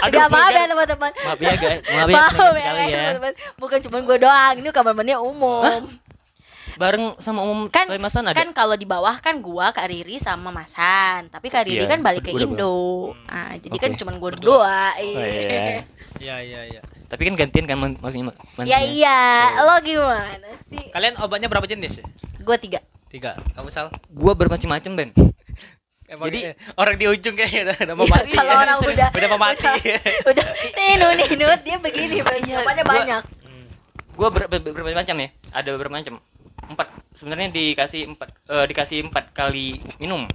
Aduh, 0.02 0.12
Gak 0.14 0.28
maaf 0.30 0.52
ya 0.52 0.66
teman-teman. 0.66 1.12
Maaf 1.14 1.40
ya 1.40 1.54
guys, 1.54 1.80
maaf 1.86 2.08
ya 2.08 2.16
Maaf 2.16 2.36
ya, 2.36 2.72
ya. 2.84 3.00
teman-teman. 3.12 3.34
Bukan 3.56 3.80
cuma 3.82 3.98
gue 4.02 4.18
doang, 4.18 4.54
ini 4.56 4.70
kamar 4.72 4.92
mandi 4.92 5.14
umum. 5.14 5.82
Bareng 6.78 7.18
sama 7.18 7.42
umum 7.42 7.66
Kan 7.68 7.86
Kalimantan 7.88 8.22
ada. 8.24 8.38
kan 8.38 8.50
kalau 8.52 8.74
di 8.74 8.86
bawah 8.86 9.18
kan 9.18 9.38
gua 9.38 9.70
Kak 9.72 9.86
Riri 9.86 10.18
sama 10.18 10.50
Masan. 10.50 11.26
Tapi 11.28 11.50
Kak 11.50 11.66
Riri 11.66 11.82
Iya, 11.82 11.90
kan 11.90 12.00
balik 12.00 12.22
ke 12.22 12.32
berdua 12.32 12.48
Indo. 12.48 12.78
Ah, 13.26 13.54
jadi 13.56 13.78
kan 13.78 13.92
Oke. 13.92 14.00
cuma 14.00 14.12
Berdua. 14.14 14.30
berdua. 14.30 14.80
Oh, 14.94 15.02
Iya. 15.02 15.26
iya. 15.26 15.82
iya 16.18 16.36
iya 16.40 16.62
iya 16.70 16.82
Tapi 17.08 17.22
kan 17.24 17.34
gantian 17.36 17.66
kan 17.66 17.78
maksudnya 17.78 18.30
ma- 18.30 18.38
Ya 18.64 18.80
iya, 18.80 19.20
lo 19.60 19.78
gimana 19.80 20.50
sih? 20.64 20.90
kalian 20.90 21.18
obatnya 21.18 21.46
berapa 21.46 21.64
jenis 21.64 21.98
ya 21.98 22.06
Gue 22.40 22.58
tiga. 22.58 22.82
tiga 23.08 23.38
kamu 23.54 23.70
sal 23.70 23.88
Gua 24.08 24.34
bermacam-macam, 24.34 24.92
Ben. 24.94 25.10
Emang 26.06 26.28
Jadi- 26.28 26.44
eh, 26.46 26.56
orang 26.74 26.96
di 26.96 27.06
ujung 27.06 27.34
kayaknya 27.34 27.62
udah, 27.66 27.78
udah 27.82 27.96
mau 27.96 28.06
Iya, 28.06 28.14
mati 28.14 28.32
kalau 28.34 28.48
ya. 28.50 28.58
orang 28.60 28.78
udah 28.82 29.08
udah 29.12 29.30
mau 29.30 29.40
mati 29.40 29.66
Udah, 29.68 30.00
udah 30.26 30.46
ninu 30.74 31.08
ninut 31.18 31.62
dia 31.62 31.78
begini, 31.78 32.16
Iya, 32.18 32.24
jawabannya 32.56 32.82
gua- 32.82 32.94
banyak. 32.94 33.24
Hmm. 33.44 33.66
Gua 34.14 34.28
ber, 34.30 34.44
ber, 34.48 34.60
berbagai 34.64 34.98
macam 34.98 35.16
ya. 35.18 35.30
Ada 35.52 35.68
beberapa 35.70 35.94
macam. 35.94 36.16
Empat. 36.64 36.88
Sebenarnya 37.12 37.50
dikasih 37.50 38.10
empat 38.10 38.30
eh, 38.44 38.66
dikasih 38.66 38.98
empat 39.04 39.32
kali 39.32 39.78
minum. 39.98 40.26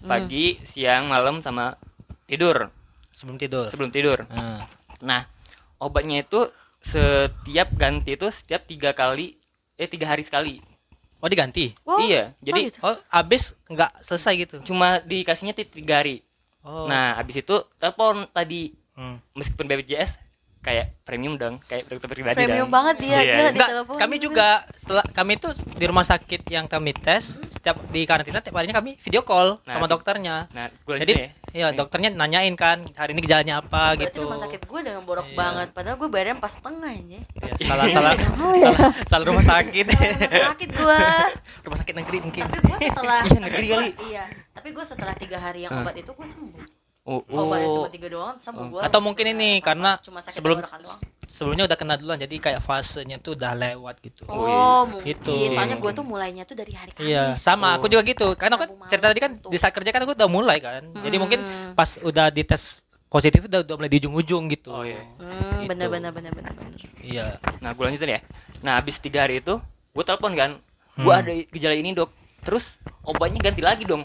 Pagi, 0.00 0.56
siang, 0.62 1.06
malam 1.06 1.38
sama 1.38 1.76
tidur. 2.24 2.72
sebelum 3.12 3.36
tidur 3.36 3.68
Sebelum 3.68 3.90
tidur. 3.90 4.24
Ah. 4.26 4.64
Nah, 5.00 5.28
obatnya 5.76 6.22
itu 6.22 6.48
setiap 6.80 7.68
ganti 7.72 8.14
itu 8.14 8.24
setiap 8.26 8.64
tiga 8.64 8.90
kali 8.90 9.36
eh 9.74 9.84
tiga 9.84 10.08
hari 10.08 10.22
sekali. 10.22 10.56
oh 11.16 11.28
diganti 11.28 11.76
Oh, 11.84 12.00
iya, 12.00 12.32
jadi 12.40 12.56
oh 12.56 12.66
gitu. 12.66 12.78
oh 12.80 12.96
abis 13.12 13.52
nggak 13.66 13.92
selesai 14.00 14.32
gitu 14.38 14.56
cuma 14.64 15.04
dikasihnya 15.04 15.52
ti- 15.52 15.68
tiga 15.68 16.00
hari. 16.00 16.24
oh 16.62 16.88
Nah, 16.88 17.12
habis 17.14 17.36
itu 17.38 17.52
telepon 17.76 18.24
tadi 18.26 18.72
Hmm. 18.90 19.20
meskipun 19.34 19.64
BPJS 19.66 20.16
kayak 20.60 21.00
premium 21.02 21.34
dong, 21.34 21.56
kayak 21.62 21.88
dokter 21.88 22.06
pribadi 22.06 22.36
Premium 22.36 22.64
dong. 22.64 22.72
banget 22.72 22.96
dia, 23.00 23.18
Iya. 23.18 23.34
gila 23.50 23.50
telepon. 23.66 23.96
kami 23.96 24.16
juga 24.16 24.48
setelah 24.72 25.02
kami 25.06 25.32
tuh 25.34 25.50
di 25.56 25.84
rumah 25.84 26.02
sakit 26.02 26.46
yang 26.46 26.64
kami 26.64 26.92
tes 26.92 27.34
setiap 27.50 27.80
di 27.86 28.04
karantina 28.04 28.38
tiap 28.38 28.54
harinya 28.54 28.76
kami 28.76 28.94
video 28.96 29.20
call 29.20 29.58
Nah, 29.58 29.72
sama 29.72 29.86
dokternya. 29.86 30.46
Nah, 30.50 30.68
gue 30.70 30.96
Jadi 30.96 31.12
ya. 31.16 31.28
ya 31.50 31.68
dokternya 31.72 32.12
nanyain 32.12 32.54
kan 32.54 32.84
hari 32.92 33.10
ini 33.10 33.20
gejalanya 33.20 33.58
apa 33.58 33.96
Berarti 33.96 34.06
gitu. 34.06 34.22
rumah 34.22 34.38
sakit 34.38 34.60
gue 34.62 34.80
dengan 34.82 35.02
borok 35.02 35.26
Iya. 35.26 35.34
banget 35.34 35.68
Padahal 35.72 35.96
gue 35.96 36.08
bayarnya 36.08 36.36
pas 36.36 36.54
tengah 36.54 36.92
ya 36.94 37.20
Ya, 37.40 37.52
salah 37.58 37.86
salah 37.86 38.12
salah, 38.62 38.88
salah 39.02 39.24
rumah 39.26 39.42
sakit. 39.42 39.86
Rumah 39.88 40.44
sakit 40.46 40.70
gue 40.70 41.00
rumah 41.64 41.78
sakit 41.78 41.94
negeri 41.96 42.18
mungkin. 42.20 42.42
Tapi 42.44 42.60
gue 42.62 42.78
setelah 42.84 43.20
Iya, 43.26 43.38
negeri 43.40 43.66
kali. 43.66 43.88
Iya 44.06 44.24
Tapi 44.52 44.68
gue 44.70 44.84
setelah 44.84 45.14
tiga 45.14 45.38
hari 45.38 45.64
yang 45.64 45.72
Ah. 45.72 45.82
obat 45.82 45.96
itu 45.96 46.10
gue 46.10 46.28
sembuh 46.28 46.79
Oh, 47.00 47.24
Obatnya 47.24 47.66
oh. 47.66 47.74
cuma 47.80 47.88
tiga 47.88 48.08
doang 48.12 48.36
sembuh 48.36 48.66
gue 48.70 48.80
Atau 48.84 49.00
mungkin 49.00 49.24
ini 49.32 49.58
karena 49.58 49.96
Cuma 49.98 50.20
sakit 50.20 50.36
sebelum 50.36 50.60
doang 50.60 51.00
sebelumnya 51.24 51.64
udah 51.64 51.78
kena 51.78 51.94
duluan 51.94 52.18
jadi 52.18 52.36
kayak 52.36 52.60
fasenya 52.60 53.16
tuh 53.16 53.32
udah 53.32 53.54
lewat 53.54 54.02
gitu. 54.02 54.26
Oh 54.26 54.84
mungkin 54.84 55.06
Gitu. 55.08 55.32
Soalnya 55.48 55.78
gue 55.78 55.92
tuh 55.94 56.02
mulainya 56.02 56.42
tuh 56.42 56.52
dari 56.52 56.74
hari 56.74 56.90
Kamis 56.90 57.06
Iya, 57.06 57.24
sama 57.34 57.72
aku 57.72 57.86
juga 57.86 58.02
gitu. 58.02 58.34
Karena 58.34 58.58
aku 58.58 58.76
cerita 58.84 59.08
tadi 59.08 59.16
kan 59.18 59.32
tuh. 59.38 59.48
di 59.48 59.56
saat 59.56 59.70
kerja 59.70 59.88
kan 59.88 60.02
aku 60.02 60.12
udah 60.12 60.26
mulai 60.26 60.58
kan. 60.58 60.82
Jadi 60.92 61.16
Hmm. 61.16 61.22
mungkin 61.22 61.40
pas 61.72 61.96
udah 61.96 62.28
dites 62.28 62.82
positif 63.06 63.46
udah, 63.46 63.62
udah 63.62 63.74
mulai 63.74 63.88
di 63.88 63.98
ujung-ujung 63.98 64.44
gitu. 64.50 64.70
Oh, 64.70 64.82
iya. 64.82 65.00
Hmm, 65.16 65.62
Gitu. 65.62 65.66
bener 65.66 65.86
bener 65.88 66.10
bener 66.10 66.30
bener 66.30 66.52
bener. 66.52 66.78
Iya. 67.00 67.26
Nah, 67.58 67.72
gue 67.72 67.84
lanjutin 67.84 68.10
ya. 68.10 68.20
Nah, 68.60 68.76
habis 68.76 68.98
tiga 68.98 69.22
hari 69.22 69.38
itu, 69.38 69.56
gue 69.90 70.04
telepon 70.04 70.34
kan. 70.34 70.50
Gue 70.94 71.10
Hmm. 71.10 71.22
ada 71.22 71.30
gejala 71.48 71.74
ini 71.74 71.90
dok. 71.90 72.10
Terus 72.42 72.74
obatnya 73.02 73.40
ganti 73.40 73.62
lagi 73.62 73.82
dong. 73.82 74.02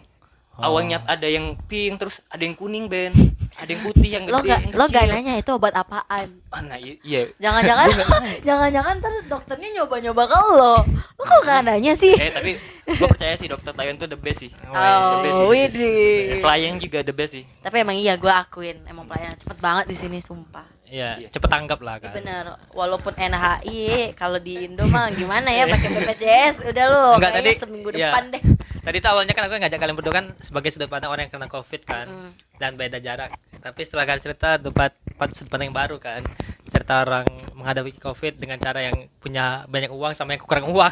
Oh. 0.56 0.72
Awalnya 0.72 1.04
ada 1.04 1.28
yang 1.28 1.60
pink, 1.68 2.00
terus 2.00 2.24
ada 2.32 2.40
yang 2.40 2.56
kuning 2.56 2.88
Ben, 2.88 3.12
ada 3.60 3.68
yang 3.68 3.84
putih, 3.84 4.08
yang 4.08 4.24
Lo 4.24 4.40
gede, 4.40 4.56
gak 4.56 4.60
yang 4.64 4.72
lo 4.72 4.86
gak 4.88 5.06
nanya 5.12 5.34
itu 5.36 5.52
obat 5.52 5.76
apaan? 5.76 6.28
Ah, 6.48 6.64
nah, 6.64 6.80
iya. 6.80 7.28
Jangan-jangan 7.44 7.92
jangan-jangan 8.48 8.94
ntar 9.04 9.14
dokternya 9.28 9.70
nyoba-nyoba 9.84 10.24
ke 10.32 10.38
lo. 10.56 10.76
Lo 10.88 11.24
kok 11.28 11.42
gak 11.44 11.60
nanya 11.68 11.92
sih? 12.00 12.16
Eh 12.16 12.32
tapi 12.32 12.56
gue 12.88 13.08
percaya 13.12 13.36
sih 13.36 13.52
dokter 13.52 13.76
Taiwan 13.76 14.00
tuh 14.00 14.08
the 14.08 14.16
best 14.16 14.48
sih. 14.48 14.52
iya. 14.52 14.96
Oh, 14.96 15.12
the 15.12 15.18
best 15.28 15.36
sih. 15.36 15.48
widih. 15.52 16.40
Klien 16.40 16.74
juga 16.80 17.00
the 17.04 17.12
best 17.12 17.32
sih. 17.36 17.44
Tapi 17.60 17.76
emang 17.84 18.00
iya 18.00 18.16
gue 18.16 18.32
akuin 18.32 18.80
emang 18.88 19.04
pelayanan 19.12 19.36
cepet 19.36 19.58
banget 19.60 19.86
di 19.92 19.96
sini 20.00 20.24
sumpah. 20.24 20.64
Iya, 20.96 21.10
Iya. 21.18 21.30
cepet 21.30 21.50
tanggap 21.50 21.80
lah 21.82 22.00
kan. 22.00 22.16
Bener, 22.16 22.46
walaupun 22.72 23.12
NHI 23.14 24.16
kalau 24.16 24.40
di 24.40 24.64
Indo 24.64 24.88
mah 24.88 25.12
gimana 25.12 25.52
ya 25.52 25.68
pakai 25.68 25.92
BPJS 25.92 26.64
udah 26.64 26.86
lo 26.88 27.06
Enggak, 27.20 27.34
tadi- 27.36 27.60
seminggu 27.60 27.90
iya. 27.92 28.16
depan 28.16 28.32
deh. 28.32 28.44
Tadi 28.80 28.98
tuh 28.98 29.10
awalnya 29.10 29.34
kan 29.34 29.44
aku 29.44 29.58
ngajak 29.58 29.76
kalian 29.76 29.96
berdua 29.96 30.14
kan 30.14 30.26
sebagai 30.40 30.70
sudut 30.70 30.88
pandang 30.88 31.10
orang 31.10 31.28
yang 31.28 31.34
kena 31.34 31.48
covid 31.48 31.82
kan 31.84 32.08
Mm. 32.08 32.30
dan 32.56 32.72
beda 32.76 32.98
jarak. 32.98 33.34
Tapi 33.58 33.82
setelah 33.82 34.06
kalian 34.06 34.24
cerita 34.24 34.56
dapat 34.56 34.96
dapat 35.16 35.32
sudut 35.32 35.48
pandang 35.48 35.72
yang 35.72 35.78
baru 35.78 35.96
kan. 35.96 36.28
Cerita 36.68 37.00
orang 37.02 37.24
menghadapi 37.56 37.96
covid 37.96 38.36
dengan 38.36 38.60
cara 38.60 38.84
yang 38.84 39.08
punya 39.16 39.64
banyak 39.66 39.88
uang 39.88 40.12
sama 40.12 40.36
yang 40.36 40.44
kurang 40.44 40.68
uang. 40.68 40.92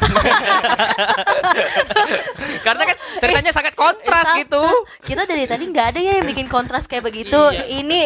Karena 2.64 2.82
kan 2.84 2.96
ceritanya 3.20 3.52
sangat 3.52 3.74
kontras 3.74 4.24
Sa- 4.26 4.40
gitu. 4.40 4.64
Kita 5.02 5.24
dari 5.24 5.44
tadi 5.44 5.64
nggak 5.66 5.86
ada 5.92 6.00
ya 6.00 6.12
yang 6.18 6.26
bikin 6.26 6.48
kontras 6.48 6.86
kayak 6.86 7.04
begitu. 7.04 7.36
Iya. 7.52 7.68
Ini 7.68 8.00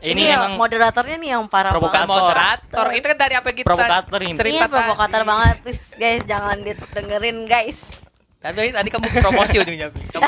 Ini 0.00 0.10
ini 0.10 0.22
yang 0.26 0.42
emang 0.50 0.58
moderatornya 0.58 1.16
nih 1.16 1.30
yang 1.30 1.46
parah 1.46 1.70
provokator. 1.70 2.02
banget. 2.02 2.18
Moderator 2.66 2.86
itu 2.90 3.06
kan 3.06 3.18
dari 3.20 3.34
apa 3.36 3.48
kita 3.52 3.66
Provokator 3.66 4.20
ini. 4.20 4.34
cerita 4.34 4.64
Ini 4.66 4.72
provokator 4.72 5.22
tadi. 5.22 5.30
banget, 5.30 5.54
please 5.62 5.84
guys 5.94 6.22
jangan 6.24 6.56
didengerin 6.58 7.38
guys. 7.46 7.78
Tapi 8.40 8.72
tadi 8.72 8.88
kamu 8.88 9.06
promosi 9.14 9.54
ujungnya. 9.56 9.88
Kamu 10.16 10.26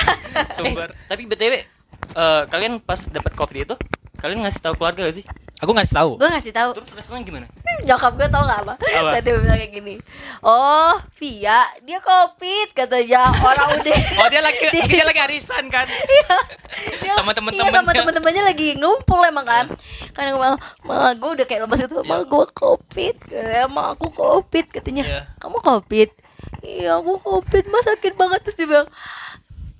sumber. 0.52 0.88
Eh, 0.88 1.08
tapi 1.08 1.22
btw, 1.24 1.54
eh, 1.56 2.42
kalian 2.46 2.78
pas 2.78 3.00
dapat 3.02 3.32
covid 3.32 3.64
itu, 3.64 3.74
kalian 4.22 4.38
ngasih 4.40 4.62
tahu 4.62 4.78
keluarga 4.78 5.02
gak 5.02 5.16
sih? 5.18 5.26
Aku 5.58 5.70
ngasih 5.70 5.94
tahu. 5.94 6.10
Gue 6.14 6.26
ngasih 6.26 6.50
tahu 6.50 6.70
Terus 6.74 6.90
responnya 6.92 7.22
gimana? 7.22 7.46
nyokap 7.86 8.14
gue 8.14 8.26
tau 8.26 8.42
gak 8.42 8.60
apa? 8.62 8.74
Apa? 8.78 9.10
Tadi 9.14 9.22
dia 9.24 9.34
bilang 9.36 9.58
kayak 9.58 9.72
gini. 9.72 9.94
Oh, 10.40 10.94
Via, 11.18 11.62
dia 11.82 11.98
covid 11.98 12.68
katanya 12.72 13.30
orang 13.36 13.68
udah. 13.78 13.98
Oh 14.18 14.26
dia 14.26 14.42
lagi 14.42 14.62
dia 14.90 15.02
lagi 15.02 15.20
arisan 15.20 15.66
kan. 15.68 15.86
Dia- 15.86 16.46
Sama 16.72 17.02
Iya 17.02 17.12
sama 17.12 17.30
temen-temennya. 17.34 17.92
temen-temennya 17.94 18.42
lagi 18.44 18.68
ngumpul 18.74 19.22
emang 19.22 19.44
kan. 19.44 19.66
Karena 20.10 20.28
gue 20.30 20.40
bilang, 20.40 20.58
malah 20.82 21.12
gue 21.14 21.30
udah 21.34 21.46
kayak 21.46 21.60
lemas 21.62 21.80
itu, 21.80 21.96
malah 22.02 22.24
gue 22.24 22.44
covid. 22.52 23.16
Emang 23.60 23.86
aku 23.92 24.06
covid 24.08 24.66
katanya. 24.68 25.04
Iya. 25.04 25.22
Kamu 25.38 25.58
covid? 25.58 26.10
Iya 26.58 26.98
aku 26.98 27.18
covid, 27.18 27.64
mas 27.66 27.84
sakit 27.84 28.14
banget 28.14 28.40
terus 28.42 28.56
dia 28.56 28.66
bilang, 28.66 28.88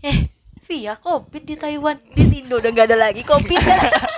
eh 0.01 0.31
Via 0.73 0.97
covid 0.97 1.45
di 1.45 1.53
Taiwan. 1.53 2.01
Di 2.09 2.41
Indo 2.41 2.57
udah 2.57 2.71
gak 2.73 2.89
ada 2.89 2.97
lagi 2.99 3.21
covid. 3.23 3.61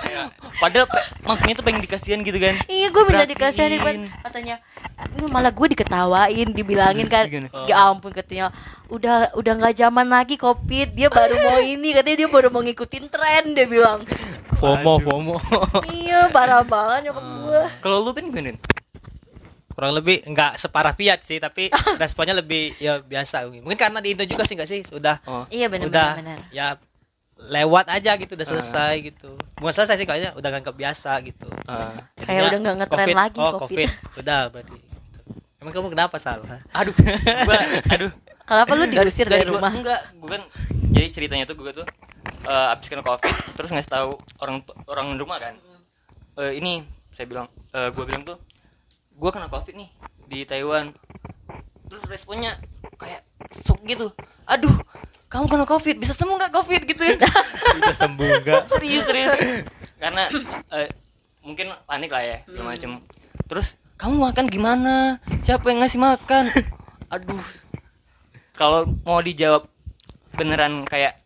Padahal 0.63 0.87
pe- 0.87 1.03
maksudnya 1.21 1.51
tuh 1.51 1.65
pengen 1.67 1.83
dikasihan 1.83 2.23
gitu 2.23 2.39
kan. 2.39 2.55
iya 2.71 2.87
gue 2.87 3.03
minta 3.03 3.27
dikasihin 3.27 3.75
kan 3.77 3.95
katanya 4.23 4.55
"Ini 5.11 5.27
malah 5.27 5.51
gue 5.51 5.67
diketawain 5.67 6.55
dibilangin 6.55 7.11
kan. 7.11 7.27
Ya 7.67 7.75
ampun 7.85 8.15
katanya 8.15 8.55
udah 8.87 9.35
udah 9.35 9.51
nggak 9.53 9.75
zaman 9.75 10.07
lagi 10.07 10.39
covid. 10.39 10.95
Dia 10.95 11.11
baru 11.11 11.35
mau 11.43 11.59
ini 11.59 11.91
katanya 11.91 12.23
dia 12.23 12.29
baru 12.31 12.47
mau 12.47 12.63
ngikutin 12.63 13.11
tren 13.11 13.51
dia 13.51 13.67
bilang. 13.67 14.07
FOMO 14.55 15.03
FOMO. 15.03 15.35
iya 15.91 16.31
parah 16.31 16.63
banget 16.63 17.11
nyokap 17.11 17.25
gue 17.43 17.61
Kalau 17.83 17.99
lu 17.99 18.15
kan 18.15 18.23
gimana? 18.23 18.55
Kurang 19.75 19.91
lebih 19.91 20.23
nggak 20.23 20.55
separah 20.55 20.95
Fiat 20.95 21.19
sih 21.21 21.37
tapi 21.37 21.67
responnya 22.01 22.31
lebih 22.33 22.73
ya 22.77 22.97
biasa 22.97 23.43
mungkin 23.51 23.75
karena 23.75 23.99
di 23.99 24.15
Indo 24.15 24.23
juga 24.23 24.47
sih 24.47 24.55
nggak 24.55 24.69
sih 24.69 24.81
sudah 24.81 25.19
Oh. 25.23 25.43
iya 25.51 25.67
benar 25.67 25.91
udah 25.91 26.09
benar 26.15 26.39
ya 26.49 26.79
lewat 27.35 27.91
aja 27.91 28.15
gitu 28.15 28.33
udah 28.33 28.47
Ah. 28.47 28.51
selesai 28.55 28.93
gitu 29.03 29.35
bukan 29.59 29.73
selesai 29.75 29.95
sih 29.99 30.07
kayaknya 30.07 30.31
udah 30.33 30.49
nganggap 30.49 30.75
biasa 30.75 31.11
gitu. 31.21 31.47
Kayak 32.15 32.23
Jadinya 32.23 32.43
udah 32.47 32.59
nggak 32.59 32.75
ngetren 32.79 32.99
COVID, 33.05 33.15
lagi, 33.19 33.37
oh 33.37 33.51
COVID. 33.51 33.59
covid 33.59 33.89
udah 34.23 34.39
berarti 34.47 34.77
emang 35.59 35.73
kamu 35.73 35.87
kenapa 35.91 36.15
salah 36.15 36.59
aduh, 36.71 36.93
gua, 37.47 37.57
aduh. 37.91 38.11
kenapa 38.47 38.71
lu 38.71 38.83
diusir 38.87 39.27
dari, 39.27 39.43
rumah 39.43 39.73
Enggak, 39.73 40.01
gue 40.15 40.29
kan 40.29 40.41
jadi 40.95 41.07
ceritanya 41.11 41.43
tuh 41.43 41.59
gue 41.59 41.71
tuh 41.73 41.85
eh, 42.45 42.71
abis 42.71 42.87
kena 42.87 43.03
covid 43.03 43.33
terus 43.57 43.69
ngasih 43.73 43.91
tahu 43.91 44.15
orang 44.39 44.61
orang 44.87 45.07
rumah 45.19 45.37
kan. 45.41 45.59
Eh, 46.37 46.59
ini 46.59 46.83
saya 47.11 47.25
bilang, 47.25 47.47
eh, 47.71 47.89
gue 47.91 48.03
bilang 48.03 48.23
tuh, 48.23 48.35
gue 49.15 49.29
kena 49.29 49.47
covid 49.47 49.73
nih 49.73 49.89
di 50.25 50.39
Taiwan. 50.43 50.91
Terus 51.85 52.03
responnya 52.05 52.57
kayak 52.95 53.21
shock 53.51 53.79
gitu. 53.83 54.11
Aduh, 54.45 54.73
kamu 55.25 55.45
kena 55.47 55.65
covid, 55.65 55.95
bisa 55.95 56.11
sembuh 56.11 56.35
nggak 56.35 56.53
covid 56.53 56.81
gitu? 56.83 57.03
bisa 57.77 57.93
sembuh 57.97 58.27
enggak 58.41 58.63
serius 58.73 59.05
serius. 59.05 59.33
Karena 59.95 60.27
eh, 60.71 60.89
mungkin 61.39 61.71
panik 61.85 62.09
lah 62.09 62.23
ya 62.23 62.37
segala 62.45 62.73
macem. 62.73 62.99
Terus 63.45 63.67
kamu 63.95 64.15
makan 64.21 64.45
gimana? 64.47 64.95
Siapa 65.39 65.71
yang 65.71 65.79
ngasih 65.79 65.99
makan? 65.99 66.43
Aduh, 67.13 67.45
kalau 68.53 68.83
mau 69.01 69.21
dijawab 69.21 69.69
beneran 70.35 70.83
kayak 70.83 71.21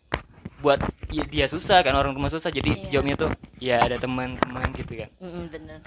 buat 0.60 0.78
ya, 1.08 1.24
dia 1.24 1.48
susah 1.48 1.80
kan 1.80 1.96
orang 1.96 2.12
rumah 2.12 2.28
susah 2.28 2.52
jadi 2.52 2.76
Iya. 2.76 2.90
jawabnya 2.92 3.16
tuh 3.18 3.32
ya 3.58 3.80
ada 3.80 3.96
teman-teman 3.96 4.68
gitu 4.76 4.92
kan 4.92 5.08
Mm-mm, 5.18 5.48
bener 5.48 5.80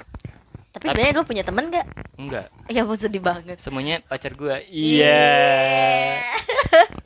tapi 0.72 0.88
sebenarnya 0.88 1.12
lu 1.20 1.28
punya 1.28 1.44
temen 1.44 1.68
gak? 1.68 1.86
Enggak, 2.16 2.46
Ya 2.72 2.82
ampun 2.88 2.96
sedih 2.96 3.20
banget 3.20 3.60
semuanya 3.60 4.00
pacar 4.08 4.32
gua. 4.32 4.58
Iya. 4.64 5.20
Terasa 6.72 7.01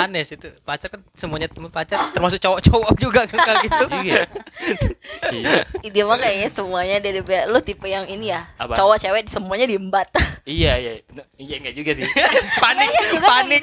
aneh 0.00 0.22
sih 0.22 0.34
itu. 0.34 0.48
Pacar 0.60 0.88
kan 0.88 1.00
semuanya 1.12 1.46
temen 1.46 1.68
pacar 1.68 2.10
termasuk 2.10 2.38
cowok-cowok 2.38 2.92
juga 2.96 3.20
kan 3.24 3.38
kalau 3.40 3.58
gitu. 3.60 3.84
Iya. 4.00 4.22
Iya. 5.30 5.50
Dia 5.92 6.04
mah 6.04 6.16
kayaknya 6.16 6.48
semuanya 6.48 6.96
dari 6.98 7.18
lu 7.22 7.60
tipe 7.60 7.84
yang 7.84 8.04
ini 8.04 8.30
ya 8.30 8.46
Apa? 8.56 8.72
Cowok 8.72 8.96
cewek 8.98 9.26
semuanya 9.26 9.66
diembat 9.66 10.08
Iya, 10.46 10.72
iya. 10.76 10.92
Iya 11.36 11.54
enggak 11.58 11.74
juga 11.74 11.90
sih. 11.92 12.04
panik, 12.56 12.88
Iya 12.88 13.02
juga 13.10 13.26
panik. 13.28 13.60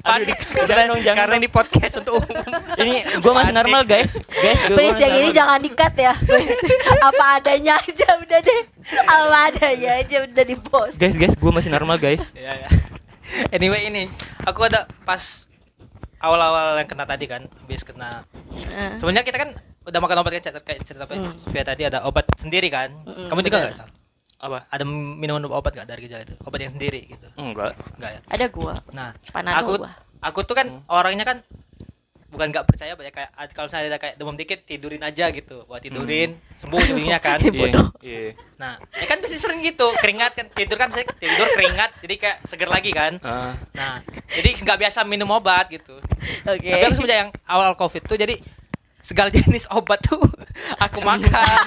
Panik 0.00 0.38
jangan 0.64 0.84
dong, 0.86 1.00
jangan 1.00 1.18
karena 1.20 1.34
ini 1.36 1.48
podcast 1.48 1.94
untuk 1.96 2.18
umum. 2.18 2.44
Ini 2.76 2.92
gua 3.18 3.32
masih 3.34 3.50
Panik. 3.50 3.58
normal, 3.58 3.82
guys. 3.84 4.10
Guys, 4.14 4.58
gua 4.64 4.76
Please 4.76 4.98
yang 4.98 5.12
ini 5.12 5.20
normal. 5.24 5.36
jangan 5.36 5.58
dikat 5.60 5.94
ya 5.96 6.12
Apa 7.00 7.24
adanya 7.34 7.74
aja 7.76 8.08
udah 8.16 8.40
deh 8.40 8.60
Apa 9.02 9.38
adanya 9.48 9.90
aja 9.98 10.16
udah 10.22 10.44
di 10.44 10.56
post 10.56 10.96
Guys, 10.96 11.14
guys, 11.14 11.34
gua 11.34 11.52
masih 11.52 11.70
normal, 11.70 11.96
guys. 11.96 12.22
ya, 12.32 12.52
ya. 12.56 12.68
Anyway 13.56 13.88
ini 13.88 14.02
aku 14.42 14.64
ada 14.64 14.86
pas 15.02 15.48
awal-awal 16.18 16.80
yang 16.80 16.88
kena 16.88 17.04
tadi 17.04 17.28
kan, 17.28 17.44
habis 17.44 17.84
kena. 17.84 18.24
Eh. 18.54 18.96
Sebenarnya 18.96 19.24
kita 19.24 19.36
kan 19.36 19.50
udah 19.84 20.00
makan 20.00 20.16
obat 20.24 20.32
kan 20.32 20.42
cerita 20.42 20.60
kayak 20.64 20.80
cerita 20.82 21.04
apa? 21.04 21.14
Hmm. 21.14 21.36
Via 21.52 21.64
tadi 21.64 21.82
ada 21.84 22.04
obat 22.04 22.24
sendiri 22.40 22.72
kan. 22.72 22.88
Mm-mm, 23.04 23.28
Kamu 23.28 23.40
juga 23.44 23.58
nggak 23.60 23.74
sal? 23.76 23.88
Apa? 24.40 24.64
Ada 24.68 24.84
minuman 24.88 25.44
obat 25.46 25.72
nggak 25.72 25.84
dari 25.84 26.08
gejala 26.08 26.24
itu? 26.24 26.34
Obat 26.42 26.58
yang 26.60 26.72
sendiri 26.72 27.00
gitu? 27.04 27.28
Enggak. 27.36 27.76
Enggak 27.96 28.10
ya? 28.10 28.20
Ada 28.28 28.44
gua 28.48 28.74
Nah, 28.92 29.12
Panadol 29.28 29.60
aku 29.60 29.72
gua. 29.84 29.90
aku 30.24 30.38
tuh 30.44 30.56
kan 30.56 30.66
orangnya 30.88 31.24
kan 31.24 31.38
bukan 32.34 32.50
nggak 32.50 32.66
percaya 32.66 32.98
ya 32.98 33.12
kayak 33.14 33.30
kalau 33.54 33.70
misalnya 33.70 33.94
ada 33.94 33.98
kayak 34.02 34.14
demam 34.18 34.34
dikit 34.34 34.66
tidurin 34.66 35.02
aja 35.06 35.30
gitu. 35.30 35.62
Buat 35.70 35.86
tidurin 35.86 36.34
sembuh 36.58 36.82
jadinya 36.82 37.18
kan. 37.22 37.38
Iya. 37.54 37.70
Iya. 38.02 38.34
nah 38.58 38.76
ya 38.98 39.06
kan 39.06 39.22
pasti 39.22 39.38
sering 39.38 39.62
gitu. 39.62 39.86
Keringat 40.02 40.34
kan 40.34 40.46
tidur 40.50 40.76
kan 40.76 40.90
misalnya 40.90 41.14
tidur 41.16 41.46
keringat 41.54 41.90
jadi 42.02 42.14
kayak 42.18 42.38
seger 42.50 42.68
lagi 42.68 42.90
kan. 42.90 43.16
Ah. 43.22 43.54
nah 43.72 44.02
jadi 44.34 44.58
nggak 44.58 44.78
biasa 44.82 45.06
minum 45.06 45.30
obat 45.30 45.70
gitu. 45.70 45.94
Oke. 46.44 46.68
Tapi 46.74 46.84
aku 46.84 46.96
semenjak 46.98 47.18
yang 47.28 47.30
awal 47.46 47.78
covid 47.78 48.02
tuh 48.02 48.18
jadi 48.18 48.36
segala 49.04 49.28
jenis 49.28 49.68
obat 49.68 50.00
tuh 50.00 50.24
aku 50.84 51.04
makan 51.04 51.60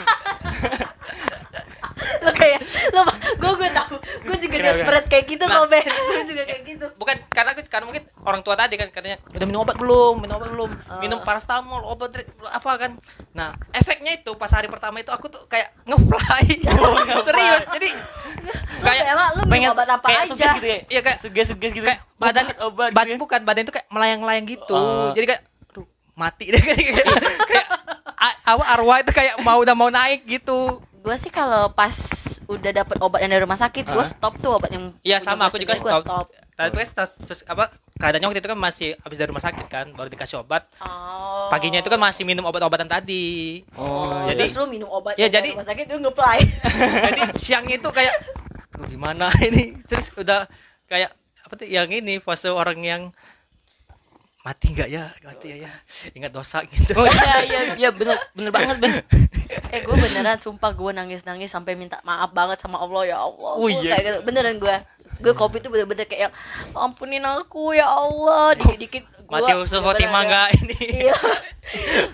Lo 2.48 2.50
kayak 2.50 2.62
Lo 2.90 3.02
Gue 3.38 3.52
gue 3.56 3.70
tahu. 3.70 3.96
Gue 4.24 4.38
juga 4.38 4.56
desperate 4.62 5.08
kayak 5.08 5.26
gitu 5.28 5.44
Nah. 5.44 5.56
kok 5.58 5.68
Ben. 5.68 5.86
Gue 5.86 6.24
juga 6.26 6.44
kayak 6.44 6.62
gitu. 6.64 6.86
Bukan 6.96 7.16
karena 7.28 7.50
aku 7.52 7.62
karena 7.66 7.86
mungkin 7.86 8.04
orang 8.22 8.42
tua 8.42 8.56
tadi 8.56 8.76
kan 8.76 8.88
katanya 8.88 9.18
udah 9.28 9.46
minum 9.46 9.62
obat 9.62 9.76
belum? 9.76 10.16
Minum 10.18 10.36
obat 10.36 10.50
belum? 10.50 10.70
Oh. 10.70 11.00
minum 11.00 11.20
paracetamol 11.20 11.82
obat 11.86 12.12
apa 12.44 12.72
kan. 12.78 12.92
Nah 13.32 13.54
efeknya 13.72 14.16
itu 14.16 14.32
pas 14.34 14.50
hari 14.50 14.68
pertama 14.68 14.98
itu 14.98 15.10
aku 15.10 15.28
tuh 15.28 15.44
kayak 15.46 15.76
ngefly. 15.84 16.46
Serius. 17.28 17.64
Jadi 17.68 17.90
Lo 18.78 18.86
kayak 18.86 19.06
emang 19.08 19.28
Lo 19.34 19.44
minum 19.46 19.72
obat 19.72 19.90
apa 19.90 20.06
kayak 20.06 20.24
aja? 20.30 20.50
gitu 20.56 20.68
ya? 20.68 20.80
Iya 20.88 21.02
kayak 21.02 21.18
Suges-suges 21.20 21.72
gitu. 21.74 21.84
kayak 21.84 22.02
badan 22.16 22.46
obat, 22.56 22.58
obat 22.64 22.90
bad- 22.94 23.06
gitu 23.06 23.14
ya. 23.14 23.20
bukan 23.20 23.40
badan 23.44 23.62
itu 23.62 23.74
kayak 23.74 23.88
melayang-layang 23.90 24.46
gitu. 24.46 24.74
Oh. 24.74 25.12
jadi 25.12 25.26
kayak 25.28 25.42
aduh 25.68 25.86
mati 26.14 26.46
deh. 26.50 26.62
Kayak 26.68 27.06
kayak 27.46 27.68
a- 28.18 28.40
apa 28.48 28.64
arwah 28.70 28.98
itu 28.98 29.12
kayak 29.12 29.38
mau 29.40 29.58
udah 29.58 29.74
mau 29.74 29.88
naik 29.88 30.26
gitu. 30.26 30.80
Gue 30.98 31.16
sih 31.16 31.30
kalau 31.30 31.72
pas 31.72 31.94
udah 32.48 32.72
dapet 32.74 32.98
obat 32.98 33.20
yang 33.20 33.30
dari 33.30 33.42
rumah 33.42 33.56
sakit 33.56 33.84
Gue 33.86 34.04
stop 34.04 34.34
tuh 34.38 34.52
obat 34.54 34.70
yang 34.70 34.96
Iya 35.02 35.20
sama 35.20 35.48
aku 35.48 35.58
juga 35.58 35.76
gua 35.76 36.00
stop. 36.00 36.26
Tapi 36.54 36.74
terus, 36.74 36.92
terus 37.20 37.42
apa 37.46 37.70
keadaannya 37.94 38.28
waktu 38.28 38.40
itu 38.40 38.50
kan 38.50 38.58
masih 38.58 38.90
habis 38.98 39.16
dari 39.16 39.30
rumah 39.30 39.44
sakit 39.44 39.66
kan 39.68 39.86
baru 39.92 40.08
dikasih 40.08 40.42
obat 40.42 40.66
Oh. 40.80 41.48
paginya 41.48 41.78
itu 41.78 41.88
kan 41.88 41.98
masih 41.98 42.24
minum 42.24 42.44
obat-obatan 42.44 42.86
tadi 42.86 43.62
Oh, 43.74 44.26
jadi 44.26 44.42
terus 44.42 44.56
lu 44.56 44.66
minum 44.66 44.90
obat 44.90 45.14
Ya, 45.16 45.28
jadi- 45.28 45.54
dari 45.54 45.54
rumah 45.54 45.68
sakit 45.68 45.86
lu 45.88 46.00
ngeplay. 46.02 46.40
jadi 47.08 47.22
siangnya 47.36 47.76
itu 47.78 47.90
kayak 47.90 48.14
"Aduh, 48.74 48.88
gimana 48.88 49.30
ini 49.48 49.78
terus 49.84 50.10
udah 50.14 50.50
kayak 50.86 51.12
apa 51.40 51.54
tuh 51.54 51.66
yang 51.66 51.88
ini 51.88 52.18
fase 52.18 52.48
orang 52.48 52.80
yang 52.80 53.02
mati 54.48 54.72
nggak 54.72 54.88
ya 54.88 55.12
mati 55.28 55.52
ya 55.52 55.68
ya 55.68 55.72
ingat 56.16 56.32
dosa 56.32 56.64
gitu 56.64 56.96
Oh 56.96 57.04
iya 57.04 57.36
iya 57.52 57.62
iya 57.76 57.90
bener 57.92 58.16
bener 58.32 58.52
banget 58.56 58.80
Ben. 58.80 59.04
eh 59.76 59.84
gue 59.84 59.96
beneran 60.00 60.40
sumpah 60.40 60.72
gue 60.72 60.92
nangis 60.96 61.28
nangis 61.28 61.52
sampai 61.52 61.76
minta 61.76 62.00
maaf 62.08 62.32
banget 62.32 62.64
sama 62.64 62.80
Allah 62.80 63.04
ya 63.04 63.18
Allah. 63.20 63.54
Oh, 63.60 63.68
iya. 63.68 64.00
kayak 64.00 64.04
gitu. 64.08 64.20
Beneran 64.24 64.56
gue. 64.56 64.76
Gue 65.20 65.34
kopi 65.36 65.60
tuh 65.60 65.68
bener-bener 65.68 66.08
kayak 66.08 66.32
ampunin 66.72 67.28
aku 67.28 67.76
ya 67.76 67.92
Allah. 67.92 68.56
Dikit-dikit 68.56 69.04
gua 69.28 69.38
mati 69.38 69.52
usul 69.56 69.84
Fatimah 69.84 70.10
ada- 70.16 70.26
nggak 70.26 70.48
ini. 70.58 70.78
Iya. 71.04 71.16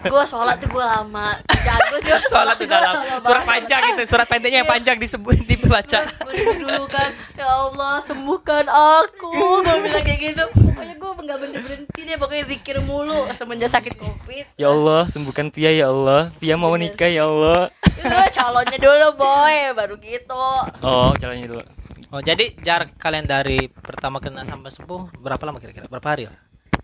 gue 0.03 0.24
sholat 0.26 0.57
tuh 0.57 0.66
gue 0.68 0.82
lama. 0.82 1.38
Jago 1.45 2.01
juga 2.01 2.18
sholat. 2.26 2.55
Tuh 2.57 2.66
dalam. 2.66 2.93
Surat 3.22 3.43
panjang 3.43 3.82
gitu 3.88 4.01
surat 4.09 4.26
pendeknya 4.26 4.59
yang 4.59 4.68
Iya. 4.68 4.74
panjang 4.74 4.97
disebut 4.97 5.38
dibaca. 5.45 5.99
Gue 6.26 6.34
dulu 6.57 6.84
kan 6.88 7.09
ya 7.34 7.45
Allah 7.45 8.01
sembuhkan 8.01 8.66
aku. 8.66 9.30
Gue 9.61 9.78
bilang 9.80 10.01
kayak 10.01 10.20
gitu. 10.26 10.43
Pokoknya 10.49 10.95
gue 10.95 11.11
nggak 11.16 11.38
berhenti 11.38 11.59
berhenti 11.61 11.99
deh. 12.01 12.18
Pokoknya 12.18 12.43
zikir 12.47 12.76
mulu 12.82 13.30
semenjak 13.32 13.70
sakit 13.70 13.93
covid. 13.93 14.45
Ya 14.55 14.68
Allah, 14.68 15.05
sembuhkan 15.07 15.47
Pia 15.47 15.70
ya 15.70 15.88
Allah. 15.88 16.34
Pia 16.36 16.57
mau 16.57 16.74
nikah 16.74 17.07
ya 17.07 17.24
Allah. 17.24 17.70
ya, 17.95 18.26
calonnya 18.34 18.76
dulu 18.76 19.07
boy. 19.16 19.55
Baru 19.72 19.95
gitu. 19.97 20.45
Oh, 20.82 21.14
calonnya 21.14 21.45
dulu. 21.47 21.64
oh 22.09 22.22
jadi 22.22 22.53
jarak 22.59 22.93
kalian 22.95 23.26
dari 23.26 23.66
pertama 23.70 24.18
kena 24.18 24.45
sampai 24.45 24.70
sembuh 24.70 25.18
berapa 25.18 25.41
lama 25.43 25.57
kira-kira? 25.57 25.89
Berapa 25.89 26.07
hari 26.07 26.26
ya 26.26 26.34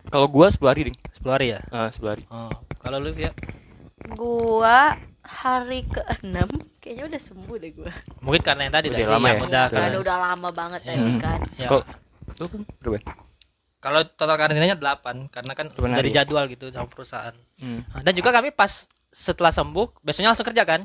Kalau 0.10 0.26
gua 0.26 0.48
10 0.48 0.60
hari, 0.66 0.82
Ding. 0.86 0.98
10 1.14 1.30
hari 1.30 1.48
ya 1.50 1.60
Ah, 1.70 1.88
10 1.88 2.02
hari. 2.08 2.24
oh 2.28 2.50
kalau 2.80 2.98
lu 2.98 3.12
ya 3.14 3.30
gua 4.10 4.96
hari 5.22 5.84
ke 5.84 6.02
enam 6.22 6.48
kayaknya 6.80 7.06
udah 7.08 7.22
sembuh 7.22 7.56
deh 7.56 7.72
gua 7.72 7.92
mungkin 8.20 8.42
karena 8.42 8.62
yang 8.66 8.74
tadi 8.74 8.88
Udah 8.88 9.00
lama 9.12 9.28
ya? 9.28 9.34
udah 9.36 9.46
Udah. 9.46 9.66
karena 9.68 9.88
kan 9.88 10.00
udah 10.00 10.18
lama 10.18 10.50
banget 10.50 10.82
Ya. 10.82 10.90
tadi 10.90 11.12
kan 11.18 11.40
Ya. 11.56 11.68
Kalau 11.68 11.82
lu 12.40 12.46
berapa? 12.80 13.00
Kalau 13.80 14.00
total 14.10 14.36
karantinanya 14.36 14.76
8 14.76 15.30
karena 15.30 15.54
kan 15.54 15.66
Delapan 15.70 15.92
dari 15.94 16.10
hari. 16.10 16.18
jadwal 16.18 16.46
gitu 16.48 16.68
sama 16.68 16.88
perusahaan. 16.88 17.32
Hmm. 17.58 17.84
Nah, 17.86 18.02
Dan 18.02 18.12
juga 18.14 18.30
kami 18.30 18.50
pas 18.50 18.88
setelah 19.10 19.52
sembuh 19.52 19.96
besoknya 20.02 20.32
langsung 20.32 20.44
kerja 20.44 20.64
kan. 20.64 20.84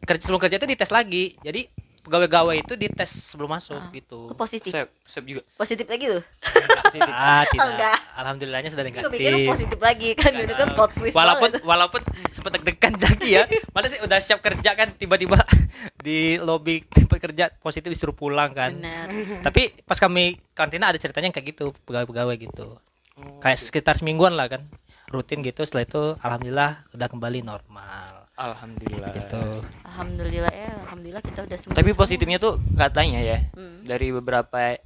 Kerja 0.00 0.22
sebelum 0.24 0.38
kerja 0.38 0.56
itu 0.56 0.66
dites 0.66 0.88
lagi. 0.88 1.38
Jadi 1.38 1.70
pegawai-pegawai 2.08 2.56
itu 2.58 2.72
dites 2.74 3.06
sebelum 3.28 3.52
masuk 3.52 3.76
Ah. 3.76 3.92
gitu. 3.92 4.32
Positif 4.32 4.68
Sep, 4.68 4.88
sep 5.04 5.22
juga. 5.22 5.44
positif 5.54 5.84
lagi 5.84 6.04
tuh 6.08 6.22
Ah, 7.04 7.44
tidak. 7.44 7.68
Enggak. 7.68 7.98
Alhamdulillahnya 8.16 8.68
sudah 8.68 8.80
gue 8.80 8.90
negatif. 8.90 9.12
pikir 9.12 9.30
lu 9.30 9.38
positif 9.46 9.78
lagi 9.78 10.08
kan 10.14 10.32
itu 10.32 10.50
kan 10.50 10.68
plot 10.72 10.90
twist 10.94 11.12
walaupun 11.12 11.50
banget. 11.52 11.62
walaupun 11.62 12.00
sempat 12.30 12.50
deg-degan 12.56 12.94
lagi 13.04 13.30
ya. 13.30 13.44
Malah 13.70 13.88
sih 13.88 14.00
udah 14.00 14.18
siap 14.18 14.40
kerja 14.40 14.70
kan 14.72 14.88
tiba-tiba 14.92 15.36
di 16.00 16.18
lobi 16.38 16.80
tempat 16.82 17.20
kerja 17.20 17.44
positif 17.54 17.88
disuruh 17.88 18.12
pulang 18.12 18.50
kan. 18.50 18.72
benar 18.72 19.06
Tapi 19.44 19.76
pas 19.82 19.96
kami 19.96 20.40
karantina 20.50 20.88
ada 20.88 20.96
ceritanya 20.96 21.28
yang 21.28 21.36
kayak 21.36 21.52
gitu, 21.52 21.76
pegawai-pegawai 21.84 22.34
gitu. 22.40 22.80
Oh, 23.16 23.38
Kayak 23.38 23.58
sekitar 23.60 23.94
semingguan 23.94 24.32
lah 24.32 24.48
kan. 24.48 24.64
Rutin 25.08 25.40
gitu, 25.40 25.62
setelah 25.62 25.84
itu 25.84 26.02
alhamdulillah 26.18 26.84
udah 26.90 27.06
kembali 27.06 27.40
normal 27.40 28.17
Alhamdulillah. 28.38 29.10
gitu. 29.12 29.40
alhamdulillah 29.82 30.52
ya 30.54 30.70
alhamdulillah 30.86 31.22
kita 31.26 31.40
udah 31.42 31.56
sembuh 31.58 31.74
Tapi 31.74 31.90
positifnya 31.92 32.38
tuh 32.38 32.54
katanya 32.72 33.18
ya 33.18 33.38
Hmm. 33.50 33.82
dari 33.82 34.14
beberapa 34.14 34.78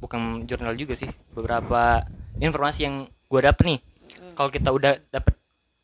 bukan 0.00 0.46
jurnal 0.46 0.72
juga 0.72 0.94
sih, 0.94 1.06
beberapa 1.30 2.00
informasi 2.38 2.80
yang 2.82 2.96
gua 3.26 3.52
dapet 3.52 3.64
nih. 3.66 3.80
Hmm. 4.16 4.32
Kalau 4.32 4.48
kita 4.48 4.70
udah 4.70 4.92
dapet 5.06 5.34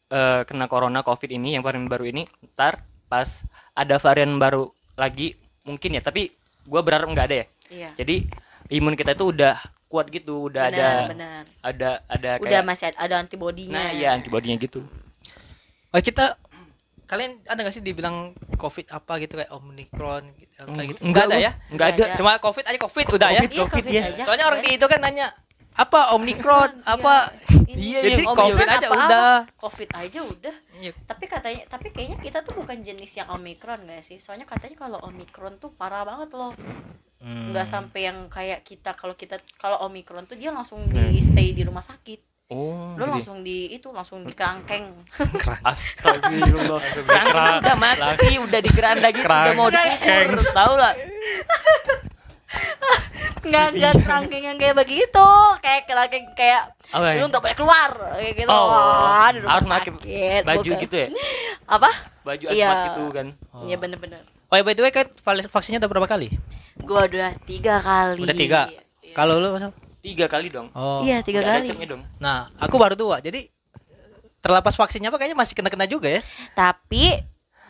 eh, 0.09 0.41
kena 0.47 0.65
corona 0.65 1.03
covid 1.03 1.29
ini 1.29 1.53
yang 1.53 1.63
varian 1.63 1.85
baru 1.85 2.07
ini, 2.07 2.25
ntar 2.51 2.81
pas 3.05 3.43
ada 3.75 3.99
varian 3.99 4.33
baru 4.39 4.71
lagi 4.95 5.35
mungkin 5.63 5.95
ya, 5.95 6.01
tapi 6.01 6.33
gua 6.65 6.81
berharap 6.81 7.11
nggak 7.11 7.27
ada 7.27 7.37
ya. 7.37 7.47
iya 7.69 7.91
Jadi 7.95 8.25
imun 8.71 8.95
kita 8.95 9.13
itu 9.13 9.29
udah 9.29 9.59
kuat 9.85 10.09
gitu, 10.09 10.49
udah 10.49 10.67
benar 10.67 10.81
ada 10.81 10.89
benar 11.07 11.43
ada 11.61 11.91
ada 12.07 12.31
udah 12.39 12.49
kayak 12.49 12.65
masih 12.65 12.87
ada, 12.91 12.99
ada 12.99 13.15
antibodinya 13.21 13.77
nah 13.77 13.89
iya 13.91 14.11
antibodinya 14.11 14.57
gitu. 14.57 14.81
Oh 15.91 16.01
kita 16.01 16.35
kalian 17.05 17.45
ada 17.45 17.61
gak 17.61 17.73
sih 17.73 17.81
dibilang 17.81 18.33
covid 18.55 18.89
apa 18.89 19.13
gitu 19.19 19.35
kayak 19.35 19.51
omikron 19.51 20.25
gitu, 20.35 20.65
kayak 20.67 20.89
gitu? 20.91 21.01
Enggak 21.01 21.25
ada 21.25 21.35
gua. 21.35 21.41
ya? 21.41 21.53
Enggak 21.69 21.71
Nggak 21.71 21.89
ada. 21.91 22.05
ada. 22.05 22.17
Cuma 22.17 22.31
covid 22.39 22.65
aja 22.65 22.79
covid 22.81 23.07
udah 23.11 23.29
ya. 23.31 23.41
Iya, 23.43 23.61
COVID 23.61 23.85
ya. 23.87 24.03
aja. 24.09 24.23
Soalnya 24.23 24.47
orang 24.47 24.61
di 24.61 24.71
itu 24.73 24.87
kan 24.87 24.99
nanya 24.99 25.27
apa 25.73 26.15
omikron 26.15 26.71
apa 26.83 27.35
Iya, 27.67 28.07
Jadi 28.07 28.23
iya. 28.23 28.31
COVID 28.31 28.39
Omikron 28.47 28.71
aja 28.71 28.87
apa-apa. 28.87 29.03
udah. 29.03 29.35
covid 29.57 29.91
aja 29.91 30.19
udah 30.23 30.55
Iya. 30.77 30.93
tapi 31.03 31.25
katanya 31.27 31.63
tapi 31.67 31.91
kayaknya 31.91 32.19
kita 32.21 32.39
tuh 32.41 32.55
bukan 32.55 32.79
jenis 32.81 33.11
yang 33.13 33.27
omikron 33.29 33.83
gak 33.83 34.01
sih 34.01 34.17
soalnya 34.17 34.47
katanya 34.47 34.79
kalau 34.79 35.03
omikron 35.03 35.59
tuh 35.59 35.71
parah 35.71 36.03
banget 36.03 36.31
loh 36.33 36.55
Hmm. 37.19 37.51
nggak 37.51 37.65
sampai 37.65 38.01
yang 38.05 38.29
kayak 38.29 38.63
kita 38.63 38.93
kalau 38.93 39.17
kita 39.17 39.41
kalau 39.57 39.81
omikron 39.83 40.23
tuh 40.23 40.37
dia 40.37 40.53
langsung 40.53 40.85
di 40.87 41.19
stay 41.19 41.51
di 41.51 41.65
rumah 41.65 41.81
sakit 41.81 42.21
Oh. 42.47 42.93
lo 42.95 43.01
gitu. 43.01 43.11
langsung 43.11 43.39
di 43.41 43.73
itu 43.73 43.89
langsung 43.89 44.21
di 44.21 44.31
kerangkeng 44.31 44.93
Astagfirullah. 45.65 46.77
Kerangkeng 46.93 47.59
udah 47.59 47.77
mati, 47.77 48.33
udah 48.37 48.61
di 48.61 48.71
keranda 48.71 49.09
gitu, 49.09 49.25
udah 49.25 49.55
mau 49.55 49.69
dikubur, 49.69 50.45
tahu 50.53 50.73
lah. 50.77 50.93
nggak 53.45 53.67
nggak 53.75 53.93
kerangkeng 53.99 54.43
yang 54.43 54.57
kayak 54.57 54.73
begitu 54.75 55.29
kayak 55.59 55.85
kerangkeng 55.85 56.25
kayak 56.33 56.71
ya? 56.89 57.19
lu 57.19 57.27
nggak 57.27 57.43
boleh 57.43 57.57
keluar 57.57 57.91
kayak 58.15 58.33
gitu 58.39 58.49
Oh, 58.49 58.65
Wah, 58.71 59.29
di 59.29 59.39
rumah 59.41 59.53
harus 59.55 59.67
pakai 59.67 59.91
sakit, 59.91 60.43
baju 60.43 60.61
bukan. 60.65 60.83
gitu 60.85 60.95
ya? 60.95 61.09
apa 61.67 61.91
Baju 62.23 62.45
Iya. 62.47 62.65
asmat 62.65 62.85
gitu 62.87 63.03
kan. 63.11 63.27
Oh. 63.51 63.65
iya 63.65 63.77
bener-bener 63.77 64.21
Oh, 64.47 64.57
by 64.57 64.71
the 64.71 64.81
way, 64.81 64.93
val- 64.95 65.51
vaksinnya 65.51 65.77
udah 65.77 65.91
berapa 65.91 66.07
kali? 66.07 66.31
Gua 66.79 67.11
udah 67.11 67.35
tiga 67.43 67.83
kali. 67.83 68.23
Udah 68.23 68.37
tiga. 68.37 68.61
Iya. 69.03 69.11
Kalau 69.13 69.43
lu? 69.43 69.51
Tiga 70.05 70.29
kali 70.29 70.49
dong 70.49 70.69
Oh. 70.71 71.01
Iya, 71.01 71.19
tiga 71.21 71.41
Udah 71.41 71.49
ada 71.51 71.59
kali. 71.59 71.69
capnya 71.71 71.89
dong 71.89 72.03
Nah, 72.19 72.53
aku 72.55 72.77
baru 72.77 72.93
dua. 72.95 73.19
Jadi 73.19 73.49
terlepas 74.39 74.75
vaksinnya 74.75 75.09
apa 75.09 75.17
kayaknya 75.17 75.35
masih 75.35 75.55
kena-kena 75.55 75.87
juga 75.87 76.07
ya. 76.07 76.21
Tapi 76.53 77.25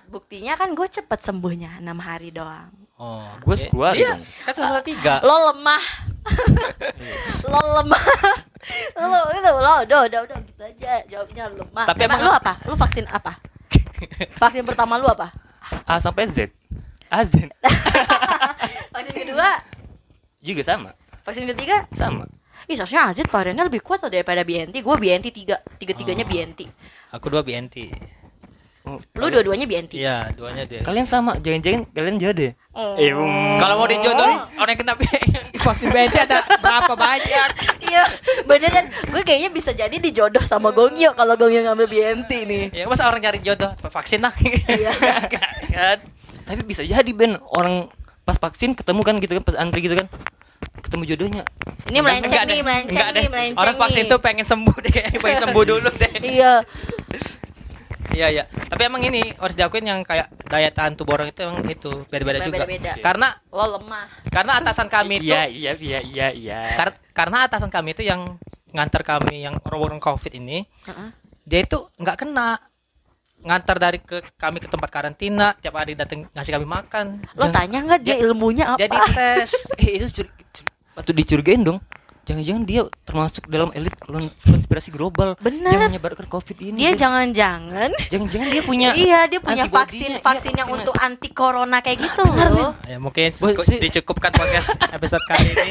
buktinya 0.05 0.53
kan 0.55 0.71
gue 0.71 0.85
cepet 0.85 1.21
sembuhnya 1.21 1.79
enam 1.79 1.97
hari 1.97 2.29
doang. 2.29 2.75
Oh, 2.95 3.27
Gua 3.41 3.55
sepuluh 3.55 3.87
hari 3.89 4.03
Iya, 4.03 4.15
dong. 4.15 4.27
kan 4.45 4.53
salah 4.53 4.83
tiga. 4.83 5.19
Lo 5.21 5.49
lemah. 5.49 5.83
lo 7.47 7.61
lemah. 7.77 8.03
lo 8.97 9.19
itu 9.31 9.51
lo 9.51 9.73
udah 9.83 9.99
udah 10.05 10.21
udah 10.25 10.39
gitu 10.43 10.63
aja 10.65 10.93
jawabnya 11.07 11.45
lemah. 11.49 11.85
Tapi 11.85 12.01
emang, 12.01 12.19
emang- 12.19 12.27
lu 12.27 12.33
apa? 12.33 12.53
Lu 12.65 12.75
vaksin 12.75 13.07
apa? 13.07 13.39
vaksin 14.37 14.63
pertama 14.63 14.97
lu 14.97 15.07
apa? 15.07 15.31
A 15.85 15.97
sampai 15.97 16.27
Z 16.27 16.51
A 17.09 17.23
Z 17.23 17.47
Vaksin 18.93 19.15
kedua, 19.17 19.59
juga 20.39 20.63
sama 20.63 20.91
vaksin 21.25 21.49
ketiga. 21.51 21.89
sama 21.97 22.29
Ih, 22.65 22.81
seharusnya 22.81 23.13
Azit 23.13 23.29
variannya 23.29 23.69
lebih 23.69 23.85
kuat 23.85 24.01
loh 24.01 24.09
daripada 24.09 24.41
BNT. 24.41 24.81
Gue 24.81 24.97
BNT 24.97 25.29
tiga, 25.37 25.61
tiga-tiganya 25.77 26.25
Oh. 26.25 26.31
BNT. 26.33 26.61
Aku 27.13 27.29
dua 27.29 27.45
BNT. 27.45 27.93
Oh, 28.85 29.01
Lu 29.17 29.33
dua-duanya 29.33 29.65
BNT. 29.65 29.97
Iya, 29.97 30.29
duanya 30.37 30.69
dia. 30.69 30.85
kalian 30.85 31.09
sama 31.09 31.41
jangan-jangan 31.41 31.89
kalian 31.93 32.17
jodoh 32.21 32.53
Oh. 32.77 32.97
Eh, 33.01 33.13
um. 33.17 33.57
Kalau 33.57 33.81
mau 33.81 33.89
dijodohin 33.89 34.37
orang 34.61 34.73
yang 34.77 34.81
kena 34.81 34.95
vaksin 35.65 35.89
BNT 35.89 36.17
ada 36.25 36.45
berapa 36.61 36.93
banyak? 36.93 37.49
Iya, 37.81 38.03
beneran. 38.45 38.85
Gue 39.09 39.23
kayaknya 39.25 39.49
bisa 39.53 39.73
jadi 39.73 39.97
dijodoh 39.97 40.45
sama 40.45 40.73
Gongyo 40.73 41.17
kalau 41.17 41.37
Gongyo 41.37 41.65
ngambil 41.65 41.89
BNT 41.89 42.31
nih. 42.45 42.65
Ya 42.73 42.85
masa 42.89 43.09
orang 43.09 43.25
cari 43.25 43.41
jodoh 43.41 43.73
vaksin 43.89 44.21
lah. 44.25 44.33
Iya. 44.41 44.93
kan? 45.73 45.99
tapi 46.45 46.61
bisa 46.61 46.85
jadi 46.85 47.09
Ben 47.17 47.41
orang 47.57 47.89
pas 48.25 48.37
vaksin 48.37 48.77
ketemu 48.77 49.01
kan 49.05 49.17
gitu 49.21 49.33
kan 49.37 49.45
pas 49.45 49.57
antri 49.57 49.81
gitu 49.85 49.97
kan 49.97 50.09
ketemu 50.85 51.03
jodohnya 51.07 51.45
Ini 51.85 51.99
melenceng 51.99 52.45
nih, 52.45 52.61
melenceng 52.61 53.09
nih, 53.11 53.27
melenceng 53.27 53.59
Orang 53.59 53.77
vaksin 53.77 54.03
nih. 54.03 54.11
tuh 54.11 54.19
pengen 54.19 54.43
sembuh 54.43 54.77
deh, 54.79 54.91
kayaknya 54.91 55.19
pengen 55.25 55.39
sembuh 55.43 55.65
dulu 55.71 55.89
deh. 55.91 56.13
Iya. 56.23 56.53
Iya 58.07 58.27
iya. 58.31 58.45
Tapi 58.47 58.83
emang 58.85 59.03
ini 59.03 59.35
harus 59.35 59.53
diakuin 59.53 59.85
yang 59.85 60.01
kayak 60.01 60.31
daya 60.45 60.71
tahan 60.71 60.95
tubuh 60.95 61.17
orang 61.17 61.29
itu 61.29 61.41
emang 61.41 61.67
itu 61.67 61.91
beda-beda 62.07 62.39
juga. 62.41 62.63
Beda-beda. 62.63 62.93
Karena 63.01 63.29
Lo 63.49 63.67
lemah. 63.73 64.07
karena 64.29 64.53
atasan 64.57 64.87
kami 64.87 65.19
itu 65.19 65.29
iya 65.29 65.45
iya 65.45 65.73
iya 65.75 66.01
iya 66.01 66.29
iya 66.31 66.61
kar- 66.75 66.99
karena 67.11 67.45
atasan 67.45 67.69
kami 67.69 67.91
itu 67.91 68.03
yang 68.03 68.35
ngantar 68.69 69.03
kami 69.03 69.43
yang 69.43 69.59
orang-orang 69.63 69.99
covid 69.99 70.31
ini 70.33 70.67
Heeh. 70.85 71.09
dia 71.41 71.61
itu 71.61 71.87
nggak 71.95 72.17
kena 72.19 72.59
ngantar 73.41 73.77
dari 73.79 73.99
ke 74.01 74.19
kami 74.35 74.59
ke 74.59 74.67
tempat 74.67 74.89
karantina 74.89 75.55
tiap 75.57 75.75
hari 75.75 75.93
datang 75.93 76.27
ngasih 76.29 76.53
kami 76.53 76.67
makan 76.67 77.23
Lo 77.33 77.47
Jangan- 77.47 77.55
tanya 77.55 77.79
nggak 77.85 78.01
dia 78.01 78.17
ilmunya 78.21 78.65
apa? 78.69 78.79
dia 78.81 78.89
dites 78.89 79.51
eh 79.81 79.91
itu 79.97 80.09
curi, 80.13 80.31
curi, 80.51 80.71
patut 80.95 81.13
dicurigain 81.13 81.61
dong 81.61 81.79
jangan-jangan 82.25 82.65
dia 82.65 82.81
termasuk 83.05 83.45
dalam 83.47 83.69
elit 83.77 83.93
kon- 84.01 84.33
konspirasi 84.41 84.89
global 84.89 85.37
Benar. 85.37 85.77
yang 85.77 85.93
menyebarkan 85.93 86.25
covid 86.25 86.57
ini 86.57 86.81
Dia 86.81 86.97
jangan-jangan 86.97 87.93
jangan-jangan 88.09 88.49
dia 88.49 88.63
punya 88.65 88.89
Iya, 88.97 89.29
dia 89.29 89.45
punya 89.45 89.69
vaksin 89.69 90.09
Iya, 90.09 90.25
vaksin 90.25 90.57
yang 90.57 90.73
untuk 90.73 90.97
anti 90.97 91.29
corona 91.29 91.85
kayak 91.85 92.01
gitu 92.01 92.25
loh. 92.25 92.73
ya 92.89 92.97
mungkin 92.97 93.29
dicukupkan 93.77 94.33
podcast 94.33 94.73
episode 94.89 95.21
kali 95.29 95.53
ini 95.53 95.71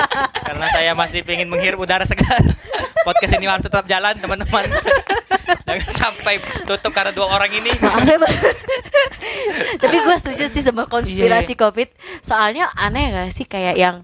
karena 0.46 0.66
saya 0.68 0.92
masih 0.92 1.24
ingin 1.24 1.48
menghirup 1.48 1.80
udara 1.80 2.04
segar 2.04 2.52
podcast 3.00 3.32
ini 3.32 3.48
harus 3.48 3.64
tetap 3.64 3.88
jalan 3.88 4.12
teman-teman 4.20 4.68
jangan 5.66 5.88
sampai 5.88 6.36
tutup 6.68 6.92
karena 6.92 7.16
dua 7.16 7.32
orang 7.32 7.48
ini 7.48 7.72
Maaf 7.80 8.04
ya. 8.04 8.20
Tapi 9.80 9.96
gue 9.98 10.16
setuju 10.18 10.44
sih 10.48 10.60
sama 10.60 10.84
konspirasi 10.84 11.54
Iya. 11.54 11.60
COVID. 11.60 11.88
Soalnya 12.20 12.68
aneh 12.74 13.08
gak 13.08 13.32
sih 13.32 13.44
kayak 13.44 13.74
yang 13.74 13.96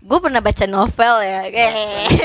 gue 0.00 0.18
pernah 0.18 0.40
baca 0.40 0.64
novel 0.64 1.14
ya 1.20 1.40
kayak 1.52 1.72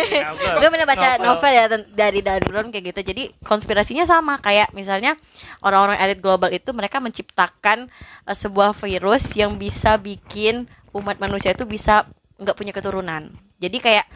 gue 0.63 0.69
pernah 0.71 0.87
baca 0.87 1.07
Novel. 1.19 1.25
novel, 1.27 1.51
ya 1.51 1.65
dari 1.91 2.19
dari 2.23 2.43
Brown 2.47 2.71
kayak 2.71 2.95
gitu. 2.95 3.01
Jadi 3.11 3.23
konspirasinya 3.43 4.07
sama. 4.07 4.39
Kayak 4.39 4.71
misalnya 4.71 5.19
orang-orang 5.59 5.99
elit 5.99 6.19
global 6.23 6.47
itu 6.55 6.71
mereka 6.71 7.03
menciptakan 7.03 7.91
eh, 8.23 8.37
sebuah 8.37 8.71
virus 8.79 9.35
yang 9.35 9.59
bisa 9.59 9.99
bikin 9.99 10.71
umat 10.95 11.19
manusia 11.19 11.51
itu 11.51 11.67
bisa 11.67 12.07
nggak 12.39 12.55
punya 12.55 12.71
keturunan. 12.71 13.27
Jadi 13.59 13.77
kayak 13.83 14.07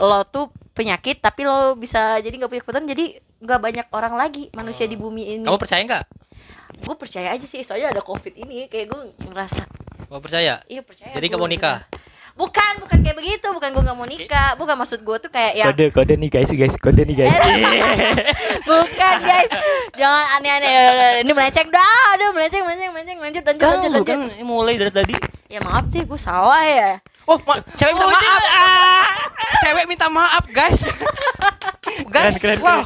lo 0.00 0.24
tuh 0.24 0.48
penyakit 0.72 1.20
tapi 1.20 1.44
lo 1.44 1.76
bisa 1.76 2.18
jadi 2.24 2.34
nggak 2.34 2.50
punya 2.50 2.62
keturunan 2.64 2.88
jadi 2.88 3.04
nggak 3.44 3.60
banyak 3.60 3.86
orang 3.92 4.14
lagi 4.16 4.48
manusia 4.56 4.88
di 4.88 4.96
bumi 4.96 5.38
ini. 5.40 5.44
Kamu 5.44 5.60
percaya 5.60 5.84
nggak? 5.84 6.04
Gue 6.80 6.96
percaya 6.96 7.36
aja 7.36 7.44
sih 7.44 7.60
soalnya 7.60 7.92
ada 7.92 8.02
covid 8.02 8.32
ini 8.32 8.66
kayak 8.72 8.88
gue 8.88 9.00
ngerasa 9.28 9.68
kamu 10.08 10.20
percaya? 10.30 10.54
Iya 10.70 10.82
percaya 10.86 11.10
Jadi 11.10 11.26
kamu 11.26 11.46
nikah? 11.50 11.78
Bukan 12.34 12.72
bukan 12.82 12.98
kayak 13.02 13.16
begitu. 13.18 13.46
Bukan 13.50 13.68
gue 13.74 13.82
nggak 13.82 13.96
mau 13.96 14.06
nikah. 14.06 14.50
Bukan 14.58 14.74
maksud 14.74 15.00
gue 15.02 15.16
tuh 15.22 15.30
kayak 15.30 15.52
yang 15.58 15.68
kode 15.70 15.86
kode 15.94 16.14
nih 16.18 16.30
guys 16.30 16.50
guys 16.50 16.74
kode 16.78 17.02
nih 17.06 17.16
guys. 17.16 17.34
Bukan 18.68 19.14
guys. 19.22 19.50
Jangan 19.94 20.24
aneh-aneh. 20.38 21.22
Ini 21.22 21.32
melenceng. 21.32 21.68
Dah 21.70 22.02
aduh 22.18 22.30
melenceng 22.34 22.62
melenceng 22.66 22.90
melenceng. 22.92 23.18
Lanjut 23.22 23.42
lanjut 23.46 23.62
kan 23.62 23.70
lanjut 23.78 23.90
lanjut. 23.94 24.08
Kan 24.10 24.20
mulai 24.42 24.74
dari 24.78 24.92
tadi. 24.92 25.14
Ya 25.48 25.62
maaf 25.62 25.86
deh 25.88 26.02
gue 26.02 26.18
salah 26.18 26.62
ya. 26.66 26.98
Oh 27.24 27.38
ma- 27.40 27.62
cewek 27.78 27.94
minta 27.94 28.10
maaf. 28.10 28.42
cewek 29.62 29.84
minta 29.88 30.06
maaf 30.10 30.44
guys. 30.50 30.80
Guys 32.10 32.42
Keren, 32.42 32.58
keren, 32.58 32.66
wow. 32.66 32.82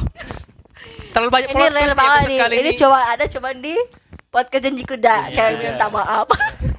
terlalu 1.17 1.29
banyak 1.33 1.49
ini 1.49 1.63
real 1.73 1.97
banget 1.97 2.29
nih. 2.29 2.37
kali 2.37 2.55
ini 2.61 2.71
cuma 2.77 2.99
ada 3.09 3.25
cuma 3.25 3.49
di 3.57 3.73
podcast 4.29 4.61
janji 4.69 4.83
kuda. 4.85 5.33
Cewek 5.33 5.53
iya. 5.57 5.73
minta 5.73 5.89
maaf 5.89 6.29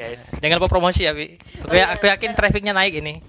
guys 0.00 0.20
Jangan 0.40 0.56
lupa 0.56 0.72
promosi 0.72 1.04
ya, 1.04 1.12
Bi. 1.12 1.36
Aku, 1.60 1.76
ya, 1.76 1.92
aku 1.92 2.08
yakin 2.08 2.32
trafficnya 2.32 2.72
naik 2.72 3.04
ini. 3.04 3.20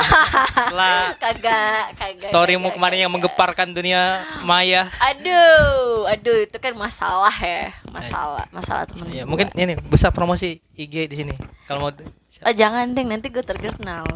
Setelah 0.54 1.18
kagak 1.18 1.98
kagak 1.98 2.30
storymu 2.30 2.70
kagak, 2.70 2.76
kemarin 2.78 2.98
yang 3.02 3.10
kagak. 3.10 3.14
menggeparkan 3.26 3.68
dunia 3.74 4.22
maya. 4.46 4.86
aduh 5.02 6.06
aduh 6.06 6.46
itu 6.46 6.56
kan 6.62 6.72
masalah 6.78 7.34
ya 7.34 7.74
masalah 7.90 8.46
masalah 8.54 8.86
temen 8.86 9.10
Ya, 9.10 9.26
gua. 9.26 9.30
mungkin 9.34 9.50
ini 9.58 9.74
bisa 9.90 10.14
promosi 10.14 10.62
IG 10.78 11.10
di 11.10 11.16
sini. 11.18 11.34
Kalau 11.66 11.82
mau 11.82 11.90
oh, 11.90 12.54
jangan 12.54 12.94
deh 12.94 13.02
nanti 13.02 13.26
gue 13.28 13.42
terkenal 13.42 14.06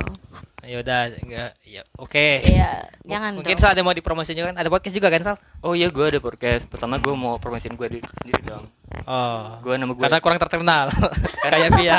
ya 0.65 0.77
udah 0.81 1.01
enggak 1.17 1.51
ya 1.63 1.83
oke. 1.95 2.29
iya 2.43 2.89
jangan 3.03 3.37
Mungkin 3.37 3.53
dong. 3.53 3.61
Sal 3.61 3.73
ada 3.73 3.81
mau 3.81 3.93
dipromosi 3.93 4.33
juga 4.33 4.51
kan? 4.51 4.59
Ada 4.59 4.69
podcast 4.69 4.95
juga 4.95 5.09
kan, 5.09 5.21
Sal? 5.23 5.37
oh 5.61 5.73
iya 5.73 5.89
gue 5.89 6.05
ada 6.05 6.19
podcast 6.19 6.65
pertama 6.67 6.97
gue 6.97 7.13
mau 7.13 7.37
promosiin 7.37 7.73
gue 7.73 7.89
diri 7.91 8.05
sendiri 8.19 8.43
dong 8.45 8.67
Oh. 9.05 9.59
gue 9.61 9.75
nama 9.75 9.91
gue 9.91 10.01
Karena 10.01 10.19
kurang 10.19 10.39
terkenal. 10.39 10.87
Kayak 11.43 11.71
Via. 11.75 11.99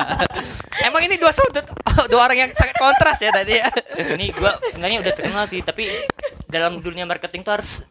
Emang 0.82 1.04
ini 1.04 1.16
dua 1.16 1.30
sudut, 1.30 1.66
dua 2.12 2.22
orang 2.24 2.38
yang 2.40 2.52
sangat 2.52 2.76
kontras 2.76 3.20
ya 3.20 3.30
tadi 3.30 3.60
ya. 3.60 3.68
ini 4.12 4.32
gue 4.32 4.52
sebenarnya 4.70 5.04
udah 5.04 5.14
terkenal 5.14 5.44
sih 5.46 5.60
tapi 5.60 5.92
dalam 6.48 6.80
dunia 6.80 7.04
marketing 7.04 7.44
tuh 7.44 7.54
harus 7.54 7.84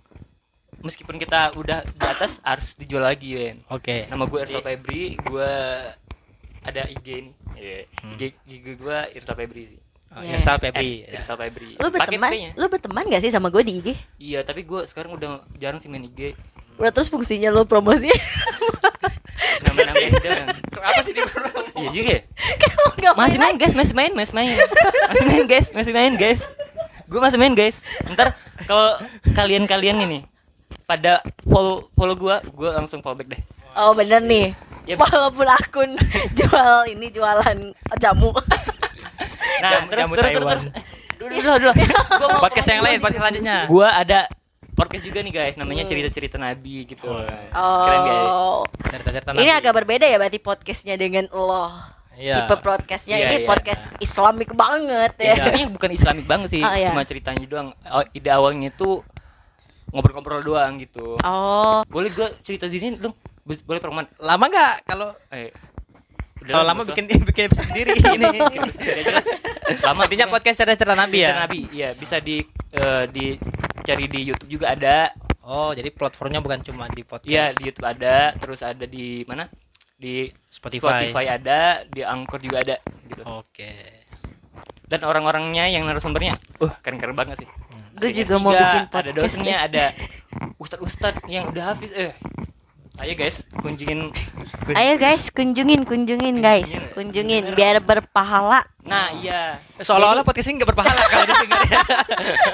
meskipun 0.80 1.16
kita 1.16 1.52
udah 1.54 1.80
di 1.82 2.00
atas 2.02 2.40
harus 2.40 2.72
dijual 2.74 3.04
lagi 3.04 3.32
Ben 3.34 3.56
Oke. 3.68 4.04
nama 4.06 4.24
gue 4.24 4.36
Irsa 4.38 4.60
Febri 4.60 5.16
gue 5.16 5.52
ada 6.60 6.82
IG 6.88 7.06
nih 7.20 7.34
Iya. 7.54 7.78
Hmm. 8.00 8.12
IG, 8.14 8.22
IG 8.44 8.66
gue 8.74 8.98
Irsa 9.14 9.32
Febri 9.32 9.62
sih 9.68 9.80
Iya. 10.22 10.38
Irsal 10.38 10.56
Febri. 10.62 11.02
Eh, 11.02 11.16
Irsa 11.18 11.34
Febri. 11.34 11.74
Lu 11.80 11.88
berteman? 11.90 12.30
Lu 12.54 12.66
berteman 12.70 13.04
gak 13.10 13.22
sih 13.24 13.32
sama 13.34 13.50
gue 13.50 13.62
di 13.66 13.72
IG 13.82 13.88
iya 14.22 14.40
tapi 14.46 14.62
gue 14.62 14.86
sekarang 14.86 15.18
udah 15.18 15.42
jarang 15.58 15.82
sih 15.82 15.90
main 15.90 16.06
IG 16.06 16.38
Udah 16.78 16.90
terus 16.90 17.06
fungsinya 17.10 17.54
lu 17.54 17.66
promosi 17.66 18.10
nama-nama 19.62 19.94
doang 19.94 20.48
Apa 20.84 21.00
sih 21.00 21.12
di 21.14 21.22
iya 21.80 21.88
juga 21.90 22.10
ya? 22.18 22.22
Masih 23.14 23.38
main 23.38 23.54
guys 23.56 23.74
masih 23.74 23.94
main 23.94 24.12
masih 24.12 24.34
main. 24.34 24.56
Masih 25.10 25.24
main 25.26 25.44
guys 25.48 25.66
masih 25.72 25.92
main 25.92 26.12
guys. 26.14 26.40
Gue 27.08 27.20
masih 27.20 27.38
main 27.38 27.54
guys. 27.54 27.78
Ntar 28.10 28.36
kalau 28.68 28.98
kalian-kalian 29.34 30.02
ini 30.04 30.18
pada 30.84 31.24
follow 31.48 31.88
follow 31.96 32.16
gue 32.16 32.36
gue 32.52 32.70
langsung 32.74 33.00
follow 33.00 33.16
back 33.16 33.32
deh. 33.32 33.42
Oh 33.74 33.96
bener 33.96 34.20
nih. 34.22 34.52
Ya, 34.84 35.00
Walaupun 35.00 35.48
akun 35.48 35.96
jual 36.38 36.84
ini 36.92 37.08
jualan 37.08 37.72
jamu 37.96 38.36
nah 39.56 39.70
Jamu- 39.72 39.88
terus 39.88 40.00
jamu 40.00 40.14
terus 40.14 40.24
terus, 40.24 40.34
Taiwan. 40.36 40.58
terus. 40.58 40.66
Dulu 41.14 41.30
dulu 41.32 41.54
dulu. 41.58 41.72
Gua 42.20 42.28
mau 42.28 42.40
Podcast 42.42 42.66
yang 42.68 42.82
lain, 42.82 42.98
podcast 42.98 43.22
selanjutnya. 43.22 43.56
gue 43.64 43.88
ada 43.88 44.18
podcast 44.74 45.04
juga 45.04 45.18
nih 45.20 45.32
guys. 45.32 45.54
Namanya 45.54 45.84
cerita-cerita 45.84 46.36
nabi 46.36 46.84
gitu. 46.84 47.06
Keren 47.06 48.00
guys. 48.02 48.26
Oh. 48.26 48.60
Cerita-cerita 48.84 49.30
Ini 49.32 49.40
Nabi. 49.46 49.56
agak 49.56 49.72
berbeda 49.74 50.04
ya 50.04 50.16
berarti 50.16 50.38
podcastnya 50.38 50.94
dengan 50.94 51.24
lo. 51.30 51.70
Iya. 52.12 52.44
Tipe 52.44 52.56
podcastnya 52.60 53.16
Iya, 53.16 53.26
ini 53.26 53.36
iya. 53.36 53.46
podcast 53.46 53.82
islamik 53.98 54.50
banget 54.52 55.14
ya. 55.16 55.24
Ya, 55.24 55.34
sebenarnya 55.36 55.66
bukan 55.68 55.90
islamik 55.92 56.26
banget 56.26 56.48
sih. 56.50 56.62
Oh, 56.62 56.70
iya. 56.70 56.90
cuma 56.90 57.02
ceritanya 57.02 57.42
doang. 57.44 57.68
Oh, 57.84 58.04
ide 58.08 58.30
awalnya 58.30 58.68
itu 58.68 59.02
ngobrol-ngobrol 59.88 60.42
doang 60.42 60.76
gitu. 60.76 61.16
Oh. 61.20 61.82
Boleh 61.86 62.10
gue 62.10 62.26
cerita 62.42 62.66
di 62.66 62.78
sini 62.78 62.98
dong? 62.98 63.14
Bo- 63.40 63.60
boleh 63.62 63.78
perman 63.78 64.04
Lama 64.18 64.44
nggak 64.44 64.74
kalau 64.84 65.12
eh 65.28 65.52
kalau 66.46 66.64
lama 66.64 66.82
bikin 66.84 67.04
bikin 67.28 67.42
episode 67.48 67.66
sendiri 67.72 67.92
ini. 68.16 68.28
lama 69.80 70.04
Intinya 70.04 70.26
podcast 70.28 70.56
cerita-cerita 70.60 70.94
Nabi 70.94 71.18
ya. 71.20 71.32
Nabi 71.46 71.60
iya 71.72 71.88
bisa 71.92 72.20
di 72.20 72.44
eh, 72.74 73.04
dicari 73.08 74.04
di 74.08 74.20
YouTube 74.28 74.50
juga 74.50 74.72
ada 74.72 75.12
Oh, 75.44 75.76
jadi 75.76 75.92
platformnya 75.92 76.40
bukan 76.40 76.64
cuma 76.64 76.88
di 76.88 77.04
podcast. 77.04 77.28
iya 77.28 77.52
di 77.52 77.68
YouTube 77.68 77.84
ada 77.84 78.32
terus 78.32 78.64
ada 78.64 78.88
di 78.88 79.28
mana 79.28 79.44
di 79.92 80.24
Spotify. 80.48 81.12
Spotify 81.12 81.24
ada, 81.28 81.84
di 81.84 82.00
Anchor 82.00 82.40
juga 82.40 82.64
ada 82.64 82.76
gitu. 83.04 83.22
Oke. 83.28 83.70
Dan 84.88 85.04
orang-orangnya 85.04 85.68
yang 85.68 85.84
narasumbernya, 85.84 86.40
uh 86.64 86.72
keren-keren 86.80 87.12
banget 87.12 87.44
sih. 87.44 87.48
Gue 87.92 88.08
Ada 88.08 88.24
juga 88.24 88.36
S3, 88.36 88.40
mau 88.40 88.52
bikin 88.56 88.80
ada 88.80 88.88
podcast 88.88 89.16
dosennya, 89.20 89.56
nih. 89.60 89.66
ada 89.68 89.84
ustad-ustad 90.56 91.14
yang 91.28 91.44
udah 91.52 91.64
hafiz 91.72 91.92
eh. 91.92 92.16
Ayo 92.94 93.18
guys, 93.18 93.42
kunjungin. 93.58 94.14
kun- 94.62 94.76
Ayo 94.78 94.94
guys, 94.94 95.26
kunjungin, 95.28 95.82
kunjungin 95.82 96.38
guys, 96.38 96.70
kunjungin 96.94 97.50
biar 97.52 97.82
berpahala. 97.82 98.62
Nah, 98.80 99.10
iya. 99.18 99.58
Seolah-olah 99.76 100.22
podcast 100.22 100.46
ini 100.46 100.62
nggak 100.62 100.70
berpahala 100.70 101.02
kalau 101.04 101.26
didengar 101.26 101.62
ya. 101.66 101.82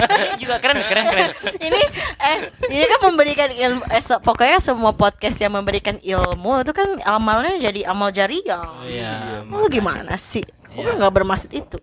Ini 0.09 0.37
juga 0.43 0.55
keren, 0.57 0.81
keren, 0.81 1.05
keren. 1.07 1.29
ini 1.61 1.79
eh 2.17 2.37
ini 2.67 2.83
kan 2.83 2.99
memberikan 3.05 3.49
ilmu 3.53 3.85
eh, 3.85 4.01
se- 4.01 4.17
pokoknya 4.17 4.57
semua 4.57 4.91
podcast 4.91 5.37
yang 5.37 5.53
memberikan 5.53 6.01
ilmu 6.01 6.65
itu 6.65 6.73
kan 6.73 6.89
amalnya 7.05 7.61
jadi 7.61 7.85
amal 7.85 8.09
jariah. 8.09 8.65
Iya. 8.81 9.45
Lu 9.45 9.69
gimana 9.69 10.17
sih? 10.17 10.41
Gue 10.73 10.83
Iya. 10.83 10.97
nggak 10.97 11.13
bermaksud 11.13 11.51
itu. 11.53 11.77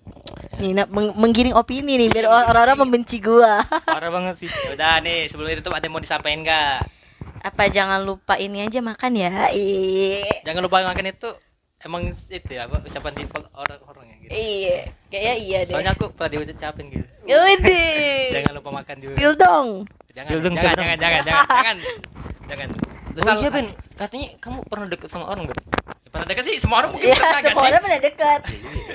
Nina 0.59 0.83
meng- 0.91 1.15
menggiring 1.15 1.55
opini 1.55 1.95
nih 1.97 2.11
biar 2.11 2.27
orang-orang 2.27 2.75
membenci 2.81 3.23
gua. 3.23 3.63
Parah 3.87 4.11
banget 4.11 4.35
sih. 4.35 4.51
Udah 4.75 4.99
nih, 4.99 5.31
sebelum 5.31 5.47
itu 5.49 5.63
tuh 5.63 5.71
ada 5.71 5.87
yang 5.87 5.95
mau 5.95 6.03
disampaikan 6.03 6.43
nggak? 6.43 6.98
Apa 7.43 7.71
jangan 7.71 8.03
lupa 8.03 8.35
ini 8.37 8.65
aja 8.67 8.83
makan 8.83 9.13
ya? 9.15 9.51
Iya. 9.55 10.43
Jangan 10.43 10.63
lupa 10.65 10.83
makan 10.83 11.07
itu 11.11 11.29
emang 11.79 12.11
itu 12.11 12.51
ya 12.51 12.67
apa 12.67 12.83
ucapan 12.83 13.13
default 13.15 13.47
orang-orang 13.55 14.05
ya 14.11 14.17
gitu. 14.19 14.31
Iya, 14.35 14.79
kayaknya 15.11 15.35
iya 15.39 15.59
deh. 15.63 15.73
Soalnya 15.75 15.93
aku 15.95 16.11
pernah 16.11 16.31
diucapin 16.35 16.85
gitu. 16.91 17.07
Yaudah. 17.29 18.27
Jangan 18.35 18.53
lupa 18.59 18.71
makan 18.83 18.95
dulu. 18.99 19.15
Spill 19.15 19.33
dong. 19.39 19.69
Jangan, 20.11 20.31
Spill 20.35 20.41
dong, 20.43 20.55
jangan, 20.59 20.75
jangan, 20.75 20.97
jangan, 20.99 21.23
jangan, 21.23 21.47
jangan, 21.47 21.77
jangan. 22.51 22.69
Terus 23.19 23.25
Oh 23.27 23.35
iya 23.43 23.51
Ben, 23.51 23.67
katanya 23.99 24.29
kamu 24.39 24.59
pernah 24.67 24.87
deket 24.91 25.09
sama 25.11 25.27
orang 25.31 25.51
Ben? 25.51 25.59
Ya, 26.09 26.11
pernah 26.11 26.27
deket 26.27 26.41
sih, 26.43 26.57
semua 26.57 26.77
orang 26.81 26.91
mungkin 26.91 27.07
Iya, 27.07 27.21
pernah 27.21 27.43
semua 27.45 27.53
sih? 27.55 27.69
orang 27.69 27.83
pernah 27.85 28.01
dekat. 28.01 28.41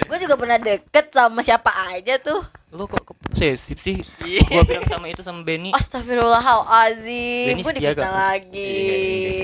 Gue 0.03 0.17
juga 0.17 0.33
pernah 0.35 0.57
deket 0.57 1.05
sama 1.07 1.39
siapa 1.39 1.69
aja 1.87 2.13
tuh. 2.17 2.41
Lo 2.67 2.89
kok 2.89 3.05
ke 3.05 3.13
posesif 3.13 3.77
sih? 3.79 4.01
Iya. 4.19 4.41
Gua 4.49 4.63
bilang 4.65 4.87
sama 4.89 5.05
itu 5.05 5.21
sama 5.21 5.45
Benny. 5.45 5.69
Astagfirullahalazim. 5.71 7.53
Dennis 7.53 7.63
Gue 7.63 7.73
gak? 7.93 8.01
lagi. 8.01 8.73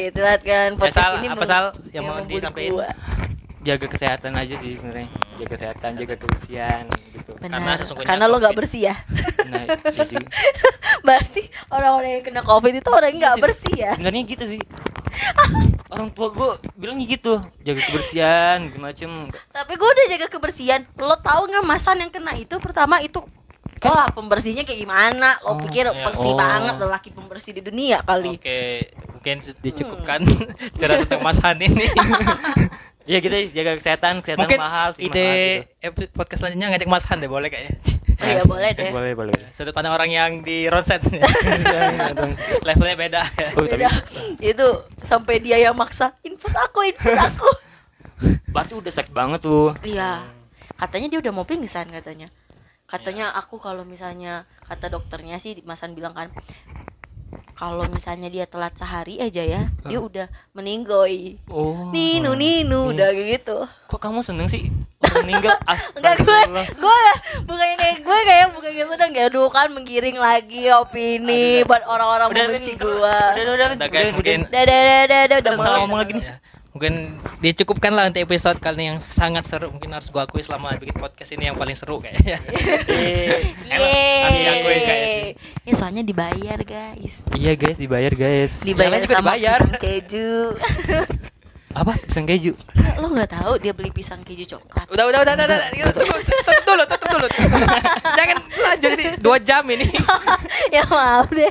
Iya, 0.02 0.10
Telat 0.10 0.42
kan 0.42 0.70
Ya, 0.76 0.90
Sal, 0.90 1.12
apa 1.22 1.46
Sal 1.46 1.66
yang 1.94 2.04
mau 2.04 2.18
disampaikan? 2.26 2.74
gua. 2.74 2.90
Jaga 3.60 3.86
kesehatan 3.86 4.34
aja 4.34 4.56
sih 4.56 4.74
sebenarnya. 4.74 5.14
Jaga 5.38 5.50
kesehatan, 5.54 5.90
jaga 5.94 6.16
kebersihan 6.18 6.84
gitu. 7.14 7.32
Benar. 7.38 7.54
Karena 7.54 7.72
sesungguhnya 7.78 8.10
Karena 8.10 8.26
lo 8.26 8.36
gak 8.40 8.58
bersih 8.58 8.82
ya. 8.90 8.96
Nah, 9.46 9.64
jadi 9.86 10.16
Berarti 11.06 11.42
orang-orang 11.70 12.10
yang 12.18 12.24
kena 12.26 12.42
covid 12.42 12.74
itu 12.74 12.90
orang 12.90 13.14
yang 13.14 13.22
gak 13.22 13.30
Iya 13.30 13.38
sih. 13.38 13.44
bersih 13.46 13.74
ya. 13.78 13.92
sebenarnya 13.94 14.22
gitu 14.26 14.46
sih. 14.48 14.62
Orang 15.90 16.10
tua 16.10 16.30
gua 16.30 16.50
bilangnya 16.74 17.10
gitu, 17.10 17.34
jaga 17.60 17.82
kebersihan, 17.82 18.60
macam 18.78 19.10
Tapi 19.50 19.74
gue 19.74 19.90
udah 19.90 20.06
jaga 20.08 20.28
kebersihan. 20.28 20.86
Lo 20.96 21.18
tahu 21.18 21.50
nggak 21.50 21.66
masan 21.66 21.98
yang 22.00 22.10
kena 22.10 22.34
itu 22.34 22.54
pertama 22.58 22.98
itu 23.00 23.20
Wah 23.80 24.12
pembersihnya 24.12 24.62
kayak 24.62 24.76
gimana? 24.78 25.40
Lo 25.40 25.56
Oh, 25.56 25.58
pikir 25.58 25.88
iya. 25.88 26.04
bersih 26.04 26.30
Oh. 26.30 26.38
banget 26.38 26.76
lelaki 26.78 27.10
pembersih 27.10 27.56
di 27.56 27.64
dunia 27.64 28.04
kali. 28.04 28.36
Oke, 28.36 28.92
mungkin 29.10 29.40
se- 29.40 29.56
dicukupkan 29.56 30.20
cerita 30.78 31.08
tentang 31.08 31.24
Mas 31.24 31.40
Han 31.40 31.58
ini. 31.58 31.88
Iya 33.10 33.26
kita 33.26 33.42
jaga 33.50 33.72
kesehatan, 33.74 34.22
kesehatan 34.22 34.46
mungkin 34.46 34.60
mahal 34.62 34.94
sih. 34.94 35.10
ide 35.10 35.66
mahal 35.74 35.98
gitu. 35.98 36.14
podcast 36.14 36.40
selanjutnya 36.46 36.68
ngajak 36.70 36.86
Mas 36.86 37.10
Han 37.10 37.18
deh 37.18 37.26
boleh 37.26 37.50
kayaknya. 37.50 37.74
Oh 38.20 38.28
iya 38.32 38.44
boleh 38.44 38.72
deh. 38.76 38.92
Boleh, 38.92 39.14
boleh. 39.16 39.34
Sudut 39.56 39.72
pandang 39.72 39.96
orang 39.96 40.12
yang 40.12 40.32
di 40.44 40.68
ronset. 40.68 41.00
Levelnya 42.68 42.98
beda. 43.00 43.22
Oh, 43.56 43.64
tapi 43.64 43.88
Beda. 43.88 43.92
itu 44.44 44.68
sampai 45.08 45.40
dia 45.40 45.58
yang 45.60 45.76
maksa 45.76 46.12
infus 46.24 46.54
aku 46.56 46.84
infus 46.84 47.16
aku. 47.32 47.50
batu 48.52 48.84
udah 48.84 48.92
sakit 48.92 49.16
banget 49.16 49.40
tuh. 49.40 49.72
Iya. 49.80 50.28
Katanya 50.76 51.08
dia 51.08 51.20
udah 51.24 51.32
mau 51.32 51.48
pingsan 51.48 51.88
katanya. 51.88 52.28
Katanya 52.90 53.32
aku 53.38 53.62
kalau 53.62 53.86
misalnya 53.86 54.44
kata 54.66 54.90
dokternya 54.90 55.38
sih 55.38 55.62
Masan 55.62 55.94
bilang 55.94 56.12
kan 56.18 56.28
kalau 57.54 57.84
misalnya 57.92 58.32
dia 58.32 58.48
telat 58.48 58.72
sehari 58.80 59.20
aja 59.20 59.44
ya, 59.44 59.68
dia 59.84 60.00
udah 60.00 60.32
meninggoy. 60.56 61.36
Oh. 61.52 61.92
Ninu 61.92 62.32
ninu 62.32 62.96
udah 62.96 63.12
gitu. 63.12 63.68
Kok 63.92 64.00
kamu 64.00 64.24
seneng 64.24 64.48
sih? 64.48 64.72
Meninggal 65.20 65.56
Enggak 65.98 66.16
gue, 66.20 66.42
gue 66.74 67.00
bukannya 67.46 67.90
gue 68.00 68.18
kayak 68.26 68.48
bukan 68.52 68.70
gitu 68.72 68.88
sedang 68.90 69.12
ya 69.12 69.26
aduh 69.26 69.48
kan 69.48 69.68
menggiring 69.70 70.18
lagi 70.18 70.70
opini 70.72 71.62
buat 71.64 71.84
orang-orang 71.86 72.28
Udah, 72.30 72.44
membenci 72.46 72.74
Ben, 72.74 72.82
gue. 72.82 72.96
Udah, 72.96 73.42
udah, 73.44 73.54
udah, 73.54 73.68
Udah 73.76 73.90
guys, 73.90 74.10
mungkin 74.12 74.40
Dah 74.48 74.64
dah 74.64 74.80
dah 74.80 75.04
dah 75.06 75.22
dah 75.26 75.38
udah 75.38 75.38
Udah 75.40 75.54
salah 75.58 75.70
mau. 75.76 75.82
ngomong 75.86 76.00
lagi 76.00 76.12
nih. 76.16 76.24
Ya, 76.24 76.36
mungkin 76.70 76.94
dicukupkan 77.40 77.92
lah 77.92 78.04
untuk 78.08 78.22
episode 78.22 78.58
kali 78.58 78.76
ini 78.78 78.86
yang 78.94 79.00
sangat 79.02 79.44
seru 79.44 79.68
mungkin 79.68 79.90
harus 79.90 80.08
gua 80.08 80.24
akui 80.24 80.40
selama 80.40 80.78
bikin 80.78 80.96
podcast 80.96 81.34
ini 81.34 81.50
yang 81.50 81.58
paling 81.58 81.74
seru 81.74 81.98
kayaknya 81.98 82.38
Harus 82.46 84.38
diakui 84.38 84.80
kayak 84.80 85.06
sih. 85.08 85.22
Yeay. 85.26 85.66
Ya 85.66 85.74
soalnya 85.74 86.04
dibayar 86.06 86.60
guys. 86.62 87.26
Iya 87.34 87.54
guys, 87.54 87.78
dibayar 87.78 88.14
guys. 88.14 88.54
Dibayar 88.62 89.02
sama 89.04 89.34
dibayar. 89.34 89.60
pisang 89.60 89.82
keju. 89.82 90.32
Apa? 91.76 91.94
Pisang 92.02 92.26
keju. 92.26 92.54
Lo 92.98 93.14
nggak 93.14 93.30
tahu 93.30 93.54
dia 93.62 93.72
beli 93.72 93.94
pisang 93.94 94.26
keju 94.26 94.46
coklat. 94.48 94.90
udah 94.90 95.06
udah 95.06 95.20
udah 95.22 95.34
udah, 95.38 95.46
udah. 95.46 95.60
Tunggu, 95.94 96.18
tutup 96.20 96.60
dulu 96.66 96.84
tutup 96.86 97.08
dulu 97.10 97.28
jangan 98.18 98.38
lanjut 98.46 98.92
ini 98.94 99.06
dua 99.18 99.38
jam 99.42 99.64
ini 99.68 99.88
ya 100.76 100.84
maaf 100.86 101.28
deh. 101.34 101.50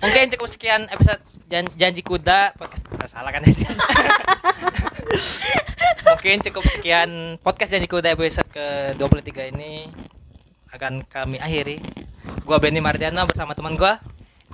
mungkin 0.00 0.26
cukup 0.34 0.48
sekian 0.50 0.82
episode 0.90 1.20
Jan- 1.50 1.74
janji 1.74 2.02
kuda 2.02 2.54
podcast 2.54 2.82
ah, 2.94 3.06
salah 3.10 3.30
kan 3.34 3.42
tadi 3.42 3.62
mungkin 6.06 6.38
cukup 6.46 6.64
sekian 6.66 7.10
podcast 7.42 7.70
janji 7.74 7.86
kuda 7.90 8.14
episode 8.14 8.46
ke 8.48 8.94
23 8.98 9.50
ini 9.54 9.90
akan 10.70 11.02
kami 11.06 11.42
akhiri 11.42 11.82
gua 12.46 12.62
Benny 12.62 12.78
Mardiano 12.78 13.26
bersama 13.26 13.54
teman 13.54 13.74
gua 13.74 13.98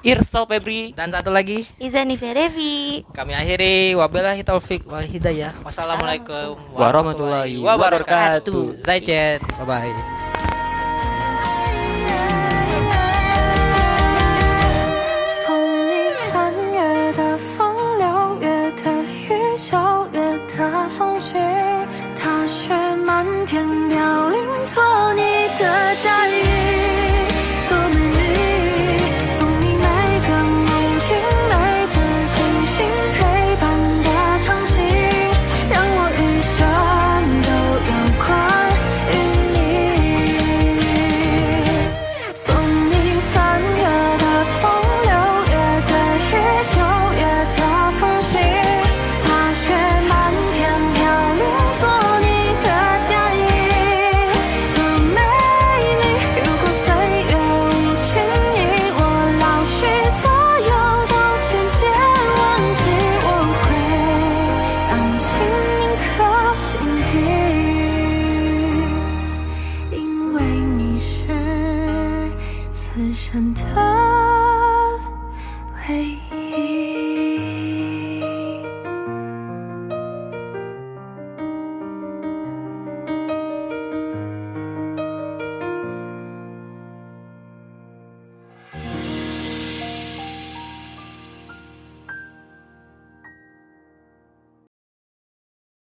Irsal 0.07 0.47
Febri. 0.47 0.95
dan 0.95 1.11
satu 1.11 1.35
lagi 1.35 1.67
Izani 1.83 2.15
Fedevi. 2.15 3.03
kami 3.11 3.35
akhiri 3.35 3.99
wabillahi 3.99 4.47
taufik 4.47 4.87
wal 4.87 5.03
hidayah 5.03 5.51
wassalamualaikum 5.67 6.55
Warahmatullahi 6.79 7.59
wabarakatuh. 7.59 8.79
Zaichen 8.79 9.43
bye 9.59 9.67
bye 9.67 10.26